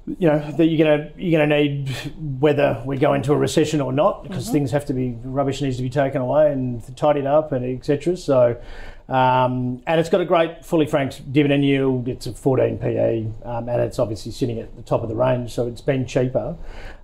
you 0.08 0.28
know 0.28 0.52
that 0.52 0.66
you're 0.66 0.86
gonna 0.86 1.10
you're 1.18 1.40
gonna 1.40 1.62
need 1.62 1.90
whether 2.40 2.82
we 2.86 2.98
go 2.98 3.14
into 3.14 3.34
a 3.34 3.38
recession 3.38 3.82
or 3.82 3.92
not 3.92 4.24
because 4.24 4.46
mm-hmm. 4.46 4.54
things 4.54 4.72
have 4.72 4.86
to 4.86 4.94
be 4.94 5.18
rubbish 5.24 5.62
needs 5.62 5.78
to 5.78 5.84
be 5.84 5.90
taken 5.90 6.22
away 6.22 6.52
and 6.52 6.96
tidied 6.96 7.26
up 7.26 7.52
and 7.52 7.66
etc. 7.66 8.16
So 8.16 8.62
um, 9.08 9.84
and 9.86 10.00
it's 10.00 10.10
got 10.10 10.22
a 10.22 10.26
great 10.26 10.66
fully 10.66 10.88
franked 10.88 11.32
dividend 11.32 11.64
yield. 11.64 12.08
It's 12.08 12.26
a 12.26 12.34
14 12.34 12.80
PE, 12.80 13.28
um, 13.44 13.70
and 13.70 13.82
it's 13.82 14.00
obviously 14.00 14.32
sitting 14.32 14.60
at 14.60 14.76
the 14.76 14.82
top 14.82 15.04
of 15.04 15.10
the 15.10 15.16
range, 15.16 15.52
so 15.52 15.68
it's 15.68 15.82
been 15.82 16.08
cheaper. 16.08 16.58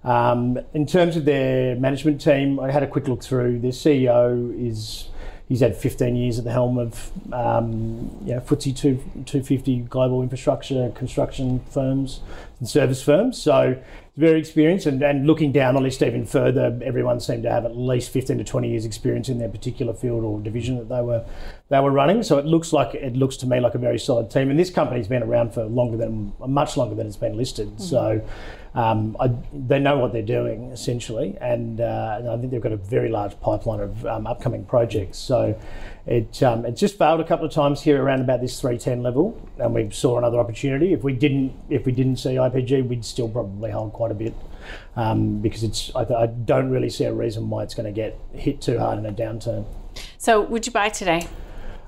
Um, 0.03 0.59
in 0.73 0.87
terms 0.87 1.15
of 1.15 1.25
their 1.25 1.75
management 1.75 2.19
team, 2.19 2.59
I 2.59 2.71
had 2.71 2.81
a 2.81 2.87
quick 2.87 3.07
look 3.07 3.23
through. 3.23 3.59
Their 3.59 3.71
CEO 3.71 4.51
is 4.59 5.09
he's 5.51 5.59
had 5.59 5.75
15 5.75 6.15
years 6.15 6.39
at 6.39 6.45
the 6.45 6.51
helm 6.51 6.77
of 6.77 7.11
um, 7.33 8.09
you 8.23 8.33
know, 8.33 8.39
FTSE 8.39 8.73
2, 8.73 8.95
250 9.25 9.79
global 9.89 10.21
infrastructure 10.21 10.89
construction 10.95 11.59
firms 11.69 12.21
and 12.59 12.69
service 12.69 13.03
firms. 13.03 13.37
So 13.37 13.77
very 14.17 14.39
experienced 14.39 14.85
and, 14.85 15.01
and 15.01 15.25
looking 15.25 15.53
down 15.53 15.73
the 15.73 15.79
list 15.79 16.03
even 16.03 16.25
further, 16.25 16.77
everyone 16.83 17.19
seemed 17.21 17.43
to 17.43 17.49
have 17.49 17.63
at 17.63 17.77
least 17.77 18.11
15 18.11 18.39
to 18.39 18.43
20 18.43 18.69
years 18.69 18.85
experience 18.85 19.29
in 19.29 19.39
their 19.39 19.47
particular 19.47 19.93
field 19.93 20.25
or 20.25 20.39
division 20.41 20.77
that 20.77 20.89
they 20.89 21.01
were 21.01 21.25
they 21.69 21.79
were 21.79 21.91
running. 21.91 22.21
So 22.21 22.37
it 22.37 22.45
looks 22.45 22.73
like 22.73 22.93
it 22.93 23.15
looks 23.15 23.37
to 23.37 23.47
me 23.47 23.61
like 23.61 23.73
a 23.73 23.77
very 23.77 23.97
solid 23.97 24.29
team. 24.29 24.49
And 24.49 24.59
this 24.59 24.69
company's 24.69 25.07
been 25.07 25.23
around 25.23 25.53
for 25.53 25.63
longer 25.63 25.95
than 25.95 26.33
much 26.45 26.75
longer 26.75 26.93
than 26.93 27.07
it's 27.07 27.15
been 27.15 27.37
listed. 27.37 27.69
Mm-hmm. 27.69 27.83
So 27.83 28.21
um, 28.73 29.15
I, 29.19 29.31
they 29.53 29.79
know 29.79 29.97
what 29.97 30.11
they're 30.11 30.21
doing 30.21 30.71
essentially, 30.71 31.37
and, 31.41 31.81
uh, 31.81 32.15
and, 32.19 32.29
I 32.29 32.37
think 32.37 32.51
they've 32.51 32.61
got 32.61 32.71
a 32.71 32.77
very 32.77 33.09
large 33.09 33.37
pipeline 33.41 33.81
of 33.81 34.05
um, 34.05 34.25
upcoming 34.25 34.63
projects. 34.63 35.17
So 35.17 35.59
it 36.05 36.41
um, 36.41 36.65
it 36.65 36.75
just 36.75 36.97
failed 36.97 37.19
a 37.19 37.23
couple 37.23 37.45
of 37.45 37.51
times 37.51 37.81
here 37.81 38.01
around 38.01 38.21
about 38.21 38.41
this 38.41 38.59
310 38.59 39.03
level, 39.03 39.39
and 39.59 39.73
we 39.73 39.89
saw 39.91 40.17
another 40.17 40.39
opportunity. 40.39 40.93
If 40.93 41.03
we 41.03 41.13
didn't 41.13 41.53
if 41.69 41.85
we 41.85 41.91
didn't 41.91 42.17
see 42.17 42.31
IPG, 42.31 42.87
we'd 42.87 43.05
still 43.05 43.29
probably 43.29 43.71
hold 43.71 43.93
quite 43.93 44.11
a 44.11 44.15
bit 44.15 44.33
um, 44.95 45.39
because 45.39 45.63
it's 45.63 45.91
I, 45.95 46.01
I 46.01 46.25
don't 46.25 46.69
really 46.69 46.89
see 46.89 47.05
a 47.05 47.13
reason 47.13 47.49
why 47.49 47.63
it's 47.63 47.75
going 47.75 47.85
to 47.85 47.91
get 47.91 48.17
hit 48.33 48.61
too 48.61 48.79
hard 48.79 48.97
in 48.97 49.05
a 49.05 49.13
downturn. 49.13 49.65
So 50.17 50.41
would 50.41 50.65
you 50.65 50.71
buy 50.71 50.89
today? 50.89 51.27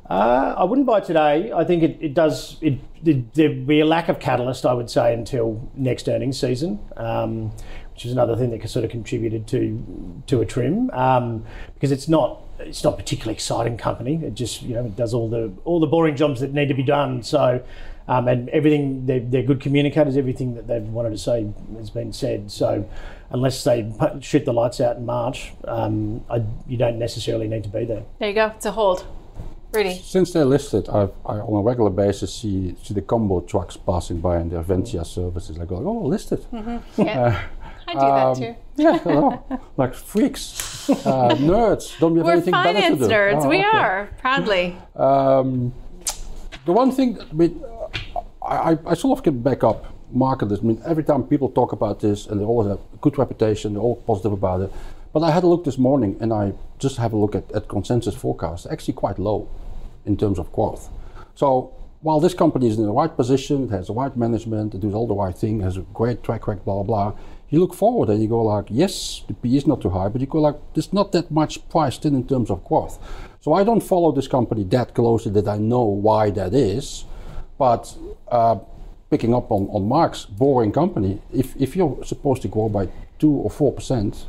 Uh, 0.10 0.54
I 0.58 0.64
wouldn't 0.66 0.86
buy 0.86 1.00
today. 1.00 1.52
I 1.54 1.64
think 1.64 1.82
it, 1.82 1.98
it 2.02 2.14
does. 2.14 2.58
It, 2.62 2.80
it, 3.06 3.34
there'd 3.34 3.66
be 3.66 3.80
a 3.80 3.86
lack 3.86 4.10
of 4.10 4.20
catalyst, 4.20 4.66
I 4.66 4.74
would 4.74 4.90
say, 4.90 5.14
until 5.14 5.70
next 5.76 6.10
earnings 6.10 6.40
season, 6.40 6.80
um, 6.98 7.52
which 7.94 8.06
is 8.06 8.12
another 8.12 8.36
thing 8.36 8.52
that 8.52 8.70
sort 8.70 8.86
of 8.86 8.92
contributed 8.92 9.48
to 9.48 10.24
to 10.28 10.42
a 10.42 10.46
trim 10.46 10.92
um, 10.92 11.46
because 11.74 11.92
it's 11.92 12.08
not 12.08 12.43
it's 12.60 12.84
not 12.84 12.98
particularly 12.98 13.34
exciting 13.34 13.78
company. 13.78 14.24
It 14.24 14.34
just 14.34 14.62
you 14.62 14.76
know 14.76 14.86
it 14.86 14.96
does 14.96 15.14
all 15.14 15.30
the 15.30 15.52
all 15.66 15.80
the 15.80 15.88
boring 15.88 16.16
jobs 16.16 16.42
that 16.42 16.54
need 16.54 16.68
to 16.68 16.74
be 16.74 16.84
done. 16.84 17.24
So. 17.24 17.64
Um, 18.06 18.28
and 18.28 18.50
everything 18.50 19.06
they're, 19.06 19.22
they're, 19.22 19.44
good 19.44 19.62
communicators. 19.62 20.18
Everything 20.18 20.56
that 20.56 20.68
they've 20.68 20.84
wanted 20.84 21.12
to 21.12 21.18
say 21.18 21.48
has 21.78 21.90
been 21.90 22.12
said. 22.12 22.52
So, 22.52 22.86
unless 23.30 23.64
they 23.64 23.94
shoot 24.20 24.44
the 24.44 24.52
lights 24.52 24.82
out 24.82 24.98
in 24.98 25.06
March, 25.06 25.54
um, 25.64 26.22
I, 26.30 26.44
you 26.68 26.76
don't 26.76 27.00
necessarily 27.00 27.48
need 27.48 27.64
to 27.64 27.70
be 27.70 27.86
there. 27.86 28.04
There 28.20 28.28
you 28.28 28.36
go. 28.36 28.48
It's 28.48 28.66
a 28.66 28.74
hold. 28.74 29.06
Really? 29.74 29.96
Since 29.96 30.34
they're 30.34 30.46
listed, 30.46 30.88
I, 30.88 31.08
I, 31.26 31.40
on 31.40 31.60
a 31.60 31.64
regular 31.64 31.90
basis 31.90 32.34
see 32.34 32.76
see 32.84 32.94
the 32.94 33.02
combo 33.02 33.42
trucks 33.42 33.76
passing 33.76 34.20
by 34.22 34.38
and 34.38 34.52
their 34.52 34.62
Ventia 34.62 35.06
services. 35.06 35.60
I 35.60 35.66
go, 35.66 35.78
oh, 35.78 36.06
listed. 36.08 36.46
Mm-hmm. 36.52 37.02
Yeah. 37.02 37.22
Uh, 37.22 37.42
I 37.96 38.00
do 38.00 38.06
um, 38.06 38.34
that 38.34 38.40
too. 38.40 38.56
yeah, 38.76 39.58
like 39.78 39.94
freaks, 39.94 40.90
uh, 41.06 41.36
nerds. 41.36 41.98
Don't 42.00 42.14
we 42.14 42.20
have 42.20 42.26
We're 42.26 42.34
anything 42.34 42.52
better 42.52 42.82
to 42.82 42.96
do? 42.96 43.08
nerds. 43.08 43.46
Oh, 43.46 43.50
we 43.50 43.60
okay. 43.60 43.78
are 43.78 44.10
proudly. 44.20 44.78
Um, 44.96 45.74
the 46.66 46.72
one 46.72 46.92
thing, 46.92 47.20
I, 47.20 47.34
mean, 47.34 47.64
I, 48.42 48.78
I 48.86 48.94
sort 48.94 49.20
of 49.20 49.24
can 49.24 49.42
back 49.42 49.64
up 49.64 49.86
market 50.12 50.50
this. 50.50 50.60
I 50.60 50.64
mean, 50.64 50.82
every 50.86 51.04
time 51.04 51.24
people 51.24 51.50
talk 51.50 51.72
about 51.72 52.00
this, 52.00 52.28
and 52.28 52.40
they 52.40 52.44
always 52.44 52.70
have 52.70 52.80
a 52.80 52.98
good 53.02 53.18
reputation, 53.18 53.74
they're 53.74 53.82
all 53.82 53.98
positive 53.98 54.32
about 54.32 54.62
it. 54.62 54.72
But 55.12 55.24
I 55.24 55.32
had 55.32 55.44
a 55.44 55.48
look 55.48 55.64
this 55.64 55.78
morning, 55.78 56.18
and 56.20 56.34
I 56.34 56.54
just 56.80 56.98
have 56.98 57.14
a 57.14 57.18
look 57.18 57.36
at, 57.36 57.52
at 57.52 57.68
consensus 57.68 58.16
forecasts. 58.16 58.66
Actually, 58.66 58.96
quite 58.96 59.20
low 59.20 59.48
in 60.06 60.18
terms 60.18 60.40
of 60.40 60.52
growth. 60.52 60.90
So 61.36 61.74
while 62.02 62.20
this 62.20 62.34
company 62.34 62.68
is 62.68 62.78
in 62.78 62.86
the 62.86 62.92
right 62.92 63.16
position, 63.16 63.64
it 63.66 63.70
has 63.72 63.88
the 63.88 63.94
right 63.94 64.16
management, 64.16 64.76
it 64.76 64.82
does 64.82 64.94
all 64.94 65.08
the 65.08 65.16
right 65.16 65.36
thing, 65.36 65.62
has 65.62 65.78
a 65.78 65.82
great 65.94 66.24
track 66.24 66.48
record, 66.48 66.66
blah 66.66 66.84
blah 66.84 67.12
blah. 67.12 67.20
You 67.54 67.60
look 67.60 67.76
forward 67.76 68.10
and 68.10 68.20
you 68.20 68.28
go 68.28 68.42
like, 68.42 68.66
yes, 68.72 69.22
the 69.28 69.36
P 69.36 69.56
is 69.56 69.68
not 69.68 69.80
too 69.80 69.92
high, 69.92 70.10
but 70.10 70.20
you 70.20 70.26
go 70.26 70.42
like, 70.42 70.56
there's 70.74 70.92
not 70.92 71.12
that 71.12 71.30
much 71.30 71.54
priced 71.70 72.04
in 72.04 72.16
in 72.16 72.26
terms 72.28 72.50
of 72.50 72.66
growth. 72.66 72.98
So 73.42 73.54
I 73.54 73.64
don't 73.64 73.84
follow 73.84 74.12
this 74.12 74.28
company 74.28 74.64
that 74.76 74.96
closely 74.96 75.32
that 75.34 75.48
I 75.48 75.60
know 75.60 75.84
why 75.84 76.32
that 76.32 76.56
is, 76.56 77.06
but 77.60 77.96
uh, 78.32 78.56
picking 79.12 79.36
up 79.36 79.52
on, 79.52 79.68
on 79.68 79.88
Mark's 79.88 80.26
boring 80.26 80.72
company, 80.72 81.22
if, 81.32 81.56
if 81.56 81.76
you're 81.76 82.04
supposed 82.04 82.42
to 82.42 82.48
grow 82.48 82.70
by 82.70 82.90
two 83.20 83.30
or 83.30 83.52
four 83.52 83.72
percent, 83.72 84.26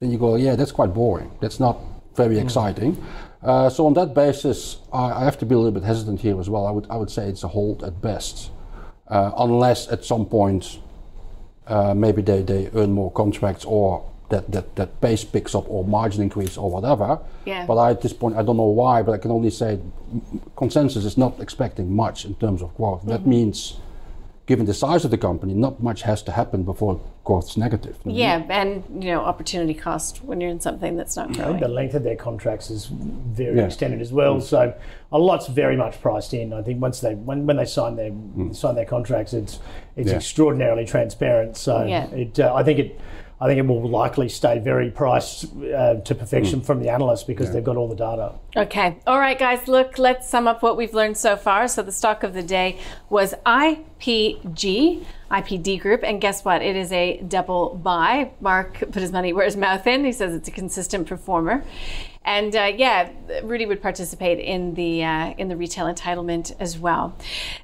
then 0.00 0.12
you 0.12 0.18
go, 0.18 0.36
yeah, 0.36 0.54
that's 0.54 0.70
quite 0.70 0.94
boring. 0.94 1.32
That's 1.40 1.58
not 1.58 1.76
very 2.14 2.38
exciting. 2.38 3.04
Uh, 3.42 3.68
so 3.68 3.84
on 3.84 3.94
that 3.94 4.14
basis, 4.14 4.76
I, 4.92 5.10
I 5.10 5.24
have 5.24 5.38
to 5.38 5.44
be 5.44 5.56
a 5.56 5.58
little 5.58 5.72
bit 5.72 5.82
hesitant 5.82 6.20
here 6.20 6.38
as 6.38 6.48
well. 6.48 6.68
I 6.68 6.70
would 6.70 6.86
I 6.88 6.96
would 6.98 7.10
say 7.10 7.26
it's 7.28 7.42
a 7.42 7.48
hold 7.48 7.82
at 7.82 8.00
best, 8.00 8.52
uh, 9.08 9.32
unless 9.36 9.88
at 9.88 10.04
some 10.04 10.24
point 10.24 10.78
uh, 11.66 11.94
maybe 11.94 12.22
they, 12.22 12.42
they 12.42 12.70
earn 12.74 12.92
more 12.92 13.10
contracts 13.12 13.64
or 13.64 14.08
that, 14.30 14.50
that, 14.50 14.76
that 14.76 15.00
pace 15.00 15.24
picks 15.24 15.54
up 15.54 15.68
or 15.68 15.84
margin 15.84 16.22
increase 16.22 16.56
or 16.56 16.70
whatever. 16.70 17.18
Yeah. 17.44 17.66
But 17.66 17.76
I, 17.76 17.90
at 17.90 18.00
this 18.00 18.12
point, 18.12 18.36
I 18.36 18.42
don't 18.42 18.56
know 18.56 18.64
why, 18.64 19.02
but 19.02 19.12
I 19.12 19.18
can 19.18 19.30
only 19.30 19.50
say 19.50 19.78
consensus 20.56 21.04
is 21.04 21.18
not 21.18 21.38
expecting 21.38 21.94
much 21.94 22.24
in 22.24 22.34
terms 22.36 22.62
of 22.62 22.74
growth. 22.76 23.02
That 23.04 23.26
means, 23.26 23.76
given 24.46 24.66
the 24.66 24.74
size 24.74 25.04
of 25.04 25.10
the 25.10 25.18
company, 25.18 25.54
not 25.54 25.82
much 25.82 26.02
has 26.02 26.22
to 26.22 26.32
happen 26.32 26.62
before 26.64 27.00
growth 27.24 27.50
is 27.50 27.56
negative. 27.56 27.96
Yeah, 28.04 28.44
and 28.48 28.82
you 29.02 29.12
know, 29.12 29.20
opportunity 29.20 29.74
cost 29.74 30.24
when 30.24 30.40
you're 30.40 30.50
in 30.50 30.60
something 30.60 30.96
that's 30.96 31.16
not 31.16 31.32
growing. 31.32 31.60
The 31.60 31.68
length 31.68 31.94
of 31.94 32.02
their 32.02 32.16
contracts 32.16 32.70
is 32.70 32.86
very 32.86 33.58
Yeah. 33.58 33.66
extended 33.66 34.00
as 34.00 34.12
well. 34.12 34.40
So 34.40 34.74
a 35.12 35.18
lot's 35.18 35.46
very 35.46 35.76
much 35.76 36.00
priced 36.00 36.34
in. 36.34 36.52
I 36.52 36.62
think 36.62 36.82
once 36.82 37.00
they 37.00 37.14
when, 37.14 37.46
when 37.46 37.56
they 37.56 37.64
sign 37.64 37.94
their 37.96 38.10
sign 38.52 38.74
their 38.74 38.84
contracts, 38.86 39.32
it's 39.34 39.60
it's 39.96 40.10
Yeah. 40.10 40.16
extraordinarily 40.16 40.84
transparent. 40.84 41.56
So 41.56 41.84
Yeah. 41.84 42.06
it 42.10 42.40
uh, 42.40 42.52
I 42.54 42.62
think 42.64 42.78
it 42.80 43.00
I 43.42 43.46
think 43.46 43.58
it 43.58 43.66
will 43.66 43.88
likely 43.88 44.28
stay 44.28 44.60
very 44.60 44.88
priced 44.88 45.46
uh, 45.56 45.96
to 45.96 46.14
perfection 46.14 46.60
from 46.60 46.80
the 46.80 46.88
analysts 46.88 47.24
because 47.24 47.52
they've 47.52 47.64
got 47.64 47.76
all 47.76 47.88
the 47.88 47.96
data. 47.96 48.34
Okay. 48.56 48.98
All 49.04 49.18
right, 49.18 49.36
guys, 49.36 49.66
look, 49.66 49.98
let's 49.98 50.28
sum 50.28 50.46
up 50.46 50.62
what 50.62 50.76
we've 50.76 50.94
learned 50.94 51.16
so 51.16 51.34
far. 51.34 51.66
So, 51.66 51.82
the 51.82 51.90
stock 51.90 52.22
of 52.22 52.34
the 52.34 52.42
day 52.44 52.78
was 53.10 53.34
IPG, 53.44 55.04
IPD 55.28 55.80
Group. 55.80 56.04
And 56.04 56.20
guess 56.20 56.44
what? 56.44 56.62
It 56.62 56.76
is 56.76 56.92
a 56.92 57.20
double 57.22 57.74
buy. 57.74 58.30
Mark 58.40 58.78
put 58.78 59.02
his 59.02 59.10
money 59.10 59.32
where 59.32 59.44
his 59.44 59.56
mouth 59.56 59.88
in. 59.88 60.04
He 60.04 60.12
says 60.12 60.36
it's 60.36 60.46
a 60.46 60.52
consistent 60.52 61.08
performer. 61.08 61.64
And 62.24 62.54
uh, 62.54 62.72
yeah, 62.76 63.10
Rudi 63.42 63.66
would 63.66 63.82
participate 63.82 64.38
in 64.38 64.74
the 64.74 65.02
uh, 65.04 65.34
in 65.38 65.48
the 65.48 65.56
retail 65.56 65.86
entitlement 65.86 66.54
as 66.60 66.78
well. 66.78 67.16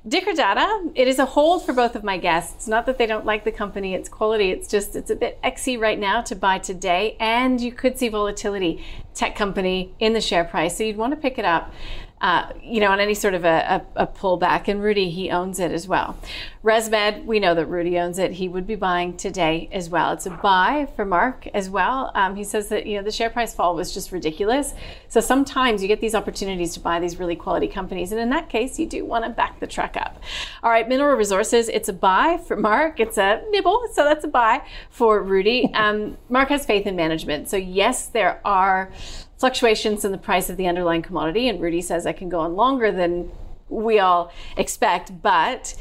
Dicker 0.07 0.33
Data, 0.33 0.91
it 0.95 1.07
is 1.07 1.19
a 1.19 1.27
hold 1.27 1.65
for 1.65 1.73
both 1.73 1.95
of 1.95 2.03
my 2.03 2.19
guests. 2.19 2.67
Not 2.67 2.87
that 2.87 2.99
they 2.99 3.07
don't 3.07 3.25
like 3.25 3.45
the 3.45 3.53
company, 3.53 3.95
its 3.95 4.09
quality. 4.09 4.51
It's 4.51 4.69
just 4.69 4.97
it's 4.97 5.11
a 5.11 5.17
bit 5.17 5.41
exy 5.43 5.79
right 5.79 5.99
now 5.99 6.23
to 6.23 6.35
buy 6.35 6.59
today, 6.59 7.17
and 7.21 7.61
you 7.61 7.73
could 7.73 7.99
see 7.99 8.09
volatility. 8.09 8.85
Tech 9.15 9.35
company 9.35 9.93
in 9.99 10.13
the 10.13 10.21
share 10.21 10.45
price, 10.45 10.77
so 10.77 10.85
you'd 10.85 10.97
want 10.97 11.13
to 11.13 11.17
pick 11.17 11.39
it 11.39 11.45
up. 11.45 11.73
Uh, 12.21 12.53
you 12.63 12.81
know, 12.81 12.91
on 12.91 13.01
any 13.01 13.15
sort 13.15 13.35
of 13.35 13.45
a, 13.45 13.85
a, 13.97 14.03
a 14.03 14.07
pullback, 14.07 14.67
and 14.69 14.83
Rudi, 14.83 15.11
he 15.11 15.31
owns 15.31 15.61
it 15.61 15.71
as 15.71 15.87
well. 15.87 16.17
ResMed, 16.65 17.25
we 17.25 17.39
know 17.39 17.55
that 17.55 17.67
Rudi 17.67 17.99
owns 17.99 18.19
it. 18.19 18.33
He 18.33 18.49
would 18.49 18.67
be 18.67 18.75
buying 18.75 19.17
today 19.17 19.69
as 19.71 19.89
well. 19.89 20.13
It's 20.13 20.27
a 20.27 20.31
buy 20.31 20.89
for 20.97 21.05
Mark 21.05 21.47
as 21.55 21.71
well. 21.71 22.11
Um, 22.15 22.35
he 22.35 22.45
says 22.45 22.69
that, 22.69 22.87
you 22.87 22.97
know, 22.97 23.03
the 23.05 23.13
share 23.13 23.31
price 23.31 23.55
fall 23.55 23.77
was 23.77 23.95
just 23.95 24.11
ridiculous. 24.11 24.75
So 25.09 25.21
sometimes 25.21 25.81
you 25.81 25.89
get 25.89 26.01
these 26.01 26.15
opportunities 26.15 26.75
to 26.75 26.81
buy 26.81 26.99
these 26.99 27.19
really 27.19 27.37
quality 27.37 27.69
companies. 27.69 28.11
And 28.13 28.21
in 28.21 28.31
that 28.31 28.49
case, 28.49 28.79
you 28.79 28.87
do 28.87 29.05
want 29.05 29.25
to 29.25 29.31
back 29.31 29.61
the 29.61 29.67
truck 29.67 29.97
up. 29.97 30.21
All 30.63 30.71
right, 30.71 30.89
Mineral 30.89 31.17
Resources, 31.17 31.69
it's 31.69 31.89
a 31.89 31.93
buy 31.93 32.39
for 32.47 32.57
Mark. 32.57 32.99
It's 33.01 33.17
a 33.17 33.43
nibble. 33.51 33.89
So 33.93 34.05
that's 34.05 34.25
a 34.25 34.29
buy 34.29 34.63
for 34.91 35.23
Rudi. 35.23 35.73
Um, 35.75 36.19
Mark 36.29 36.49
has 36.49 36.67
faith 36.67 36.87
in 36.87 36.97
management. 36.97 37.49
So, 37.49 37.57
yes, 37.57 38.07
there 38.07 38.41
are 38.45 38.91
fluctuations 39.39 40.05
in 40.05 40.13
the 40.13 40.19
price 40.19 40.51
of 40.51 40.57
the 40.57 40.67
underlying 40.67 41.03
commodity. 41.03 41.49
And 41.49 41.61
Rudi 41.61 41.81
says 41.81 42.07
I 42.07 42.13
can 42.13 42.29
go 42.29 42.41
on 42.41 42.55
longer 42.55 42.93
than 42.93 43.31
we 43.69 43.99
all 43.99 44.33
expect. 44.57 45.23
But, 45.23 45.75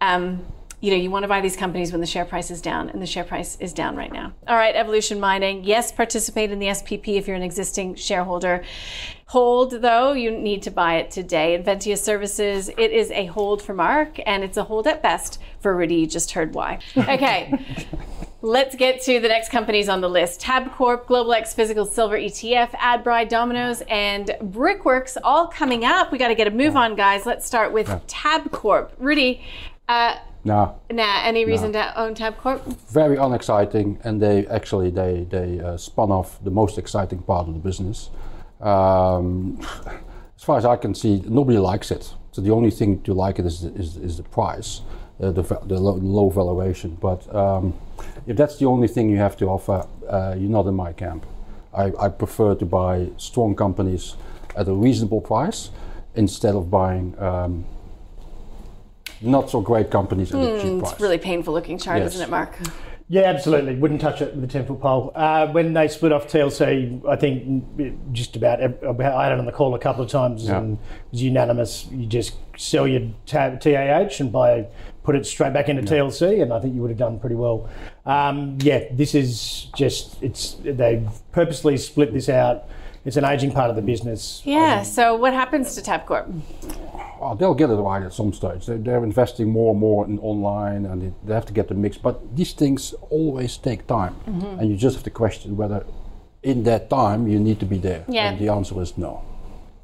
um, 0.00 0.46
you 0.80 0.90
know, 0.90 0.96
you 0.96 1.10
want 1.10 1.24
to 1.24 1.28
buy 1.28 1.40
these 1.40 1.56
companies 1.56 1.92
when 1.92 2.00
the 2.00 2.06
share 2.06 2.24
price 2.24 2.50
is 2.50 2.60
down, 2.60 2.90
and 2.90 3.00
the 3.00 3.06
share 3.06 3.24
price 3.24 3.56
is 3.58 3.72
down 3.72 3.96
right 3.96 4.12
now. 4.12 4.32
All 4.46 4.56
right, 4.56 4.74
Evolution 4.76 5.18
Mining. 5.18 5.64
Yes, 5.64 5.90
participate 5.90 6.50
in 6.50 6.58
the 6.58 6.66
SPP 6.66 7.16
if 7.16 7.26
you're 7.26 7.36
an 7.36 7.42
existing 7.42 7.94
shareholder. 7.94 8.64
Hold, 9.34 9.72
though, 9.82 10.12
you 10.12 10.30
need 10.30 10.62
to 10.62 10.70
buy 10.70 10.98
it 10.98 11.10
today. 11.10 11.60
Inventia 11.60 11.98
Services, 11.98 12.68
it 12.68 12.92
is 12.92 13.10
a 13.10 13.26
hold 13.26 13.60
for 13.60 13.74
Mark, 13.74 14.20
and 14.24 14.44
it's 14.44 14.56
a 14.56 14.62
hold 14.62 14.86
at 14.86 15.02
best 15.02 15.40
for 15.58 15.76
Rudi. 15.76 15.96
You 15.96 16.06
just 16.06 16.30
heard 16.30 16.54
why. 16.54 16.78
Okay. 16.96 17.52
Let's 18.42 18.76
get 18.76 19.02
to 19.02 19.18
the 19.18 19.26
next 19.26 19.50
companies 19.50 19.88
on 19.88 20.00
the 20.02 20.08
list. 20.08 20.40
Tabcorp, 20.40 21.06
Global 21.06 21.34
X 21.34 21.52
Physical 21.52 21.84
Silver 21.84 22.16
ETF, 22.16 22.70
Adbri, 22.76 23.28
Domino's, 23.28 23.82
and 23.88 24.36
Brickworks 24.40 25.16
all 25.24 25.48
coming 25.48 25.84
up. 25.84 26.12
We 26.12 26.18
got 26.18 26.28
to 26.28 26.36
get 26.36 26.46
a 26.46 26.52
move 26.52 26.76
on, 26.76 26.94
guys. 26.94 27.26
Let's 27.26 27.44
start 27.44 27.72
with 27.72 27.88
Tabcorp. 28.06 28.90
Rudi, 28.98 29.42
uh, 29.88 30.14
No, 30.44 30.78
nah, 30.92 31.24
any 31.24 31.44
reason 31.44 31.72
to 31.72 32.00
own 32.00 32.14
Tabcorp? 32.14 32.60
very 32.88 33.16
unexciting, 33.16 33.98
and 34.04 34.22
they 34.22 34.46
actually 34.46 34.90
they 34.90 35.26
they 35.28 35.58
uh, 35.58 35.76
spun 35.76 36.12
off 36.12 36.38
the 36.44 36.52
most 36.52 36.78
exciting 36.78 37.22
part 37.22 37.48
of 37.48 37.54
the 37.54 37.60
business. 37.60 38.10
Um, 38.64 39.60
as 40.36 40.42
far 40.42 40.58
as 40.58 40.64
I 40.64 40.76
can 40.76 40.94
see, 40.94 41.22
nobody 41.26 41.58
likes 41.58 41.90
it. 41.90 42.14
So 42.32 42.40
the 42.42 42.50
only 42.50 42.70
thing 42.70 43.00
to 43.02 43.14
like 43.14 43.38
it 43.38 43.46
is 43.46 43.64
is, 43.64 43.96
is 43.96 44.16
the 44.16 44.22
price, 44.24 44.80
uh, 45.20 45.30
the 45.30 45.42
the 45.42 45.78
low, 45.78 45.94
low 45.94 46.30
valuation. 46.30 46.96
But 47.00 47.32
um, 47.34 47.74
if 48.26 48.36
that's 48.36 48.56
the 48.58 48.66
only 48.66 48.88
thing 48.88 49.10
you 49.10 49.18
have 49.18 49.36
to 49.36 49.46
offer, 49.46 49.86
uh, 50.08 50.34
you're 50.38 50.50
not 50.50 50.66
in 50.66 50.74
my 50.74 50.92
camp. 50.92 51.26
I, 51.72 51.92
I 52.00 52.08
prefer 52.08 52.54
to 52.54 52.64
buy 52.64 53.08
strong 53.16 53.54
companies 53.54 54.16
at 54.56 54.68
a 54.68 54.72
reasonable 54.72 55.20
price 55.20 55.70
instead 56.14 56.54
of 56.54 56.70
buying. 56.70 57.14
Um, 57.18 57.64
not 59.20 59.48
so 59.50 59.60
great 59.60 59.90
companies 59.90 60.34
at 60.34 60.40
a 60.40 60.60
cheap 60.60 60.80
price. 60.80 60.92
It's 60.92 61.00
really 61.00 61.18
painful 61.18 61.54
looking 61.54 61.78
chart, 61.78 61.98
Yes. 62.02 62.14
isn't 62.14 62.26
it, 62.26 62.30
Mark? 62.30 62.58
Yeah, 63.08 63.22
absolutely. 63.22 63.74
Wouldn't 63.76 64.00
touch 64.00 64.22
it 64.22 64.34
with 64.34 64.42
a 64.44 64.46
10 64.46 64.64
foot 64.66 64.80
pole. 64.80 65.12
Uh, 65.14 65.46
when 65.48 65.74
they 65.74 65.88
split 65.88 66.10
off 66.10 66.26
TLC, 66.26 67.06
I 67.06 67.16
think 67.16 67.62
just 68.12 68.34
about, 68.34 68.62
about, 68.62 69.14
I 69.14 69.24
had 69.24 69.32
it 69.32 69.38
on 69.38 69.44
the 69.44 69.52
call 69.52 69.74
a 69.74 69.78
couple 69.78 70.02
of 70.02 70.10
times 70.10 70.44
Yeah. 70.44 70.56
and 70.58 70.78
it 70.78 70.78
was 71.12 71.22
unanimous. 71.22 71.86
You 71.92 72.06
just 72.06 72.34
sell 72.56 72.88
your 72.88 73.02
ta- 73.26 73.56
TAH 73.56 74.20
and 74.20 74.32
buy, 74.32 74.66
put 75.02 75.16
it 75.16 75.26
straight 75.26 75.52
back 75.52 75.68
into 75.68 75.82
TLC, 75.82 76.40
and 76.40 76.50
I 76.50 76.60
think 76.60 76.74
you 76.74 76.80
would 76.80 76.90
have 76.90 76.98
done 76.98 77.18
pretty 77.18 77.36
well. 77.36 77.68
Um, 78.06 78.56
yeah, 78.62 78.84
this 78.90 79.14
is 79.14 79.66
just, 79.76 80.22
it's 80.22 80.56
they 80.62 81.06
purposely 81.30 81.76
split 81.76 82.14
this 82.14 82.30
out. 82.30 82.64
It's 83.04 83.16
an 83.18 83.24
aging 83.24 83.52
part 83.52 83.68
of 83.70 83.76
the 83.76 83.82
business. 83.82 84.40
Yeah, 84.44 84.82
so 84.82 85.14
what 85.14 85.34
happens 85.34 85.74
to 85.74 85.82
Tabcorp? 85.82 86.40
Oh, 87.20 87.34
they'll 87.34 87.54
get 87.54 87.70
it 87.70 87.74
right 87.74 88.02
at 88.02 88.12
some 88.12 88.32
stage. 88.32 88.66
They, 88.66 88.76
they're 88.78 89.04
investing 89.04 89.50
more 89.50 89.72
and 89.72 89.80
more 89.80 90.06
in 90.06 90.18
online, 90.20 90.86
and 90.86 91.02
they, 91.02 91.12
they 91.26 91.34
have 91.34 91.46
to 91.46 91.52
get 91.52 91.68
the 91.68 91.74
mix. 91.74 91.98
But 91.98 92.34
these 92.36 92.52
things 92.52 92.94
always 93.10 93.56
take 93.58 93.86
time, 93.86 94.14
Mm-hmm. 94.26 94.58
and 94.60 94.70
you 94.70 94.76
just 94.76 94.96
have 94.96 95.04
to 95.04 95.10
question 95.10 95.56
whether, 95.56 95.84
in 96.42 96.62
that 96.64 96.88
time, 96.90 97.26
you 97.28 97.38
need 97.38 97.60
to 97.60 97.66
be 97.66 97.78
there. 97.78 98.04
Yeah. 98.08 98.30
And 98.30 98.38
the 98.38 98.48
answer 98.48 98.80
is 98.80 98.96
no. 98.96 99.22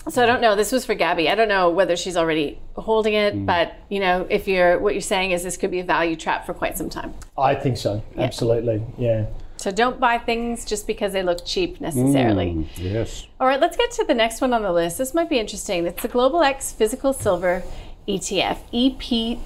So 0.08 0.22
I 0.22 0.26
don't 0.26 0.40
know. 0.40 0.56
This 0.56 0.72
was 0.72 0.86
for 0.86 0.94
Gabby. 0.94 1.28
I 1.28 1.34
don't 1.34 1.48
know 1.48 1.68
whether 1.68 1.94
she's 1.94 2.16
already 2.16 2.58
holding 2.74 3.12
it, 3.12 3.34
Mm. 3.34 3.44
but 3.44 3.74
you 3.90 4.00
know, 4.00 4.26
if 4.30 4.48
you're 4.48 4.78
what 4.78 4.94
you're 4.94 5.02
saying 5.02 5.32
is 5.32 5.42
this 5.42 5.58
could 5.58 5.70
be 5.70 5.80
a 5.80 5.84
value 5.84 6.16
trap 6.16 6.46
for 6.46 6.54
quite 6.54 6.78
some 6.78 6.88
time. 6.88 7.12
I 7.36 7.54
think 7.54 7.76
so. 7.76 8.02
Absolutely. 8.16 8.82
Yeah. 8.96 9.26
So 9.60 9.70
don't 9.70 10.00
buy 10.00 10.16
things 10.16 10.64
just 10.64 10.86
because 10.86 11.12
they 11.12 11.22
look 11.22 11.44
cheap 11.44 11.82
necessarily. 11.82 12.46
Mm, 12.46 12.66
yes. 12.78 13.26
All 13.38 13.46
right, 13.46 13.60
let's 13.60 13.76
get 13.76 13.90
to 13.90 14.04
the 14.04 14.14
next 14.14 14.40
one 14.40 14.54
on 14.54 14.62
the 14.62 14.72
list. 14.72 14.96
This 14.96 15.12
might 15.12 15.28
be 15.28 15.38
interesting. 15.38 15.86
It's 15.86 16.00
the 16.00 16.08
Global 16.08 16.42
X 16.42 16.72
Physical 16.72 17.12
Silver 17.12 17.62
ETF, 18.08 18.60
EP, 18.72 19.38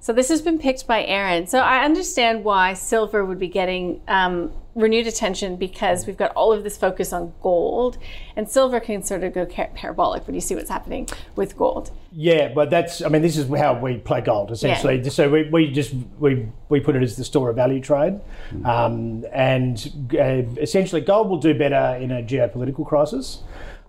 So 0.00 0.12
this 0.12 0.28
has 0.28 0.42
been 0.42 0.58
picked 0.58 0.86
by 0.86 1.04
Aaron. 1.04 1.46
So 1.46 1.60
I 1.60 1.84
understand 1.84 2.42
why 2.44 2.74
silver 2.74 3.24
would 3.24 3.38
be 3.38 3.48
getting 3.48 4.00
um, 4.08 4.52
renewed 4.74 5.06
attention 5.06 5.56
because 5.56 6.06
we've 6.06 6.16
got 6.16 6.32
all 6.32 6.52
of 6.52 6.64
this 6.64 6.76
focus 6.76 7.12
on 7.12 7.32
gold, 7.42 7.98
and 8.36 8.48
silver 8.48 8.80
can 8.80 9.02
sort 9.02 9.22
of 9.24 9.32
go 9.32 9.46
ca- 9.46 9.68
parabolic 9.74 10.26
when 10.26 10.34
you 10.34 10.40
see 10.40 10.54
what's 10.54 10.70
happening 10.70 11.08
with 11.36 11.56
gold. 11.56 11.90
Yeah, 12.12 12.48
but 12.48 12.70
that's, 12.70 13.02
I 13.02 13.08
mean, 13.08 13.22
this 13.22 13.36
is 13.36 13.48
how 13.48 13.78
we 13.78 13.98
play 13.98 14.20
gold 14.20 14.50
essentially. 14.50 15.02
So 15.10 15.30
we, 15.30 15.48
we 15.50 15.70
just, 15.70 15.94
we, 16.18 16.48
we 16.68 16.80
put 16.80 16.96
it 16.96 17.02
as 17.02 17.16
the 17.16 17.24
store 17.24 17.50
of 17.50 17.56
value 17.56 17.80
trade. 17.80 18.20
Um, 18.64 19.24
and 19.32 20.08
uh, 20.14 20.42
essentially, 20.60 21.00
gold 21.00 21.28
will 21.28 21.38
do 21.38 21.54
better 21.54 21.96
in 22.00 22.10
a 22.10 22.22
geopolitical 22.22 22.84
crisis. 22.86 23.42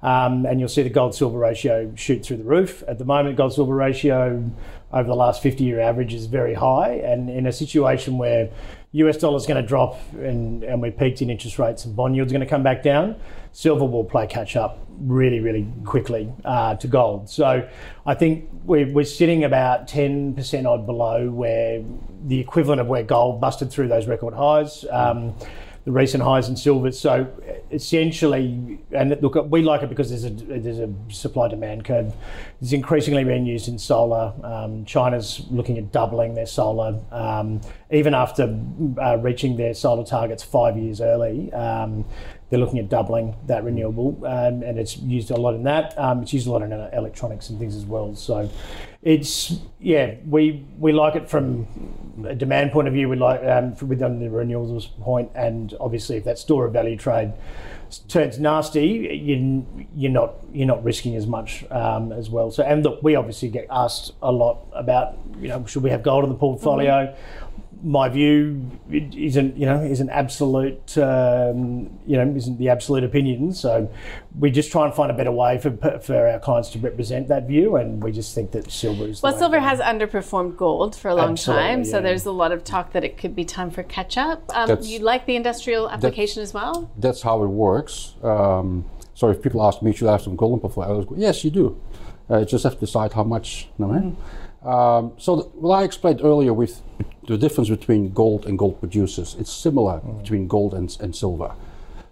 Um, 0.04 0.45
and 0.45 0.60
you'll 0.60 0.70
see 0.70 0.84
the 0.84 0.89
gold 0.89 1.14
silver 1.14 1.38
ratio 1.38 1.91
shoot 1.95 2.26
through 2.26 2.38
the 2.38 2.43
roof. 2.43 2.84
At 2.88 2.97
the 2.97 3.06
moment, 3.06 3.38
gold 3.38 3.54
silver 3.54 3.76
ratio 3.76 4.43
over 4.91 5.08
the 5.08 5.16
last 5.16 5.41
50 5.41 5.64
year 5.64 5.80
average 5.80 6.14
is 6.14 6.26
very 6.26 6.54
high. 6.54 6.93
And 6.93 7.30
in 7.30 7.47
a 7.47 7.52
situation 7.52 8.18
where 8.18 8.49
US 8.93 9.18
dollar 9.18 9.38
is 9.38 9.45
going 9.45 9.62
to 9.62 9.68
drop 9.68 9.99
and, 10.14 10.64
and 10.64 10.82
we 10.82 10.91
peaked 10.91 11.22
in 11.22 11.30
interest 11.30 11.60
rates 11.60 11.86
and 11.86 11.95
bond 11.95 12.16
yields 12.16 12.32
are 12.32 12.36
going 12.36 12.45
to 12.45 12.49
come 12.49 12.64
back 12.64 12.84
down, 12.84 13.16
silver 13.54 13.86
will 13.86 14.04
play 14.04 14.28
catch 14.28 14.56
up 14.56 14.80
really, 14.99 15.39
really 15.39 15.68
quickly 15.86 16.32
uh, 16.45 16.76
to 16.76 16.88
gold. 16.88 17.30
So 17.30 17.68
I 18.06 18.14
think 18.14 18.49
we're, 18.66 18.91
we're 18.91 19.06
sitting 19.06 19.43
about 19.43 19.88
10% 19.88 20.66
odd 20.66 20.86
below 20.86 21.30
where 21.30 21.84
the 22.26 22.39
equivalent 22.39 22.82
of 22.82 22.88
where 22.88 23.04
gold 23.04 23.39
busted 23.39 23.72
through 23.72 23.88
those 23.88 24.08
record 24.08 24.34
highs. 24.34 24.86
Um, 24.89 25.36
the 25.86 25.91
recent 25.91 26.23
highs 26.23 26.47
in 26.47 26.55
silver. 26.55 26.91
So 26.91 27.27
essentially, 27.71 28.79
and 28.91 29.17
look, 29.21 29.36
we 29.49 29.63
like 29.63 29.82
it 29.82 29.89
because 29.89 30.09
there's 30.09 30.25
a 30.25 30.29
there's 30.29 30.79
a 30.79 30.93
supply 31.09 31.47
demand 31.47 31.86
curve. 31.86 32.13
It's 32.61 32.73
increasingly 32.73 33.23
being 33.23 33.45
used 33.45 33.67
in 33.67 33.79
solar. 33.79 34.34
Um, 34.43 34.86
China's 34.86 35.45
looking 35.49 35.77
at 35.77 35.91
doubling 35.91 36.36
their 36.36 36.45
solar, 36.45 36.99
um, 37.11 37.61
even 37.89 38.13
after 38.13 38.55
uh, 39.01 39.17
reaching 39.17 39.57
their 39.57 39.73
solar 39.73 40.05
targets 40.05 40.43
five 40.43 40.77
years 40.77 41.01
early. 41.01 41.51
Um, 41.53 42.05
they're 42.49 42.59
looking 42.59 42.79
at 42.79 42.89
doubling 42.89 43.34
that 43.47 43.63
renewable, 43.63 44.17
um, 44.25 44.61
and 44.61 44.77
it's 44.77 44.97
used 44.97 45.32
a 45.32 45.38
lot 45.38 45.55
in 45.55 45.63
that. 45.63 45.97
Um, 45.97 46.21
it's 46.21 46.34
used 46.34 46.47
a 46.47 46.51
lot 46.51 46.61
in 46.61 46.73
electronics 46.73 47.49
and 47.49 47.57
things 47.57 47.77
as 47.77 47.86
well. 47.86 48.13
So, 48.13 48.49
it's 49.01 49.61
yeah, 49.79 50.15
we 50.27 50.65
we 50.77 50.91
like 50.91 51.15
it 51.15 51.29
from 51.29 51.65
a 52.26 52.36
demand 52.36 52.72
point 52.72 52.88
of 52.88 52.93
view. 52.93 53.09
We 53.09 53.15
like 53.15 53.43
um, 53.43 53.76
within 53.88 54.19
the 54.19 54.28
renewables 54.28 54.89
point, 55.01 55.32
and 55.36 55.74
obviously 55.80 56.17
if 56.17 56.24
that 56.26 56.39
store 56.39 56.65
of 56.65 56.74
value 56.74 56.97
trade 56.97 57.34
turns 58.07 58.39
nasty, 58.39 58.88
you, 58.88 59.65
you're 59.95 60.11
not 60.11 60.36
you're 60.53 60.67
not 60.67 60.84
risking 60.84 61.15
as 61.15 61.28
much 61.28 61.65
um, 61.72 62.11
as 62.11 62.30
well. 62.30 62.51
So, 62.51 62.63
and 62.63 62.84
look, 62.84 63.03
we 63.03 63.15
obviously 63.15 63.49
get 63.49 63.67
asked 63.69 64.13
a 64.22 64.32
lot 64.32 64.65
about 64.74 65.17
you 65.39 65.47
know 65.47 65.65
should 65.65 65.84
we 65.84 65.89
have 65.89 66.03
gold 66.03 66.24
in 66.24 66.30
the 66.30 66.38
portfolio. 66.38 67.07
Mm-hmm 67.07 67.41
my 67.84 68.09
view 68.09 68.69
isn't 68.91 69.57
you 69.57 69.65
know 69.65 69.82
isn't 69.82 70.09
absolute 70.09 70.97
um, 70.97 71.89
you 72.05 72.17
know 72.17 72.34
isn't 72.36 72.57
the 72.57 72.69
absolute 72.69 73.03
opinion. 73.03 73.53
So 73.53 73.91
we 74.39 74.51
just 74.51 74.71
try 74.71 74.86
and 74.86 74.93
find 74.93 75.11
a 75.11 75.13
better 75.13 75.32
way 75.32 75.57
for 75.57 75.71
for 75.99 76.27
our 76.27 76.39
clients 76.39 76.69
to 76.71 76.79
represent 76.79 77.27
that 77.29 77.47
view, 77.47 77.75
and 77.75 78.03
we 78.03 78.11
just 78.11 78.36
think 78.36 78.51
that 78.51 78.71
silver 78.71 79.05
is. 79.05 79.21
Well, 79.21 79.38
silver 79.38 79.59
has 79.59 79.79
underperformed 79.79 80.57
gold 80.57 80.95
for 80.95 81.09
a 81.09 81.15
long 81.15 81.32
Absolutely, 81.32 81.63
time, 81.63 81.79
yeah. 81.79 81.91
so 81.91 82.01
there's 82.01 82.25
a 82.25 82.32
lot 82.32 82.51
of 82.51 82.63
talk 82.63 82.93
that 82.93 83.03
it 83.03 83.17
could 83.17 83.36
be 83.36 83.45
time 83.45 83.71
for 83.71 83.84
catch 83.84 84.17
up. 84.17 84.43
Um, 84.53 84.77
you 84.82 84.99
like 84.99 85.25
the 85.25 85.36
industrial 85.36 85.89
application 85.89 86.43
as 86.43 86.53
well? 86.53 86.91
That's 86.97 87.21
how 87.21 87.43
it 87.43 87.47
works. 87.47 88.15
Um, 88.23 88.86
so 89.13 89.29
if 89.29 89.41
people 89.41 89.63
ask 89.63 89.82
me, 89.82 89.93
should 89.93 90.07
I 90.07 90.13
have 90.13 90.21
some 90.21 90.36
gold 90.36 90.53
in 90.53 90.59
portfolio? 90.59 91.05
Yes, 91.15 91.43
you 91.43 91.51
do. 91.51 91.82
Uh, 92.29 92.39
you 92.39 92.45
just 92.45 92.63
have 92.63 92.73
to 92.75 92.79
decide 92.79 93.13
how 93.13 93.23
much. 93.23 93.67
You 93.77 93.86
know, 93.86 93.93
mm. 93.93 94.15
Um, 94.63 95.13
so 95.17 95.41
th- 95.41 95.47
what 95.55 95.77
I 95.77 95.84
explained 95.84 96.21
earlier 96.23 96.53
with 96.53 96.82
the 97.28 97.38
difference 97.38 97.69
between 97.69 98.11
gold 98.13 98.45
and 98.45 98.57
gold 98.57 98.80
producers, 98.80 99.36
it's 99.39 99.51
similar 99.51 99.99
mm. 99.99 100.22
between 100.22 100.47
gold 100.47 100.74
and, 100.74 100.95
and 100.99 101.15
silver. 101.15 101.53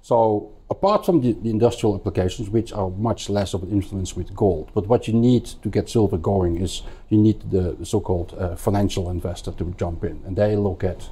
So 0.01 0.51
apart 0.69 1.05
from 1.05 1.21
the, 1.21 1.33
the, 1.33 1.49
industrial 1.49 1.95
applications, 1.95 2.49
which 2.49 2.71
are 2.71 2.89
much 2.91 3.29
less 3.29 3.53
of 3.53 3.63
an 3.63 3.71
influence 3.71 4.15
with 4.15 4.35
gold, 4.35 4.71
but 4.73 4.87
what 4.87 5.07
you 5.07 5.13
need 5.13 5.45
to 5.45 5.69
get 5.69 5.89
silver 5.89 6.17
going 6.17 6.61
is 6.61 6.83
you 7.09 7.17
need 7.17 7.39
the, 7.51 7.73
the 7.73 7.85
so-called 7.85 8.35
uh, 8.37 8.55
financial 8.55 9.09
investor 9.09 9.51
to 9.51 9.73
jump 9.77 10.03
in, 10.03 10.21
and 10.25 10.35
they 10.35 10.55
look 10.55 10.83
at 10.83 11.09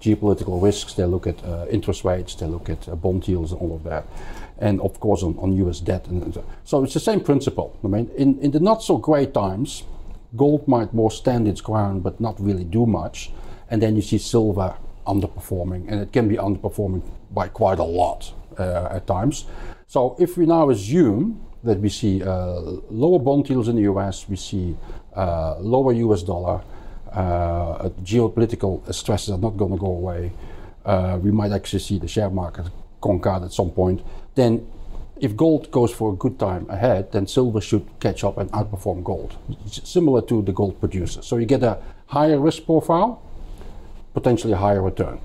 geopolitical 0.00 0.62
risks, 0.62 0.94
they 0.94 1.04
look 1.04 1.26
at 1.26 1.42
uh, 1.44 1.66
interest 1.70 2.04
rates, 2.04 2.34
they 2.34 2.46
look 2.46 2.68
at 2.68 2.88
uh, 2.88 2.94
bond 2.94 3.26
yields 3.26 3.52
and 3.52 3.60
all 3.60 3.74
of 3.74 3.84
that, 3.84 4.06
and 4.58 4.80
of 4.80 4.98
course 5.00 5.22
on, 5.22 5.36
on 5.38 5.56
U.S. 5.56 5.80
debt. 5.80 6.06
And, 6.06 6.22
and 6.22 6.38
so 6.64 6.84
it's 6.84 6.94
the 6.94 7.00
same 7.00 7.20
principle. 7.20 7.78
I 7.82 7.88
mean, 7.88 8.10
in, 8.16 8.38
in 8.40 8.50
the 8.50 8.60
not 8.60 8.82
so 8.82 8.96
great 8.96 9.34
times, 9.34 9.84
gold 10.36 10.66
might 10.68 10.92
more 10.92 11.10
stand 11.10 11.48
its 11.48 11.60
ground 11.60 12.02
but 12.02 12.20
not 12.20 12.40
really 12.40 12.64
do 12.64 12.86
much. 12.86 13.30
And 13.70 13.82
then 13.82 13.96
you 13.96 14.02
see 14.02 14.18
silver 14.18 14.76
underperforming, 15.06 15.86
and 15.88 16.00
it 16.00 16.12
can 16.12 16.28
be 16.28 16.36
underperforming 16.36 17.02
by 17.30 17.48
quite 17.48 17.78
a 17.78 17.84
lot 17.84 18.32
uh, 18.58 18.88
at 18.90 19.06
times. 19.06 19.46
So 19.86 20.16
if 20.18 20.36
we 20.36 20.46
now 20.46 20.70
assume 20.70 21.44
that 21.62 21.80
we 21.80 21.88
see 21.88 22.22
uh, 22.22 22.60
lower 22.90 23.18
bond 23.18 23.48
yields 23.48 23.68
in 23.68 23.76
the 23.76 23.82
US, 23.82 24.28
we 24.28 24.36
see 24.36 24.76
uh, 25.16 25.56
lower 25.58 25.92
US 25.92 26.22
dollar, 26.22 26.62
uh, 27.12 27.88
geopolitical 28.02 28.92
stresses 28.92 29.30
are 29.30 29.38
not 29.38 29.56
going 29.56 29.72
to 29.72 29.78
go 29.78 29.86
away, 29.86 30.32
uh, 30.84 31.18
we 31.22 31.30
might 31.30 31.52
actually 31.52 31.78
see 31.78 31.98
the 31.98 32.08
share 32.08 32.30
market 32.30 32.66
conk 33.00 33.26
out 33.26 33.42
at 33.42 33.52
some 33.52 33.70
point, 33.70 34.02
then 34.34 34.66
if 35.24 35.34
gold 35.36 35.70
goes 35.70 35.90
for 35.90 36.12
a 36.12 36.16
good 36.16 36.38
time 36.38 36.68
ahead, 36.68 37.10
then 37.12 37.26
silver 37.26 37.58
should 37.58 37.86
catch 37.98 38.22
up 38.24 38.36
and 38.36 38.50
outperform 38.52 39.02
gold. 39.02 39.36
Similar 39.66 40.20
to 40.22 40.42
the 40.42 40.52
gold 40.52 40.78
producer. 40.78 41.22
So 41.22 41.38
you 41.38 41.46
get 41.46 41.62
a 41.62 41.78
higher 42.08 42.38
risk 42.38 42.66
profile, 42.66 43.22
potentially 44.12 44.52
a 44.52 44.58
higher 44.58 44.82
return. 44.82 45.18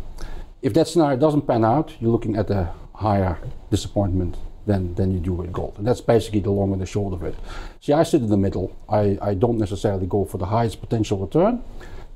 If 0.61 0.73
that 0.75 0.87
scenario 0.87 1.17
doesn't 1.17 1.45
pan 1.45 1.65
out, 1.65 1.93
you're 1.99 2.11
looking 2.11 2.37
at 2.37 2.49
a 2.49 2.71
higher 2.95 3.39
disappointment 3.69 4.37
than, 4.65 4.95
than 4.95 5.11
you 5.11 5.19
do 5.19 5.33
with 5.33 5.51
gold. 5.51 5.75
And 5.77 5.85
that's 5.85 5.99
basically 5.99 6.39
the 6.39 6.51
long 6.51 6.71
and 6.71 6.81
the 6.81 6.85
short 6.85 7.13
of 7.13 7.21
it. 7.23 7.35
See, 7.81 7.91
I 7.91 8.03
sit 8.03 8.21
in 8.21 8.29
the 8.29 8.37
middle. 8.37 8.73
I, 8.87 9.17
I 9.21 9.33
don't 9.33 9.57
necessarily 9.57 10.07
go 10.07 10.23
for 10.23 10.37
the 10.37 10.45
highest 10.45 10.79
potential 10.79 11.17
return 11.17 11.61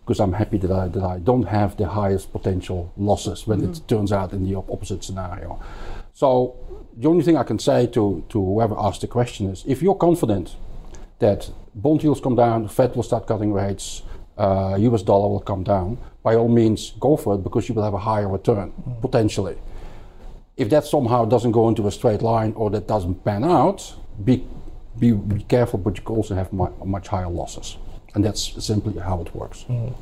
because 0.06 0.22
I'm 0.22 0.34
happy 0.34 0.58
that 0.60 0.72
I, 0.72 0.88
that 0.88 1.04
I 1.04 1.20
don't 1.20 1.48
have 1.60 1.76
the 1.76 1.88
highest 1.88 2.32
potential 2.32 2.94
losses 2.96 3.46
when 3.46 3.60
mm-hmm. 3.60 3.72
it 3.72 3.88
turns 3.90 4.14
out 4.14 4.32
in 4.32 4.44
the 4.50 4.56
opposite 4.56 5.04
scenario. 5.04 5.62
So 6.14 6.56
the 6.98 7.08
only 7.08 7.24
thing 7.24 7.38
I 7.38 7.44
can 7.44 7.60
say 7.60 7.88
to, 7.88 8.24
to 8.30 8.46
whoever 8.46 8.76
asked 8.78 9.02
the 9.02 9.08
question 9.08 9.48
is 9.50 9.64
if 9.68 9.82
you're 9.82 9.96
confident 9.96 10.56
that 11.20 11.50
bond 11.76 12.04
yields 12.04 12.22
come 12.22 12.36
down, 12.36 12.64
the 12.64 12.70
Fed 12.70 12.96
will 12.96 13.04
start 13.04 13.28
cutting 13.28 13.54
rates, 13.54 14.04
uh, 14.38 14.76
US 14.80 15.02
dollar 15.02 15.30
will 15.30 15.39
come 15.39 15.64
down, 15.64 15.98
by 16.22 16.36
all 16.36 16.48
means 16.48 16.94
go 17.00 17.18
for 17.18 17.36
it 17.36 17.44
because 17.44 17.68
you 17.70 17.76
will 17.76 17.84
have 17.84 17.94
a 17.94 18.00
higher 18.00 18.28
return 18.28 18.72
mm. 18.72 19.02
potentially. 19.02 19.58
If 20.56 20.70
that 20.70 20.86
somehow 20.86 21.26
doesn't 21.26 21.52
go 21.52 21.68
into 21.68 21.88
a 21.88 21.91
straight 21.91 22.22
line 22.22 22.54
or 22.56 22.70
that 22.72 22.88
doesn't 22.88 23.24
pan 23.24 23.44
out, 23.44 23.96
be, 24.24 24.46
be, 25.00 25.12
be 25.12 25.44
careful, 25.44 25.80
but 25.80 25.98
you 25.98 26.04
can 26.04 26.16
also 26.16 26.36
have 26.36 26.54
mu- 26.54 26.74
much 26.86 27.08
higher 27.08 27.30
losses. 27.30 27.78
And 28.14 28.24
that's 28.24 28.64
simply 28.64 29.00
how 29.00 29.22
it 29.22 29.34
works. 29.34 29.66
Mm. 29.68 29.94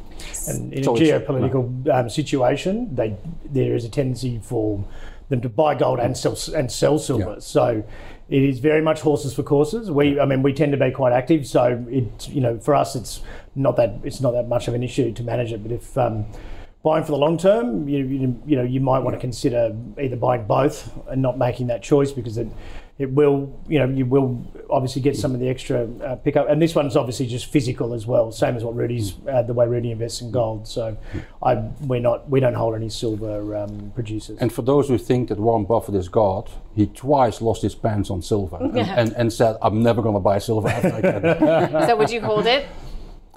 And 0.49 0.73
in 0.73 0.83
so 0.83 0.95
a 0.95 0.99
geopolitical 0.99 1.89
um, 1.93 2.09
situation, 2.09 2.93
they, 2.93 3.15
there 3.45 3.73
is 3.73 3.85
a 3.85 3.89
tendency 3.89 4.41
for 4.43 4.83
them 5.31 5.41
to 5.41 5.49
buy 5.49 5.73
gold 5.73 5.99
and 5.99 6.15
sell 6.15 6.37
and 6.55 6.71
sell 6.71 6.99
silver. 6.99 7.33
Yeah. 7.33 7.39
So 7.39 7.83
it 8.29 8.43
is 8.43 8.59
very 8.59 8.81
much 8.81 9.01
horses 9.01 9.33
for 9.33 9.41
courses. 9.41 9.89
We, 9.89 10.19
I 10.19 10.25
mean, 10.25 10.43
we 10.43 10.53
tend 10.53 10.71
to 10.73 10.77
be 10.77 10.91
quite 10.91 11.13
active. 11.13 11.47
So 11.47 11.83
it, 11.89 12.29
you 12.29 12.41
know, 12.41 12.59
for 12.59 12.75
us, 12.75 12.95
it's 12.95 13.21
not 13.55 13.75
that 13.77 13.95
it's 14.03 14.21
not 14.21 14.31
that 14.31 14.47
much 14.47 14.67
of 14.67 14.75
an 14.75 14.83
issue 14.83 15.11
to 15.13 15.23
manage 15.23 15.51
it. 15.51 15.63
But 15.63 15.71
if 15.71 15.97
um, 15.97 16.25
buying 16.83 17.03
for 17.03 17.11
the 17.11 17.17
long 17.17 17.37
term, 17.37 17.89
you, 17.89 18.05
you, 18.05 18.41
you 18.45 18.55
know, 18.55 18.63
you 18.63 18.79
might 18.79 18.99
want 18.99 19.15
to 19.15 19.19
consider 19.19 19.75
either 19.99 20.15
buying 20.15 20.45
both 20.45 20.91
and 21.07 21.21
not 21.21 21.37
making 21.37 21.67
that 21.67 21.81
choice 21.81 22.11
because 22.11 22.37
it 22.37 22.47
it 23.01 23.09
will, 23.11 23.59
you 23.67 23.79
know, 23.79 23.87
you 23.87 24.05
will 24.05 24.45
obviously 24.69 25.01
get 25.01 25.17
some 25.17 25.33
of 25.33 25.39
the 25.39 25.49
extra 25.49 25.87
uh, 26.03 26.15
pickup. 26.17 26.47
And 26.47 26.61
this 26.61 26.75
one's 26.75 26.95
obviously 26.95 27.25
just 27.25 27.47
physical 27.47 27.95
as 27.95 28.05
well, 28.05 28.31
same 28.31 28.55
as 28.55 28.63
what 28.63 28.75
Rudi's, 28.75 29.15
uh, 29.27 29.41
the 29.41 29.53
way 29.53 29.67
Rudi 29.67 29.91
invests 29.91 30.21
in 30.21 30.29
gold. 30.29 30.67
So 30.67 30.95
I, 31.41 31.55
we're 31.81 31.99
not, 31.99 32.29
we 32.29 32.39
don't 32.39 32.53
hold 32.53 32.75
any 32.75 32.89
silver 32.89 33.55
um, 33.55 33.91
producers. 33.95 34.37
And 34.39 34.53
for 34.53 34.61
those 34.61 34.87
who 34.87 34.99
think 34.99 35.29
that 35.29 35.39
Warren 35.39 35.65
Buffett 35.65 35.95
is 35.95 36.09
God, 36.09 36.47
he 36.75 36.85
twice 36.85 37.41
lost 37.41 37.63
his 37.63 37.73
pants 37.73 38.11
on 38.11 38.21
silver 38.21 38.57
and, 38.61 38.77
and, 38.77 39.11
and 39.13 39.33
said, 39.33 39.57
I'm 39.63 39.81
never 39.81 40.03
going 40.03 40.15
to 40.15 40.21
buy 40.21 40.37
silver 40.37 40.67
ever 40.69 40.97
again. 40.97 41.87
so 41.87 41.95
would 41.95 42.11
you 42.11 42.21
hold 42.21 42.45
it? 42.45 42.67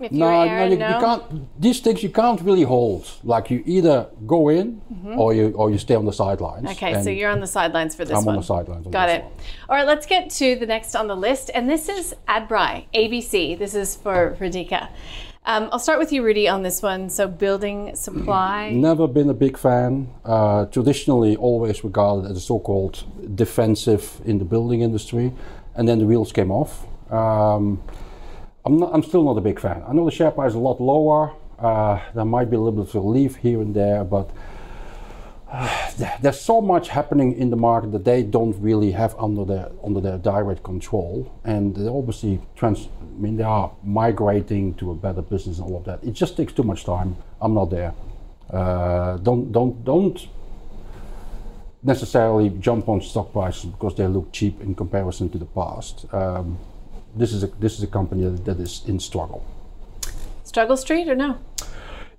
If 0.00 0.10
no, 0.10 0.28
Aaron, 0.28 0.70
no, 0.70 0.72
you, 0.72 0.78
no? 0.78 0.88
you, 0.88 1.04
can't. 1.04 1.60
These 1.60 1.80
things 1.80 2.02
you 2.02 2.08
can't 2.08 2.40
really 2.40 2.64
hold. 2.64 3.08
Like 3.22 3.48
you 3.50 3.62
either 3.64 4.08
go 4.26 4.48
in 4.48 4.80
mm-hmm. 4.92 5.20
or 5.20 5.32
you 5.34 5.52
or 5.52 5.70
you 5.70 5.78
stay 5.78 5.94
on 5.94 6.04
the 6.04 6.12
sidelines. 6.12 6.68
Okay, 6.70 7.00
so 7.02 7.10
you're 7.10 7.30
on 7.30 7.40
the 7.40 7.46
sidelines 7.46 7.94
for 7.94 8.04
this 8.04 8.14
one. 8.14 8.22
I'm 8.22 8.28
on 8.30 8.36
the 8.36 8.42
sidelines. 8.42 8.86
Got 8.88 9.08
it. 9.08 9.22
One. 9.22 9.32
All 9.68 9.76
right, 9.76 9.86
let's 9.86 10.06
get 10.06 10.30
to 10.30 10.56
the 10.56 10.66
next 10.66 10.96
on 10.96 11.06
the 11.06 11.14
list, 11.14 11.50
and 11.54 11.70
this 11.70 11.88
is 11.88 12.14
Adbri 12.26 12.86
ABC. 12.92 13.56
This 13.56 13.76
is 13.76 13.94
for 13.94 14.36
Radhika. 14.40 14.88
Um, 15.46 15.68
I'll 15.70 15.78
start 15.78 15.98
with 15.98 16.10
you, 16.10 16.24
Rudi, 16.24 16.48
on 16.48 16.62
this 16.62 16.80
one. 16.80 17.10
So, 17.10 17.28
building 17.28 17.94
supply. 17.94 18.70
Never 18.70 19.06
been 19.06 19.28
a 19.28 19.34
big 19.34 19.58
fan. 19.58 20.08
Uh, 20.24 20.64
traditionally, 20.66 21.36
always 21.36 21.84
regarded 21.84 22.30
as 22.30 22.38
a 22.38 22.40
so-called 22.40 23.04
defensive 23.36 24.22
in 24.24 24.38
the 24.38 24.46
building 24.46 24.80
industry, 24.80 25.34
and 25.74 25.86
then 25.86 25.98
the 25.98 26.06
wheels 26.06 26.32
came 26.32 26.50
off. 26.50 26.86
Um, 27.12 27.82
I'm, 28.66 28.78
not, 28.78 28.94
I'm 28.94 29.02
still 29.02 29.24
not 29.24 29.36
a 29.36 29.42
big 29.42 29.60
fan. 29.60 29.82
I 29.86 29.92
know 29.92 30.04
the 30.06 30.10
share 30.10 30.30
price 30.30 30.50
is 30.50 30.54
a 30.54 30.58
lot 30.58 30.80
lower. 30.80 31.34
Uh, 31.58 32.00
there 32.14 32.24
might 32.24 32.50
be 32.50 32.56
a 32.56 32.60
little 32.60 32.84
bit 32.84 32.88
of 32.88 32.94
relief 32.94 33.36
here 33.36 33.60
and 33.60 33.74
there, 33.74 34.04
but 34.04 34.30
uh, 35.52 35.90
there's 36.20 36.40
so 36.40 36.60
much 36.60 36.88
happening 36.88 37.34
in 37.34 37.50
the 37.50 37.56
market 37.56 37.92
that 37.92 38.04
they 38.04 38.22
don't 38.22 38.58
really 38.60 38.92
have 38.92 39.14
under 39.18 39.44
their 39.44 39.70
under 39.84 40.00
their 40.00 40.18
direct 40.18 40.62
control, 40.62 41.30
and 41.44 41.76
they 41.76 41.86
obviously 41.86 42.40
trans. 42.56 42.88
I 43.00 43.20
mean, 43.20 43.36
they 43.36 43.44
are 43.44 43.70
migrating 43.82 44.74
to 44.74 44.90
a 44.90 44.94
better 44.94 45.22
business 45.22 45.58
and 45.58 45.70
all 45.70 45.76
of 45.76 45.84
that. 45.84 46.02
It 46.02 46.14
just 46.14 46.36
takes 46.36 46.52
too 46.52 46.64
much 46.64 46.84
time. 46.84 47.16
I'm 47.40 47.54
not 47.54 47.70
there. 47.70 47.92
Uh, 48.50 49.18
don't 49.18 49.52
don't 49.52 49.84
don't 49.84 50.26
necessarily 51.82 52.48
jump 52.48 52.88
on 52.88 53.02
stock 53.02 53.30
prices 53.30 53.66
because 53.66 53.94
they 53.94 54.06
look 54.06 54.32
cheap 54.32 54.60
in 54.62 54.74
comparison 54.74 55.28
to 55.28 55.38
the 55.38 55.44
past. 55.44 56.06
Um, 56.12 56.58
this 57.16 57.32
is 57.32 57.42
a 57.42 57.46
this 57.58 57.78
is 57.78 57.82
a 57.82 57.86
company 57.86 58.24
that, 58.24 58.44
that 58.44 58.60
is 58.60 58.82
in 58.86 59.00
struggle. 59.00 59.44
Struggle 60.44 60.76
Street 60.76 61.08
or 61.08 61.14
no? 61.14 61.38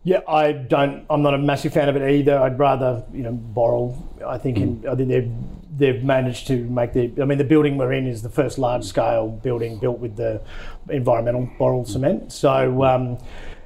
Yeah, 0.03 0.21
I 0.27 0.51
don't. 0.51 1.05
I'm 1.09 1.21
not 1.23 1.33
a 1.33 1.37
massive 1.37 1.73
fan 1.73 1.89
of 1.89 1.95
it 1.95 2.07
either. 2.07 2.37
I'd 2.37 2.59
rather, 2.59 3.03
you 3.11 3.23
know, 3.23 3.33
Boral. 3.33 3.97
I 4.25 4.37
think, 4.37 4.57
in, 4.57 4.85
I 4.87 4.93
think 4.95 5.09
they've 5.09 5.31
they've 5.77 6.03
managed 6.03 6.47
to 6.47 6.63
make 6.65 6.93
the. 6.93 7.11
I 7.21 7.25
mean, 7.25 7.39
the 7.39 7.43
building 7.43 7.77
we're 7.77 7.93
in 7.93 8.05
is 8.05 8.21
the 8.21 8.29
first 8.29 8.59
large 8.59 8.83
scale 8.83 9.29
building 9.29 9.79
built 9.79 9.99
with 9.99 10.15
the 10.15 10.41
environmental 10.89 11.49
Boral 11.59 11.87
cement. 11.87 12.31
So. 12.31 12.83
Um, 12.83 13.17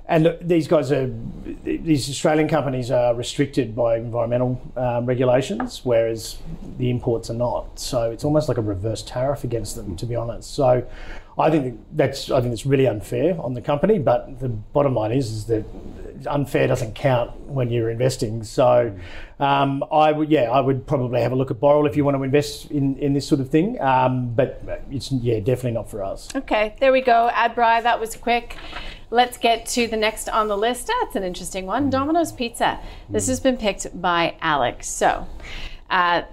and 0.10 0.36
these 0.42 0.68
guys 0.68 0.92
are, 0.92 1.14
these 1.64 2.10
Australian 2.10 2.48
companies 2.48 2.90
are 2.90 3.14
restricted 3.14 3.76
by 3.76 3.98
environmental 3.98 4.60
um, 4.76 5.06
regulations, 5.06 5.82
whereas 5.84 6.40
the 6.80 6.90
imports 6.90 7.30
are 7.30 7.36
not. 7.36 7.80
So 7.80 8.10
it's 8.10 8.24
almost 8.24 8.50
like 8.50 8.58
a 8.58 8.62
reverse 8.62 9.04
tariff 9.04 9.44
against 9.44 9.76
them, 9.76 9.96
to 9.98 10.08
be 10.08 10.16
honest. 10.16 10.52
So 10.52 10.84
I 11.38 11.52
think 11.52 11.80
that's 11.94 12.32
I 12.32 12.42
think 12.42 12.54
it's 12.54 12.66
really 12.66 12.88
unfair 12.88 13.40
on 13.40 13.54
the 13.54 13.62
company. 13.62 14.00
But 14.00 14.40
the 14.40 14.50
bottom 14.50 14.96
line 14.96 15.12
is 15.12 15.32
is 15.32 15.46
that 15.46 15.64
unfair 16.26 16.68
doesn't 16.68 16.96
count 16.96 17.40
when 17.42 17.70
you're 17.70 17.92
investing. 17.92 18.44
So 18.44 18.92
um, 19.40 19.84
I 19.92 20.12
would 20.12 20.30
yeah 20.30 20.50
I 20.50 20.60
would 20.60 20.88
probably 20.88 21.22
have 21.22 21.34
a 21.34 21.36
look 21.36 21.52
at 21.52 21.60
Boral 21.60 21.88
if 21.88 21.96
you 21.96 22.04
want 22.04 22.18
to 22.18 22.24
invest 22.24 22.72
in, 22.72 22.98
in 22.98 23.14
this 23.14 23.28
sort 23.28 23.42
of 23.42 23.50
thing. 23.50 23.80
Um, 23.80 24.34
but 24.34 24.84
it's 24.90 25.12
yeah 25.12 25.40
definitely 25.40 25.74
not 25.74 25.90
for 25.90 26.04
us. 26.04 26.30
Okay, 26.36 26.76
there 26.80 26.92
we 26.92 27.02
go. 27.02 27.30
Adbri, 27.32 27.84
that 27.84 28.00
was 28.00 28.16
quick. 28.16 28.58
Let's 29.12 29.38
get 29.38 29.66
to 29.68 29.88
the 29.88 29.98
next 29.98 30.30
on 30.30 30.48
the 30.48 30.58
list. 30.58 30.88
That's 30.88 31.16
an 31.16 31.24
interesting 31.24 31.66
one. 31.66 31.90
Domino's 31.90 32.32
Pizza. 32.32 32.80
This 33.10 33.28
has 33.28 33.40
been 33.40 33.58
picked 33.58 34.02
by 34.02 34.36
Alex. 34.42 34.88
So. 34.88 35.28
Uh, 35.90 36.24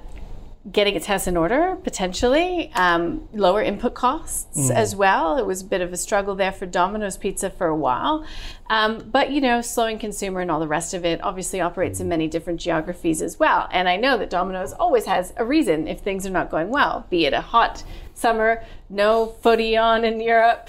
getting 0.70 0.96
its 0.96 1.06
house 1.06 1.28
in 1.28 1.36
order 1.36 1.76
potentially 1.84 2.72
um, 2.74 3.28
lower 3.32 3.62
input 3.62 3.94
costs 3.94 4.68
as 4.70 4.96
well 4.96 5.38
it 5.38 5.46
was 5.46 5.62
a 5.62 5.64
bit 5.64 5.80
of 5.80 5.92
a 5.92 5.96
struggle 5.96 6.34
there 6.34 6.50
for 6.50 6.66
domino's 6.66 7.16
pizza 7.16 7.48
for 7.48 7.68
a 7.68 7.76
while 7.76 8.26
um, 8.68 8.98
but 9.12 9.30
you 9.30 9.40
know 9.40 9.60
slowing 9.60 9.96
consumer 9.96 10.40
and 10.40 10.50
all 10.50 10.58
the 10.58 10.66
rest 10.66 10.92
of 10.92 11.04
it 11.04 11.22
obviously 11.22 11.60
operates 11.60 12.00
in 12.00 12.08
many 12.08 12.26
different 12.26 12.60
geographies 12.60 13.22
as 13.22 13.38
well 13.38 13.68
and 13.70 13.88
i 13.88 13.96
know 13.96 14.18
that 14.18 14.28
domino's 14.28 14.72
always 14.72 15.04
has 15.04 15.32
a 15.36 15.44
reason 15.44 15.86
if 15.86 16.00
things 16.00 16.26
are 16.26 16.30
not 16.30 16.50
going 16.50 16.68
well 16.68 17.06
be 17.10 17.26
it 17.26 17.32
a 17.32 17.40
hot 17.40 17.84
summer 18.14 18.64
no 18.90 19.26
footy 19.26 19.76
on 19.76 20.04
in 20.04 20.20
europe 20.20 20.68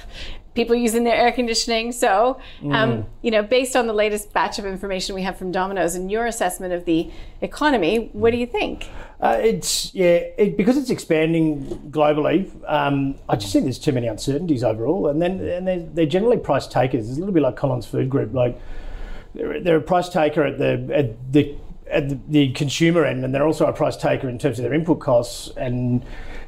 people 0.57 0.75
using 0.75 1.03
their 1.03 1.15
air 1.15 1.31
conditioning. 1.31 1.93
So, 1.93 2.41
um, 2.71 3.05
you 3.21 3.29
know, 3.29 3.43
based 3.43 3.75
on 3.75 3.85
the 3.85 3.93
latest 3.93 4.33
batch 4.33 4.57
of 4.57 4.65
information 4.65 5.13
we 5.15 5.21
have 5.21 5.37
from 5.37 5.51
Domino's 5.51 5.93
and 5.95 6.11
your 6.11 6.25
assessment 6.25 6.73
of 6.73 6.83
the 6.85 7.11
economy, 7.41 8.09
what 8.11 8.31
do 8.31 8.37
you 8.37 8.47
think? 8.47 8.89
Uh, 9.21 9.37
it's 9.39 9.93
yeah, 9.93 10.19
it, 10.37 10.57
because 10.57 10.75
it's 10.75 10.89
expanding 10.89 11.63
globally. 11.91 12.49
Um, 12.67 13.15
I 13.29 13.35
just 13.35 13.53
think 13.53 13.65
there's 13.65 13.79
too 13.79 13.91
many 13.91 14.07
uncertainties 14.07 14.63
overall, 14.63 15.07
and 15.07 15.21
then 15.21 15.39
and 15.39 15.67
they're, 15.67 15.79
they're 15.79 16.05
generally 16.05 16.37
price 16.37 16.67
takers. 16.67 17.07
It's 17.07 17.17
a 17.17 17.19
little 17.19 17.33
bit 17.33 17.43
like 17.43 17.55
Collins 17.55 17.85
Food 17.85 18.09
Group. 18.09 18.33
Like 18.33 18.59
they're, 19.35 19.61
they're 19.61 19.77
a 19.77 19.81
price 19.81 20.09
taker 20.09 20.43
at 20.43 20.57
the 20.57 20.89
at 20.93 21.33
the 21.33 21.55
at 21.89 22.09
the, 22.09 22.19
the 22.27 22.51
consumer 22.53 23.05
end, 23.05 23.23
and 23.23 23.33
they're 23.33 23.45
also 23.45 23.65
a 23.67 23.73
price 23.73 23.95
taker 23.95 24.27
in 24.27 24.37
terms 24.39 24.59
of 24.59 24.63
their 24.63 24.73
input 24.73 24.99
costs 24.99 25.51
and 25.55 26.03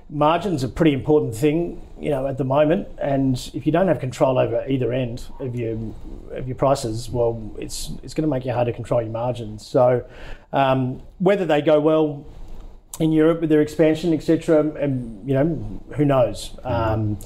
margins. 0.09 0.63
Are 0.63 0.67
a 0.67 0.69
pretty 0.69 0.93
important 0.93 1.35
thing, 1.35 1.81
you 1.99 2.09
know, 2.09 2.27
at 2.27 2.37
the 2.37 2.43
moment. 2.43 2.87
And 3.01 3.35
if 3.53 3.65
you 3.65 3.71
don't 3.71 3.87
have 3.87 3.99
control 3.99 4.37
over 4.37 4.65
either 4.67 4.91
end 4.93 5.25
of 5.39 5.55
your 5.55 5.77
of 6.31 6.47
your 6.47 6.55
prices, 6.55 7.09
well, 7.09 7.51
it's 7.59 7.91
it's 8.03 8.13
going 8.13 8.23
to 8.23 8.29
make 8.29 8.45
it 8.45 8.49
hard 8.49 8.67
to 8.67 8.73
control 8.73 9.01
your 9.01 9.11
margins. 9.11 9.65
So 9.65 10.05
um, 10.53 11.01
whether 11.19 11.45
they 11.45 11.61
go 11.61 11.79
well 11.79 12.25
in 12.99 13.11
Europe 13.11 13.41
with 13.41 13.49
their 13.49 13.61
expansion, 13.61 14.13
etc. 14.13 14.71
And 14.71 15.27
you 15.27 15.33
know, 15.33 15.81
who 15.95 16.05
knows? 16.05 16.57
Um, 16.63 17.17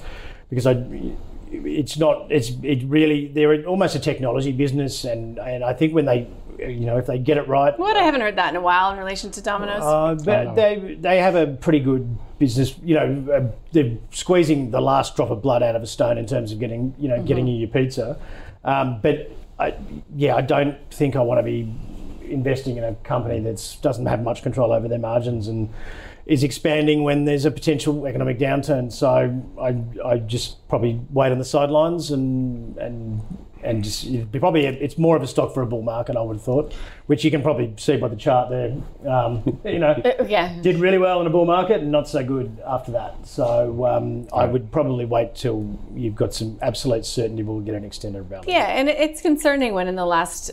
because 0.49 0.67
I, 0.67 0.85
it's 1.51 1.97
not. 1.97 2.31
It's 2.31 2.51
it 2.61 2.83
really. 2.85 3.27
They're 3.27 3.65
almost 3.65 3.95
a 3.95 3.99
technology 3.99 4.51
business, 4.51 5.03
and 5.03 5.39
and 5.39 5.63
I 5.63 5.73
think 5.73 5.93
when 5.93 6.05
they, 6.05 6.27
you 6.59 6.85
know, 6.85 6.97
if 6.97 7.07
they 7.07 7.17
get 7.17 7.37
it 7.37 7.47
right, 7.47 7.77
What? 7.79 7.97
I 7.97 8.03
haven't 8.03 8.21
heard 8.21 8.35
that 8.35 8.49
in 8.49 8.55
a 8.55 8.61
while 8.61 8.91
in 8.91 8.99
relation 8.99 9.31
to 9.31 9.41
Domino's. 9.41 9.81
uh, 9.81 10.15
but 10.23 10.53
they 10.53 10.97
they 10.99 11.17
have 11.19 11.35
a 11.35 11.47
pretty 11.47 11.79
good 11.79 12.17
business. 12.43 12.75
You 12.83 12.95
know, 12.95 13.33
uh, 13.33 13.55
they're 13.71 13.97
squeezing 14.11 14.71
the 14.71 14.81
last 14.81 15.15
drop 15.15 15.29
of 15.29 15.41
blood 15.41 15.63
out 15.63 15.75
of 15.75 15.81
a 15.81 15.87
stone 15.87 16.17
in 16.17 16.25
terms 16.25 16.51
of 16.51 16.59
getting 16.59 16.93
you 16.99 17.07
know 17.07 17.21
getting 17.23 17.47
you 17.47 17.55
your 17.55 17.69
pizza. 17.69 18.19
Um, 18.63 18.99
but 19.01 19.31
I, 19.59 19.75
yeah, 20.15 20.35
I 20.35 20.41
don't 20.41 20.77
think 20.91 21.15
I 21.15 21.21
want 21.21 21.39
to 21.39 21.43
be 21.43 21.73
investing 22.29 22.77
in 22.77 22.83
a 22.83 22.95
company 22.95 23.39
that 23.39 23.77
doesn't 23.81 24.05
have 24.05 24.23
much 24.23 24.41
control 24.43 24.71
over 24.71 24.87
their 24.87 24.99
margins 24.99 25.47
and 25.47 25.69
is 26.25 26.43
expanding 26.43 27.03
when 27.03 27.25
there's 27.25 27.45
a 27.45 27.51
potential 27.51 28.07
economic 28.07 28.39
downturn. 28.39 28.91
So 28.91 29.09
I 29.59 29.69
I 30.05 30.17
just 30.17 30.67
probably 30.67 30.99
wait 31.11 31.31
on 31.31 31.39
the 31.39 31.45
sidelines 31.45 32.11
and 32.11 32.77
and. 32.77 33.21
And 33.63 33.83
just 33.83 34.31
be 34.31 34.39
probably 34.39 34.65
it's 34.65 34.97
more 34.97 35.15
of 35.15 35.23
a 35.23 35.27
stock 35.27 35.53
for 35.53 35.61
a 35.61 35.65
bull 35.65 35.81
market, 35.81 36.15
I 36.15 36.21
would 36.21 36.35
have 36.35 36.43
thought, 36.43 36.73
which 37.07 37.23
you 37.23 37.31
can 37.31 37.41
probably 37.41 37.73
see 37.77 37.97
by 37.97 38.07
the 38.07 38.15
chart 38.15 38.49
there. 38.49 38.75
Um, 39.09 39.59
you 39.65 39.79
know, 39.79 39.91
Uh, 39.91 40.23
yeah. 40.27 40.59
did 40.61 40.77
really 40.77 40.97
well 40.97 41.21
in 41.21 41.27
a 41.27 41.29
bull 41.29 41.45
market 41.45 41.81
and 41.81 41.91
not 41.91 42.07
so 42.07 42.23
good 42.23 42.61
after 42.65 42.91
that. 42.93 43.15
So 43.25 43.85
um, 43.85 44.27
I 44.33 44.45
would 44.45 44.71
probably 44.71 45.05
wait 45.05 45.35
till 45.35 45.77
you've 45.95 46.15
got 46.15 46.33
some 46.33 46.57
absolute 46.61 47.05
certainty 47.05 47.43
we'll 47.43 47.59
get 47.61 47.75
an 47.75 47.83
extended 47.85 48.29
rally. 48.29 48.45
Yeah, 48.51 48.65
and 48.67 48.89
it's 48.89 49.21
concerning 49.21 49.73
when 49.73 49.87
in 49.87 49.95
the 49.95 50.05
last, 50.05 50.51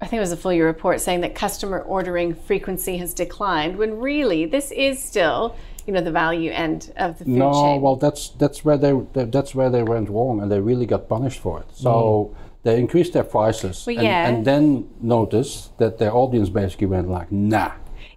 I 0.00 0.06
think 0.06 0.18
it 0.18 0.20
was 0.20 0.32
a 0.32 0.36
full 0.36 0.52
year 0.52 0.66
report 0.66 1.00
saying 1.00 1.20
that 1.22 1.34
customer 1.34 1.80
ordering 1.80 2.34
frequency 2.34 2.96
has 2.98 3.14
declined, 3.14 3.76
when 3.76 3.98
really 3.98 4.46
this 4.46 4.70
is 4.72 5.02
still, 5.02 5.56
you 5.86 5.92
know, 5.92 6.00
the 6.00 6.12
value 6.12 6.50
end 6.50 6.92
of 6.96 7.18
the 7.18 7.24
food 7.24 7.34
No, 7.34 7.52
chain. 7.52 7.80
well, 7.82 7.96
that's 7.96 8.30
that's 8.30 8.64
where 8.64 8.76
they 8.76 8.92
that- 9.14 9.32
that's 9.32 9.54
where 9.54 9.70
they 9.70 9.82
went 9.82 10.08
wrong, 10.08 10.40
and 10.40 10.50
they 10.50 10.60
really 10.60 10.86
got 10.86 11.08
punished 11.08 11.40
for 11.40 11.60
it. 11.60 11.66
So 11.74 11.90
mm. 12.32 12.36
they 12.62 12.78
increased 12.78 13.12
their 13.12 13.24
prices, 13.24 13.84
Well, 13.86 13.96
and, 13.98 14.06
yeah. 14.06 14.28
and 14.28 14.44
then 14.44 14.88
noticed 15.00 15.76
that 15.78 15.98
their 15.98 16.14
audience 16.14 16.48
basically 16.48 16.86
went 16.86 17.08
like, 17.08 17.30
"Nah." 17.32 17.72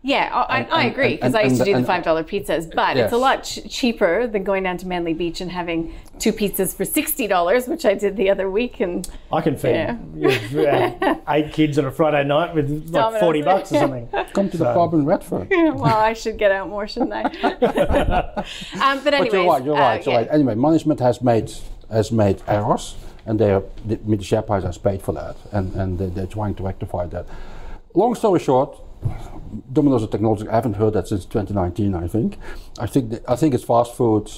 Yeah, 0.08 0.30
I, 0.32 0.62
I, 0.62 0.64
I 0.82 0.84
agree 0.86 1.16
because 1.16 1.34
I 1.34 1.42
used 1.42 1.56
to 1.56 1.62
and- 1.62 1.66
do 1.66 1.72
the 1.72 1.78
and- 1.80 1.88
five 1.88 2.04
dollar 2.04 2.24
pizzas, 2.24 2.72
but 2.74 2.96
it's 2.96 3.12
a 3.12 3.18
lot 3.18 3.44
ch- 3.44 3.68
cheaper 3.68 4.28
than 4.28 4.44
going 4.44 4.62
down 4.62 4.78
to 4.78 4.88
Manly 4.88 5.16
Beach 5.16 5.42
and 5.42 5.52
having 5.52 5.96
two 6.20 6.32
pizzas 6.32 6.76
for 6.76 6.86
sixty 6.86 7.26
dollars, 7.26 7.68
which 7.68 7.86
I 7.86 7.96
did 7.96 8.16
the 8.16 8.30
other 8.30 8.48
week. 8.52 8.80
And 8.82 9.08
I 9.32 9.42
can 9.42 9.56
feed 9.58 9.72
Yeah. 9.72 9.98
yeah, 10.52 10.94
uh, 11.02 11.16
eight 11.34 11.52
kids 11.54 11.80
on 11.80 11.86
a 11.86 11.92
Friday 11.92 12.24
night 12.24 12.54
with 12.54 12.70
like 12.70 12.92
Domino's. 12.92 13.20
40 13.22 13.42
bucks 13.42 13.72
or 13.72 13.80
something. 13.80 14.08
Come 14.34 14.50
to 14.52 14.58
the 14.58 14.66
pub 14.66 14.94
in 14.94 15.06
Redford. 15.06 15.48
well, 15.52 15.86
I 15.86 16.14
should 16.14 16.38
get 16.38 16.52
out 16.52 16.70
more, 16.70 16.88
shouldn't 16.88 17.12
I? 17.14 17.24
um, 18.80 19.04
but 19.04 19.14
anyways, 19.16 19.32
But 19.32 19.34
you're 19.34 19.48
right. 19.52 19.66
You're 19.66 19.76
uh, 19.76 19.80
right. 19.80 20.06
You're 20.06 20.14
yeah. 20.14 20.20
right. 20.20 20.28
Anyway, 20.32 20.54
management 20.54 21.00
has 21.00 21.20
made 21.22 21.52
has 21.92 22.12
made 22.12 22.44
errors, 22.48 22.96
and 23.26 23.40
they 23.40 23.52
are, 23.52 23.64
the, 23.86 23.96
the 23.96 24.24
share 24.24 24.44
price 24.44 24.64
has 24.64 24.78
paid 24.78 25.02
for 25.02 25.14
that, 25.14 25.36
and 25.52 25.74
and 25.76 25.98
they, 25.98 26.08
they're 26.10 26.28
trying 26.28 26.54
to 26.56 26.64
rectify 26.64 27.08
that. 27.08 27.26
Long 27.96 28.14
story 28.14 28.40
short, 28.40 28.78
Domino's 29.72 30.04
are 30.04 30.08
technology. 30.08 30.48
I 30.48 30.56
haven't 30.56 30.76
heard 30.76 30.94
that 30.94 31.08
since 31.08 31.26
2019. 31.26 31.96
I 31.96 32.08
think. 32.08 32.40
I 32.80 32.88
think 32.88 33.12
that, 33.12 33.30
I 33.30 33.36
think 33.36 33.54
it's 33.54 33.64
fast 33.64 33.96
food, 33.96 34.32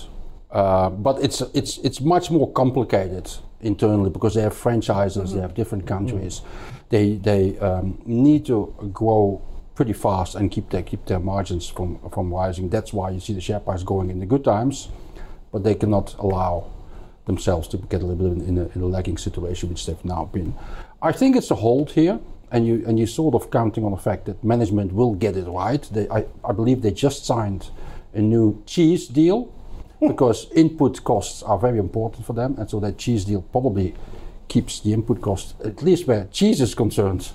uh, 0.52 0.90
but 0.90 1.24
it's 1.24 1.42
it's 1.54 1.78
it's 1.80 2.02
much 2.02 2.30
more 2.32 2.52
complicated 2.52 3.30
internally 3.62 4.10
because 4.10 4.34
they 4.36 4.42
have 4.42 4.56
franchises. 4.56 5.34
They 5.34 5.42
have 5.42 5.54
different 5.54 5.88
countries. 5.88 6.42
They 6.90 7.16
they 7.16 7.58
um, 7.60 8.02
need 8.06 8.46
to 8.48 8.74
grow 8.94 9.42
pretty 9.76 9.94
fast 9.94 10.36
and 10.36 10.52
keep 10.52 10.70
their 10.70 10.84
keep 10.84 11.06
their 11.06 11.20
margins 11.20 11.68
from 11.68 12.00
from 12.10 12.34
rising. 12.34 12.70
That's 12.70 12.94
why 12.94 13.12
you 13.12 13.20
see 13.20 13.34
the 13.34 13.42
share 13.42 13.60
price 13.60 13.84
going 13.84 14.10
in 14.10 14.20
the 14.20 14.26
good 14.26 14.44
times, 14.44 14.90
but 15.52 15.64
they 15.64 15.76
cannot 15.76 16.16
allow 16.20 16.72
themselves 17.26 17.68
to 17.68 17.78
get 17.78 18.02
a 18.02 18.06
little 18.06 18.36
bit 18.36 18.48
in 18.48 18.58
a, 18.58 18.68
in 18.74 18.82
a 18.82 18.86
lagging 18.86 19.18
situation, 19.18 19.70
which 19.70 19.86
they've 19.86 20.06
now 20.06 20.26
been. 20.26 20.56
I 21.02 21.12
think 21.12 21.36
it's 21.36 21.52
a 21.52 21.56
hold 21.56 21.92
here, 21.92 22.20
and 22.52 22.66
you 22.66 22.84
and 22.88 22.98
you 22.98 23.06
sort 23.06 23.36
of 23.36 23.52
counting 23.52 23.84
on 23.84 23.92
the 23.92 23.98
fact 23.98 24.26
that 24.26 24.44
management 24.44 24.94
will 24.94 25.14
get 25.16 25.36
it 25.36 25.48
right. 25.48 25.82
They, 25.92 26.08
I, 26.10 26.26
I 26.44 26.54
believe 26.54 26.82
they 26.82 26.92
just 26.92 27.26
signed 27.26 27.70
a 28.14 28.22
new 28.22 28.64
cheese 28.66 29.08
deal 29.08 29.54
because 30.00 30.50
input 30.56 31.04
costs 31.04 31.44
are 31.44 31.58
very 31.58 31.80
important 31.80 32.26
for 32.26 32.34
them, 32.34 32.56
and 32.58 32.70
so 32.70 32.80
that 32.80 32.98
cheese 32.98 33.26
deal 33.26 33.42
probably 33.42 33.96
keeps 34.48 34.80
the 34.80 34.94
input 34.94 35.22
cost, 35.22 35.56
at 35.64 35.82
least 35.84 36.08
where 36.08 36.26
cheese 36.32 36.62
is 36.62 36.74
concerned, 36.74 37.32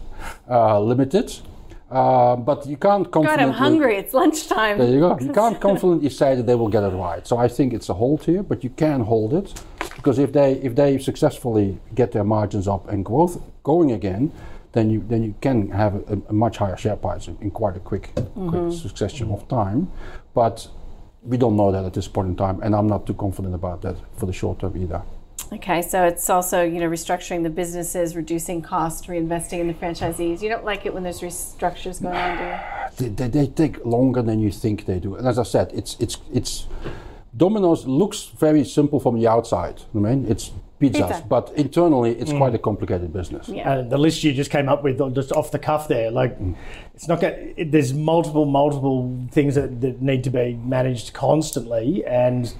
uh, 0.49 0.81
limited. 0.81 1.33
Uh, 1.91 2.37
but 2.37 2.67
you 2.67 2.79
can't 2.79 3.11
confidently. 3.11 3.45
God, 3.45 3.53
I'm 3.53 3.53
hungry. 3.53 3.97
It's 3.99 4.15
lunchtime. 4.15 4.79
There 4.79 4.89
you 4.89 5.01
go. 5.01 5.19
You 5.21 5.31
can't 5.43 5.61
confidently 5.61 6.09
say 6.09 6.35
that 6.35 6.47
they 6.47 6.55
will 6.55 6.71
get 6.71 6.85
it 6.85 6.89
right. 6.89 7.27
So 7.27 7.37
I 7.37 7.49
think 7.49 7.75
it's 7.75 7.91
a 7.91 7.95
hold 7.95 8.25
here, 8.25 8.43
but 8.43 8.65
you 8.65 8.71
can 8.71 9.03
hold 9.03 9.35
it 9.35 9.63
because 9.97 10.19
if 10.19 10.33
they 10.33 10.55
if 10.55 10.75
they 10.75 10.97
successfully 10.99 11.79
get 11.95 12.13
their 12.13 12.25
margins 12.25 12.67
up 12.67 12.89
and 12.89 13.05
growth 13.05 13.43
going 13.63 13.93
again, 13.93 14.33
then 14.73 14.91
you 14.91 15.05
then 15.09 15.23
you 15.23 15.35
can 15.41 15.71
have 15.71 15.95
a, 15.95 16.19
a 16.29 16.33
much 16.33 16.57
higher 16.59 16.77
share 16.77 16.97
price 16.97 17.29
in, 17.29 17.37
in 17.41 17.51
quite 17.51 17.77
a 17.77 17.81
quick 17.81 18.11
quick 18.15 18.35
mm-hmm. 18.35 18.71
succession 18.71 19.31
of 19.31 19.47
time. 19.49 19.91
But 20.35 20.69
we 21.23 21.37
don't 21.37 21.57
know 21.57 21.71
that 21.71 21.85
at 21.85 21.95
this 21.95 22.09
point 22.09 22.29
in 22.29 22.37
time, 22.37 22.61
and 22.63 22.75
I'm 22.75 22.87
not 22.87 23.07
too 23.07 23.15
confident 23.15 23.55
about 23.55 23.83
that 23.83 23.97
for 24.17 24.27
the 24.27 24.33
short 24.33 24.61
term 24.61 24.77
either. 24.77 25.03
Okay, 25.53 25.83
so 25.83 26.05
it's 26.05 26.31
also 26.31 26.63
you 26.63 26.81
know 26.81 26.89
restructuring 26.89 27.43
the 27.43 27.51
businesses, 27.51 28.17
reducing 28.17 28.63
costs, 28.63 29.07
reinvesting 29.07 29.61
in 29.61 29.69
the 29.69 29.75
franchisees. 29.75 30.41
You 30.41 30.49
don't 30.49 30.65
like 30.65 30.87
it 30.87 30.95
when 30.95 31.03
there's 31.03 31.21
restructures 31.21 32.03
going 32.03 32.17
on, 32.17 32.39
do 32.39 32.45
you? 32.45 33.09
They, 33.11 33.29
they, 33.29 33.29
they 33.29 33.47
take 33.47 33.85
longer 33.85 34.23
than 34.23 34.41
you 34.41 34.51
think 34.51 34.87
they 34.87 34.99
do. 34.99 35.17
And 35.17 35.29
as 35.29 35.39
I 35.39 35.43
said, 35.43 35.71
it's 35.75 35.97
it's 36.01 36.17
it's 36.33 36.67
Domino's 37.37 37.87
looks 37.87 38.33
very 38.39 38.65
simple 38.65 39.01
from 39.01 39.19
the 39.19 39.27
outside. 39.27 39.83
I 39.95 39.99
mean, 39.99 40.27
it's 40.27 40.53
pizzas, 40.83 41.09
Pizza. 41.09 41.25
but 41.29 41.53
internally 41.57 42.13
it's 42.13 42.33
quite 42.33 42.55
a 42.55 42.59
complicated 42.59 43.13
business. 43.13 43.49
Yeah. 43.49 43.71
Uh, 43.71 43.83
the 43.83 43.99
list 43.99 44.23
you 44.25 44.33
just 44.33 44.51
came 44.51 44.69
up 44.69 44.83
with, 44.83 44.99
just 45.15 45.33
off 45.33 45.51
the 45.51 45.59
cuff 45.59 45.89
there, 45.89 46.11
like 46.11 46.37
it's 46.95 47.09
not 47.09 47.21
going. 47.21 47.55
It, 47.57 47.73
there's 47.73 47.93
multiple, 47.93 48.45
multiple 48.45 49.27
things 49.31 49.55
that, 49.55 49.81
that 49.81 50.03
need 50.03 50.25
to 50.25 50.31
be 50.31 50.55
managed 50.55 51.13
constantly, 51.13 52.05
and 52.05 52.53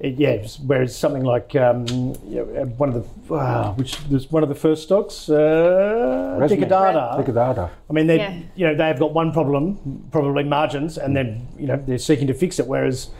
it, 0.00 0.14
yeah. 0.18 0.46
Whereas 0.66 0.96
something 0.96 1.24
like 1.24 1.54
um, 1.56 1.86
you 2.26 2.36
know, 2.36 2.64
one 2.78 2.88
of 2.88 2.94
the 3.28 3.34
uh, 3.34 3.72
which 3.74 3.98
was 4.08 4.30
one 4.30 4.42
of 4.42 4.48
the 4.48 4.54
first 4.54 4.82
stocks, 4.84 5.28
uh, 5.28 6.36
Resme. 6.40 6.48
Dicker 6.48 6.64
Data. 6.66 7.14
Dicadata. 7.18 7.70
I 7.88 7.92
mean, 7.92 8.06
they 8.06 8.16
Yeah. 8.16 8.38
you 8.56 8.66
know 8.66 8.74
they've 8.74 8.98
got 8.98 9.12
one 9.12 9.30
problem, 9.32 10.08
probably 10.10 10.44
margins, 10.44 10.96
and 10.98 11.14
then 11.14 11.46
you 11.58 11.66
know 11.66 11.82
they're 11.86 11.98
seeking 11.98 12.26
to 12.28 12.34
fix 12.34 12.58
it. 12.58 12.66
Whereas 12.66 13.10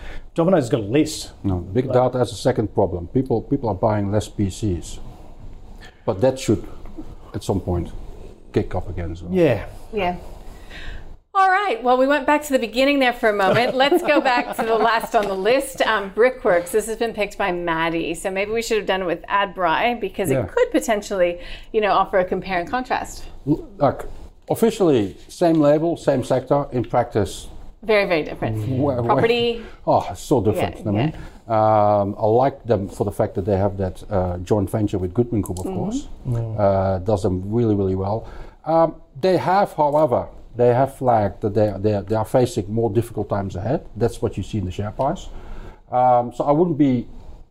Domino's 0.41 0.70
got 0.70 0.80
a 0.80 0.84
list. 0.84 1.32
No, 1.45 1.57
big 1.59 1.93
data 1.93 2.16
has 2.16 2.32
a 2.32 2.34
second 2.34 2.72
problem. 2.72 3.09
People 3.09 3.43
people 3.43 3.68
are 3.68 3.74
buying 3.74 4.11
less 4.11 4.26
PCs, 4.26 4.99
but 6.07 6.22
that 6.22 6.38
should, 6.38 6.66
at 7.34 7.45
some 7.45 7.61
point, 7.61 7.93
kick 8.51 8.74
up 8.74 8.88
again. 8.88 9.12
as 9.12 9.22
well. 9.22 9.34
Yeah. 9.34 9.66
Yeah. 9.93 10.16
All 11.34 11.51
right. 11.51 11.82
Well, 11.82 11.99
we 11.99 12.07
went 12.07 12.26
back 12.26 12.43
to 12.45 12.55
the 12.55 12.59
beginning 12.59 13.01
there 13.01 13.12
for 13.12 13.28
a 13.28 13.34
moment. 13.34 13.74
Let's 13.74 14.03
go 14.03 14.18
back 14.22 14.57
to 14.57 14.62
the 14.62 14.76
last 14.76 15.14
on 15.14 15.26
the 15.26 15.34
list. 15.34 15.82
Um, 15.82 16.09
Brickworks. 16.14 16.72
This 16.72 16.86
has 16.86 16.97
been 16.97 17.12
picked 17.12 17.36
by 17.36 17.53
Maddie, 17.53 18.14
so 18.14 18.30
maybe 18.30 18.51
we 18.51 18.62
should 18.62 18.78
have 18.78 18.86
done 18.86 19.03
it 19.03 19.07
with 19.07 19.20
Adbri 19.28 20.01
because 20.01 20.30
Yeah. 20.30 20.45
it 20.45 20.49
could 20.53 20.70
potentially, 20.70 21.38
you 21.74 21.82
know, 21.82 21.93
offer 21.93 22.18
a 22.18 22.24
compare 22.24 22.61
and 22.61 22.66
contrast. 22.70 23.24
Look, 23.45 24.09
officially 24.49 25.18
same 25.28 25.61
label, 25.61 25.99
same 25.99 26.24
sector. 26.24 26.66
In 26.72 26.82
practice, 26.84 27.49
Very, 27.82 28.04
very 28.06 28.22
different. 28.22 28.58
where- 28.68 28.96
where- 28.96 29.02
Property. 29.04 29.62
Oh, 29.86 30.06
so 30.14 30.40
different. 30.42 30.76
Yeah, 30.76 30.88
I 30.88 30.92
mean, 30.92 31.12
um, 31.48 32.14
I 32.18 32.26
like 32.26 32.64
them 32.64 32.88
for 32.88 33.04
the 33.04 33.12
fact 33.12 33.34
that 33.36 33.44
they 33.46 33.56
have 33.56 33.76
that 33.78 34.02
uh, 34.10 34.36
joint 34.38 34.68
venture 34.70 34.98
with 34.98 35.14
Goodman 35.14 35.40
Group, 35.40 35.58
of 35.60 35.66
Mm-hmm. 35.66 35.76
course. 35.78 36.08
Uh, 36.58 36.98
does 36.98 37.22
them 37.22 37.42
really, 37.50 37.74
really 37.74 37.94
well. 37.96 38.26
Um, 38.66 38.96
they 39.20 39.36
have, 39.38 39.72
however, 39.72 40.28
they 40.56 40.74
have 40.74 40.94
flagged 40.96 41.40
that 41.40 41.54
they 41.54 41.68
are, 41.68 41.78
they, 41.78 41.94
are, 41.94 42.02
they 42.02 42.14
are 42.16 42.24
facing 42.24 42.72
more 42.72 42.90
difficult 42.90 43.28
times 43.30 43.56
ahead. 43.56 43.86
That's 43.96 44.20
what 44.20 44.36
you 44.36 44.42
see 44.42 44.58
in 44.58 44.66
the 44.66 44.70
share 44.70 44.90
price. 44.90 45.28
Um, 45.90 46.32
so 46.34 46.44
I 46.44 46.52
wouldn't 46.52 46.76
be, 46.78 47.06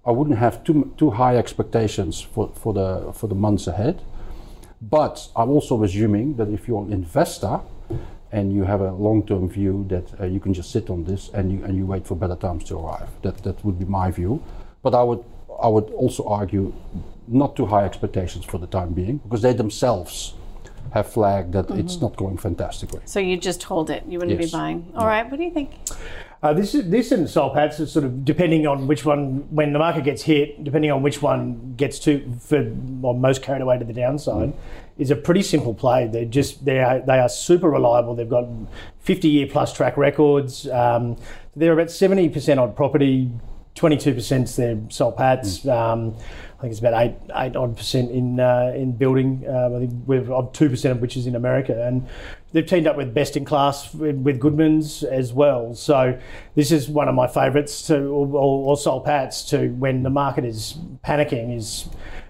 I 0.06 0.12
wouldn't 0.12 0.38
have 0.38 0.64
too 0.64 0.94
too 0.98 1.10
high 1.12 1.36
expectations 1.38 2.22
for, 2.22 2.50
for 2.62 2.74
the 2.74 3.12
for 3.14 3.28
the 3.28 3.36
months 3.36 3.68
ahead. 3.68 4.02
But 4.82 5.28
I'm 5.36 5.50
also 5.50 5.84
assuming 5.84 6.36
that 6.38 6.50
if 6.50 6.68
you're 6.68 6.82
an 6.84 6.94
investor 6.94 7.60
and 8.32 8.54
you 8.54 8.64
have 8.64 8.82
a 8.82 8.92
long-term 8.92 9.50
view, 9.50 9.86
that 9.90 10.22
uh, 10.22 10.26
you 10.26 10.40
can 10.40 10.54
just 10.54 10.72
sit 10.72 10.90
on 10.90 11.04
this 11.04 11.30
and 11.34 11.52
you 11.52 11.64
and 11.66 11.76
you 11.76 11.86
wait 11.86 12.06
for 12.06 12.16
better 12.16 12.36
times 12.36 12.64
to 12.66 12.78
arrive. 12.78 13.10
That 13.22 13.38
that 13.44 13.64
would 13.66 13.80
be 13.80 13.86
my 13.86 14.12
view. 14.12 14.42
But 14.84 14.94
I 14.94 15.04
would 15.04 15.24
I 15.62 15.68
would 15.68 15.90
also 15.92 16.24
argue 16.28 16.74
not 17.28 17.56
too 17.56 17.66
high 17.66 17.86
expectations 17.86 18.46
for 18.46 18.58
the 18.60 18.68
time 18.68 18.94
being 18.94 19.18
because 19.18 19.42
they 19.42 19.54
themselves 19.54 20.34
have 20.94 21.08
flagged 21.12 21.54
that 21.54 21.70
it's 21.72 22.02
not 22.02 22.16
going 22.16 22.38
fantastically. 22.38 23.02
So 23.06 23.20
you 23.20 23.38
just 23.38 23.62
hold 23.64 23.90
it. 23.90 24.04
You 24.08 24.18
wouldn't 24.20 24.40
Yes. 24.40 24.52
be 24.52 24.58
buying. 24.58 24.92
All 24.96 25.06
right. 25.06 25.30
What 25.30 25.38
do 25.38 25.44
you 25.44 25.52
think? 25.52 25.70
Uh, 26.42 26.54
this 26.54 26.72
this 26.72 27.12
and 27.12 27.30
Soul 27.30 27.50
Patts 27.50 27.82
is 27.82 27.92
sort 27.92 28.06
of 28.06 28.24
depending 28.24 28.66
on 28.66 28.88
which 28.88 29.04
one 29.04 29.54
when 29.54 29.74
the 29.74 29.80
market 29.80 30.06
gets 30.06 30.22
hit, 30.22 30.64
depending 30.64 30.90
on 30.90 31.02
which 31.02 31.22
one 31.22 31.74
gets 31.76 32.00
to 32.00 32.34
for 32.40 32.60
or 33.02 33.14
most 33.14 33.42
carried 33.42 33.62
away 33.62 33.78
to 33.78 33.84
the 33.84 33.92
downside, 33.92 34.54
is 34.98 35.12
a 35.12 35.18
pretty 35.18 35.42
simple 35.42 35.74
play. 35.74 36.08
They're 36.08 36.24
just 36.24 36.64
they 36.64 36.80
are 36.80 37.02
they 37.02 37.20
are 37.20 37.28
super 37.28 37.70
reliable. 37.70 38.16
They've 38.16 38.30
got 38.30 38.48
fifty 39.00 39.28
year 39.28 39.48
plus 39.48 39.74
track 39.74 39.98
records. 39.98 40.66
Um, 40.70 41.18
they're 41.58 41.74
about 41.74 41.92
seventy 41.92 42.30
percent 42.30 42.58
on 42.58 42.74
property, 42.74 43.30
twenty 43.76 43.98
two 43.98 44.14
percent 44.14 44.48
their 44.56 44.80
Soul 44.88 45.12
Patts. 45.12 45.68
Um, 45.68 46.16
I 46.60 46.64
think 46.64 46.72
it's 46.72 46.82
about 46.82 47.02
eight 47.02 47.16
eight 47.36 47.56
odd 47.56 47.78
percent 47.78 48.12
in 48.12 48.38
uh, 48.38 48.74
in 48.76 48.92
building. 48.92 49.46
Um, 49.48 49.76
I 49.76 49.80
think 49.80 49.94
we've 50.06 50.30
two 50.52 50.70
percent 50.70 50.98
of 50.98 51.02
which 51.02 51.16
is 51.16 51.26
in 51.26 51.36
America, 51.36 51.88
and 51.88 52.06
they've 52.52 52.66
teamed 52.66 52.86
up 52.86 52.98
with 52.98 53.14
best 53.14 53.38
in 53.38 53.46
class 53.46 53.94
with, 53.94 54.18
Goodman's 54.42 55.04
as 55.04 55.32
well. 55.32 55.74
So 55.74 56.20
this 56.56 56.74
is 56.74 56.90
one 56.90 57.08
of 57.08 57.16
my 57.16 57.28
favourites 57.28 57.88
to 57.88 57.96
or, 57.96 58.28
or, 58.28 58.78
or 58.78 58.78
Pats 59.02 59.44
to 59.52 59.70
when 59.70 60.04
the 60.04 60.10
market 60.10 60.44
is 60.44 60.78
panicking 61.06 61.56
is. 61.56 61.88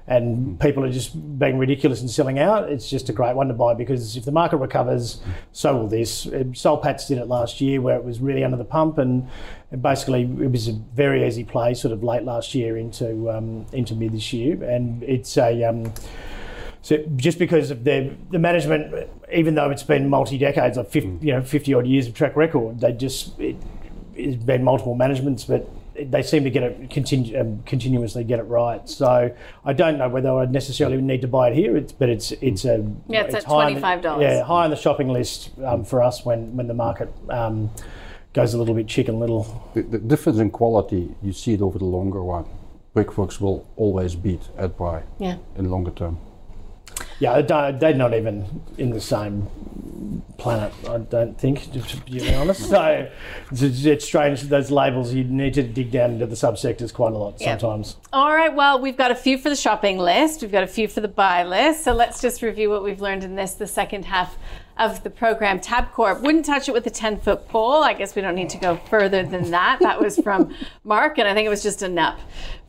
And 0.09 0.59
people 0.59 0.83
are 0.83 0.91
just 0.91 1.13
being 1.37 1.59
ridiculous 1.59 2.01
and 2.01 2.09
selling 2.09 2.39
out. 2.39 2.67
It's 2.67 2.89
just 2.89 3.09
a 3.09 3.13
great 3.13 3.35
one 3.35 3.47
to 3.47 3.53
buy 3.53 3.75
because 3.75 4.17
if 4.17 4.25
the 4.25 4.31
market 4.31 4.57
recovers, 4.57 5.21
so 5.51 5.77
will 5.77 5.87
this. 5.87 6.25
Um, 6.25 6.55
Soul 6.55 6.77
Patts 6.77 7.07
did 7.07 7.19
it 7.19 7.27
last 7.27 7.61
year 7.61 7.79
where 7.79 7.95
it 7.95 8.03
was 8.03 8.19
really 8.19 8.43
under 8.43 8.57
the 8.57 8.65
pump, 8.65 8.97
and, 8.97 9.29
and 9.69 9.83
basically 9.83 10.23
it 10.23 10.51
was 10.51 10.67
a 10.67 10.73
very 10.73 11.27
easy 11.27 11.43
play, 11.43 11.75
sort 11.75 11.93
of 11.93 12.03
late 12.03 12.23
last 12.23 12.55
year 12.55 12.75
into 12.75 13.29
um, 13.29 13.67
into 13.71 13.93
mid 13.93 14.11
this 14.11 14.33
year, 14.33 14.61
and 14.63 15.03
it's 15.03 15.37
a. 15.37 15.63
Um, 15.63 15.93
so 16.81 16.97
just 17.15 17.37
because 17.37 17.69
of 17.69 17.83
the 17.83 18.11
the 18.31 18.39
management, 18.39 19.07
even 19.31 19.53
though 19.53 19.69
it's 19.69 19.83
been 19.83 20.09
multi 20.09 20.39
decades, 20.39 20.75
like 20.75 20.89
50, 20.89 21.19
you 21.21 21.33
know, 21.33 21.43
fifty 21.43 21.71
odd 21.75 21.85
years 21.85 22.07
of 22.07 22.15
track 22.15 22.35
record, 22.35 22.79
they 22.79 22.93
just 22.93 23.39
it, 23.39 23.57
it's 24.15 24.43
been 24.43 24.63
multiple 24.63 24.95
managements, 24.95 25.43
but 25.43 25.69
they 26.05 26.21
seem 26.23 26.43
to 26.43 26.49
get 26.49 26.63
it 26.63 26.89
continu- 26.89 27.39
um, 27.39 27.63
continuously 27.63 28.23
get 28.23 28.39
it 28.39 28.43
right. 28.43 28.87
So 28.89 29.33
I 29.65 29.73
don't 29.73 29.97
know 29.97 30.09
whether 30.09 30.31
I 30.31 30.45
necessarily 30.45 31.01
need 31.01 31.21
to 31.21 31.27
buy 31.27 31.49
it 31.49 31.55
here, 31.55 31.75
it's, 31.77 31.91
but 31.91 32.09
it's 32.09 32.31
it's 32.33 32.65
a 32.65 32.85
Yeah, 33.07 33.23
it's 33.23 33.35
at 33.35 33.43
high 33.45 33.65
on 33.67 33.73
the- 33.75 33.81
$25. 33.81 34.21
Yeah, 34.21 34.43
high 34.43 34.63
on 34.65 34.69
the 34.69 34.75
shopping 34.75 35.09
list 35.09 35.51
um, 35.63 35.83
for 35.83 36.01
us 36.01 36.25
when 36.25 36.55
when 36.55 36.67
the 36.67 36.73
market 36.73 37.09
um, 37.29 37.69
goes 38.33 38.53
a 38.53 38.57
little 38.57 38.75
bit 38.75 38.87
chicken 38.87 39.19
little. 39.19 39.71
The, 39.73 39.81
the 39.83 39.99
difference 39.99 40.39
in 40.39 40.51
quality, 40.51 41.15
you 41.21 41.33
see 41.33 41.53
it 41.53 41.61
over 41.61 41.77
the 41.79 41.85
longer 41.85 42.21
run. 42.21 42.45
Brickworks 42.93 43.39
will 43.39 43.67
always 43.75 44.15
beat 44.15 44.41
Adbri 44.57 45.03
Yeah. 45.19 45.37
in 45.57 45.69
longer 45.69 45.91
term. 45.91 46.17
Yeah, 47.19 47.41
they're 47.41 47.93
not 47.93 48.13
even 48.13 48.61
in 48.77 48.91
the 48.91 49.01
same 49.01 49.47
planet, 50.39 50.73
I 50.89 50.97
don't 50.97 51.37
think, 51.37 51.71
to 51.73 51.97
be 52.09 52.33
honest. 52.33 52.69
So 52.69 53.09
it's, 53.51 53.85
it's 53.85 54.05
strange, 54.05 54.41
those 54.43 54.71
labels, 54.71 55.13
you 55.13 55.23
need 55.23 55.53
to 55.55 55.63
dig 55.63 55.91
down 55.91 56.11
into 56.13 56.25
the 56.25 56.35
subsectors 56.35 56.93
quite 56.93 57.13
a 57.13 57.17
lot 57.17 57.35
Yeah. 57.39 57.57
sometimes. 57.57 57.97
All 58.13 58.31
right, 58.33 58.53
well, 58.53 58.79
we've 58.79 58.97
got 58.97 59.11
a 59.11 59.15
few 59.15 59.37
for 59.37 59.49
the 59.49 59.55
shopping 59.55 59.97
list. 59.99 60.41
We've 60.41 60.51
got 60.51 60.63
a 60.63 60.67
few 60.67 60.87
for 60.87 61.01
the 61.01 61.07
buy 61.07 61.43
list. 61.43 61.83
So 61.83 61.93
let's 61.93 62.21
just 62.21 62.41
review 62.41 62.69
what 62.69 62.83
we've 62.83 63.01
learned 63.01 63.23
in 63.23 63.35
this, 63.35 63.53
the 63.53 63.67
second 63.67 64.05
half 64.05 64.37
of 64.77 65.03
the 65.03 65.09
program. 65.09 65.59
Tabcorp 65.59 66.21
wouldn't 66.21 66.45
touch 66.45 66.69
it 66.69 66.71
with 66.71 66.87
a 66.87 66.89
10 66.89 67.19
foot 67.19 67.47
pole. 67.49 67.83
I 67.83 67.93
guess 67.93 68.15
we 68.15 68.21
don't 68.21 68.35
need 68.35 68.49
to 68.51 68.57
go 68.57 68.77
further 68.89 69.23
than 69.23 69.51
that. 69.51 69.79
That 69.81 69.99
was 69.99 70.17
from 70.17 70.55
Mark, 70.85 71.17
and 71.17 71.27
I 71.27 71.33
think 71.33 71.45
it 71.45 71.49
was 71.49 71.61
just 71.61 71.81
a 71.81 71.87
nup 71.87 72.17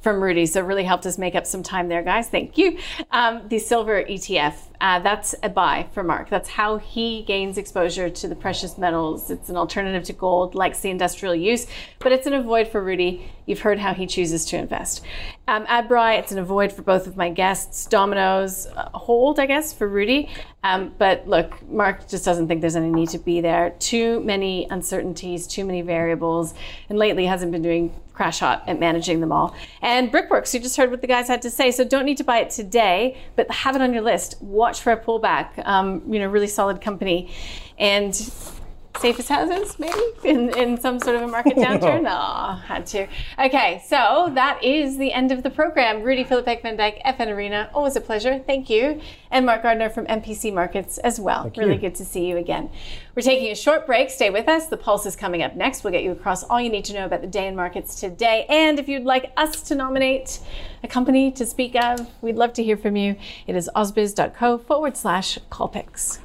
from 0.00 0.22
Rudi. 0.22 0.46
So 0.46 0.62
really 0.62 0.84
helped 0.84 1.06
us 1.06 1.18
make 1.18 1.34
up 1.34 1.46
some 1.46 1.62
time 1.62 1.88
there, 1.88 2.02
guys. 2.02 2.28
Thank 2.28 2.56
you. 2.58 2.78
Um, 3.10 3.42
the 3.48 3.58
silver 3.58 4.02
ETF, 4.02 4.54
uh, 4.80 4.98
that's 5.00 5.34
a 5.42 5.48
buy 5.48 5.88
for 5.92 6.02
Mark. 6.02 6.30
That's 6.30 6.48
how 6.48 6.78
he 6.78 7.22
gains 7.22 7.58
exposure 7.58 8.08
to 8.08 8.28
the 8.28 8.34
precious 8.34 8.78
metals. 8.78 9.30
It's 9.30 9.48
an 9.48 9.56
alternative 9.56 10.04
to 10.04 10.12
gold, 10.12 10.54
likes 10.54 10.80
the 10.80 10.90
industrial 10.90 11.34
use, 11.34 11.66
but 11.98 12.12
it's 12.12 12.26
an 12.26 12.32
avoid 12.32 12.68
for 12.68 12.82
Rudi. 12.82 13.30
You've 13.46 13.60
heard 13.60 13.78
how 13.78 13.94
he 13.94 14.06
chooses 14.06 14.44
to 14.46 14.56
invest. 14.56 15.02
Um, 15.48 15.66
Adbri, 15.66 16.18
it's 16.18 16.30
an 16.30 16.38
avoid 16.38 16.72
for 16.72 16.82
both 16.82 17.06
of 17.06 17.16
my 17.16 17.30
guests. 17.30 17.86
Domino's, 17.86 18.66
uh, 18.66 18.88
hold, 18.90 19.40
I 19.40 19.46
guess, 19.46 19.72
for 19.72 19.88
Rudy. 19.88 20.30
Um, 20.62 20.94
but 20.96 21.26
look, 21.26 21.60
Mark 21.68 22.08
just 22.08 22.24
doesn't 22.24 22.46
think 22.46 22.60
there's 22.60 22.76
any 22.76 22.90
need 22.90 23.08
to 23.10 23.18
be 23.18 23.40
there. 23.40 23.74
Too 23.80 24.20
many 24.20 24.66
uncertainties, 24.70 25.46
too 25.46 25.64
many 25.64 25.82
variables, 25.82 26.54
and 26.88 26.98
lately 26.98 27.26
hasn't 27.26 27.50
been 27.50 27.62
doing 27.62 27.92
crash 28.20 28.40
hot 28.40 28.62
at 28.66 28.78
managing 28.78 29.20
them 29.20 29.32
all. 29.32 29.56
And 29.80 30.12
Brickworks, 30.12 30.52
you 30.52 30.60
just 30.60 30.76
heard 30.76 30.90
what 30.90 31.00
the 31.00 31.06
guys 31.06 31.26
had 31.26 31.40
to 31.40 31.50
say. 31.50 31.70
So 31.70 31.84
don't 31.84 32.04
need 32.04 32.18
to 32.18 32.24
buy 32.24 32.40
it 32.40 32.50
today, 32.50 33.16
but 33.34 33.50
have 33.50 33.74
it 33.76 33.80
on 33.80 33.94
your 33.94 34.02
list. 34.02 34.36
Watch 34.42 34.82
for 34.82 34.92
a 34.92 35.02
pullback. 35.02 35.66
Um, 35.66 36.02
you 36.06 36.18
know, 36.18 36.26
really 36.26 36.46
solid 36.46 36.82
company. 36.82 37.32
And 37.78 38.14
safe 38.98 39.18
as 39.18 39.28
houses, 39.28 39.78
maybe 39.78 39.98
in, 40.24 40.56
in 40.58 40.80
some 40.80 40.98
sort 40.98 41.16
of 41.16 41.22
a 41.22 41.26
market 41.26 41.56
downturn. 41.56 42.06
Oh, 42.08 42.56
had 42.56 42.86
to. 42.86 43.06
Okay, 43.38 43.82
so 43.86 44.30
that 44.34 44.62
is 44.62 44.98
the 44.98 45.12
end 45.12 45.32
of 45.32 45.42
the 45.42 45.50
program. 45.50 46.02
Rudi 46.02 46.24
Filapek-Vandyck, 46.24 47.02
FN 47.02 47.28
Arena, 47.28 47.70
always 47.72 47.96
a 47.96 48.00
pleasure. 48.00 48.38
Thank 48.46 48.68
you, 48.68 49.00
and 49.30 49.46
Mark 49.46 49.62
Gardner 49.62 49.90
from 49.90 50.06
MPC 50.06 50.52
Markets 50.52 50.98
as 50.98 51.20
well. 51.20 51.50
really 51.56 51.74
you. 51.74 51.80
good 51.80 51.94
to 51.96 52.04
see 52.04 52.26
you 52.26 52.36
again. 52.36 52.70
We're 53.14 53.22
taking 53.22 53.50
a 53.50 53.56
short 53.56 53.86
break. 53.86 54.10
Stay 54.10 54.30
with 54.30 54.48
us. 54.48 54.66
The 54.66 54.76
Pulse 54.76 55.06
is 55.06 55.16
coming 55.16 55.42
up 55.42 55.56
next. 55.56 55.82
We'll 55.82 55.92
get 55.92 56.02
you 56.02 56.12
across 56.12 56.44
all 56.44 56.60
you 56.60 56.70
need 56.70 56.84
to 56.86 56.94
know 56.94 57.06
about 57.06 57.20
the 57.20 57.26
day 57.26 57.46
in 57.46 57.56
markets 57.56 57.98
today. 58.00 58.46
And 58.48 58.78
if 58.78 58.88
you'd 58.88 59.04
like 59.04 59.32
us 59.36 59.62
to 59.62 59.74
nominate 59.74 60.40
a 60.82 60.88
company 60.88 61.30
to 61.32 61.46
speak 61.46 61.74
of, 61.74 62.08
we'd 62.22 62.36
love 62.36 62.52
to 62.54 62.62
hear 62.62 62.76
from 62.76 62.96
you. 62.96 63.16
It 63.46 63.56
is 63.56 63.70
ausbiz.co 63.74 64.58
forward 64.58 64.96
slash 64.96 65.38
call 65.48 65.68
picks. 65.68 66.20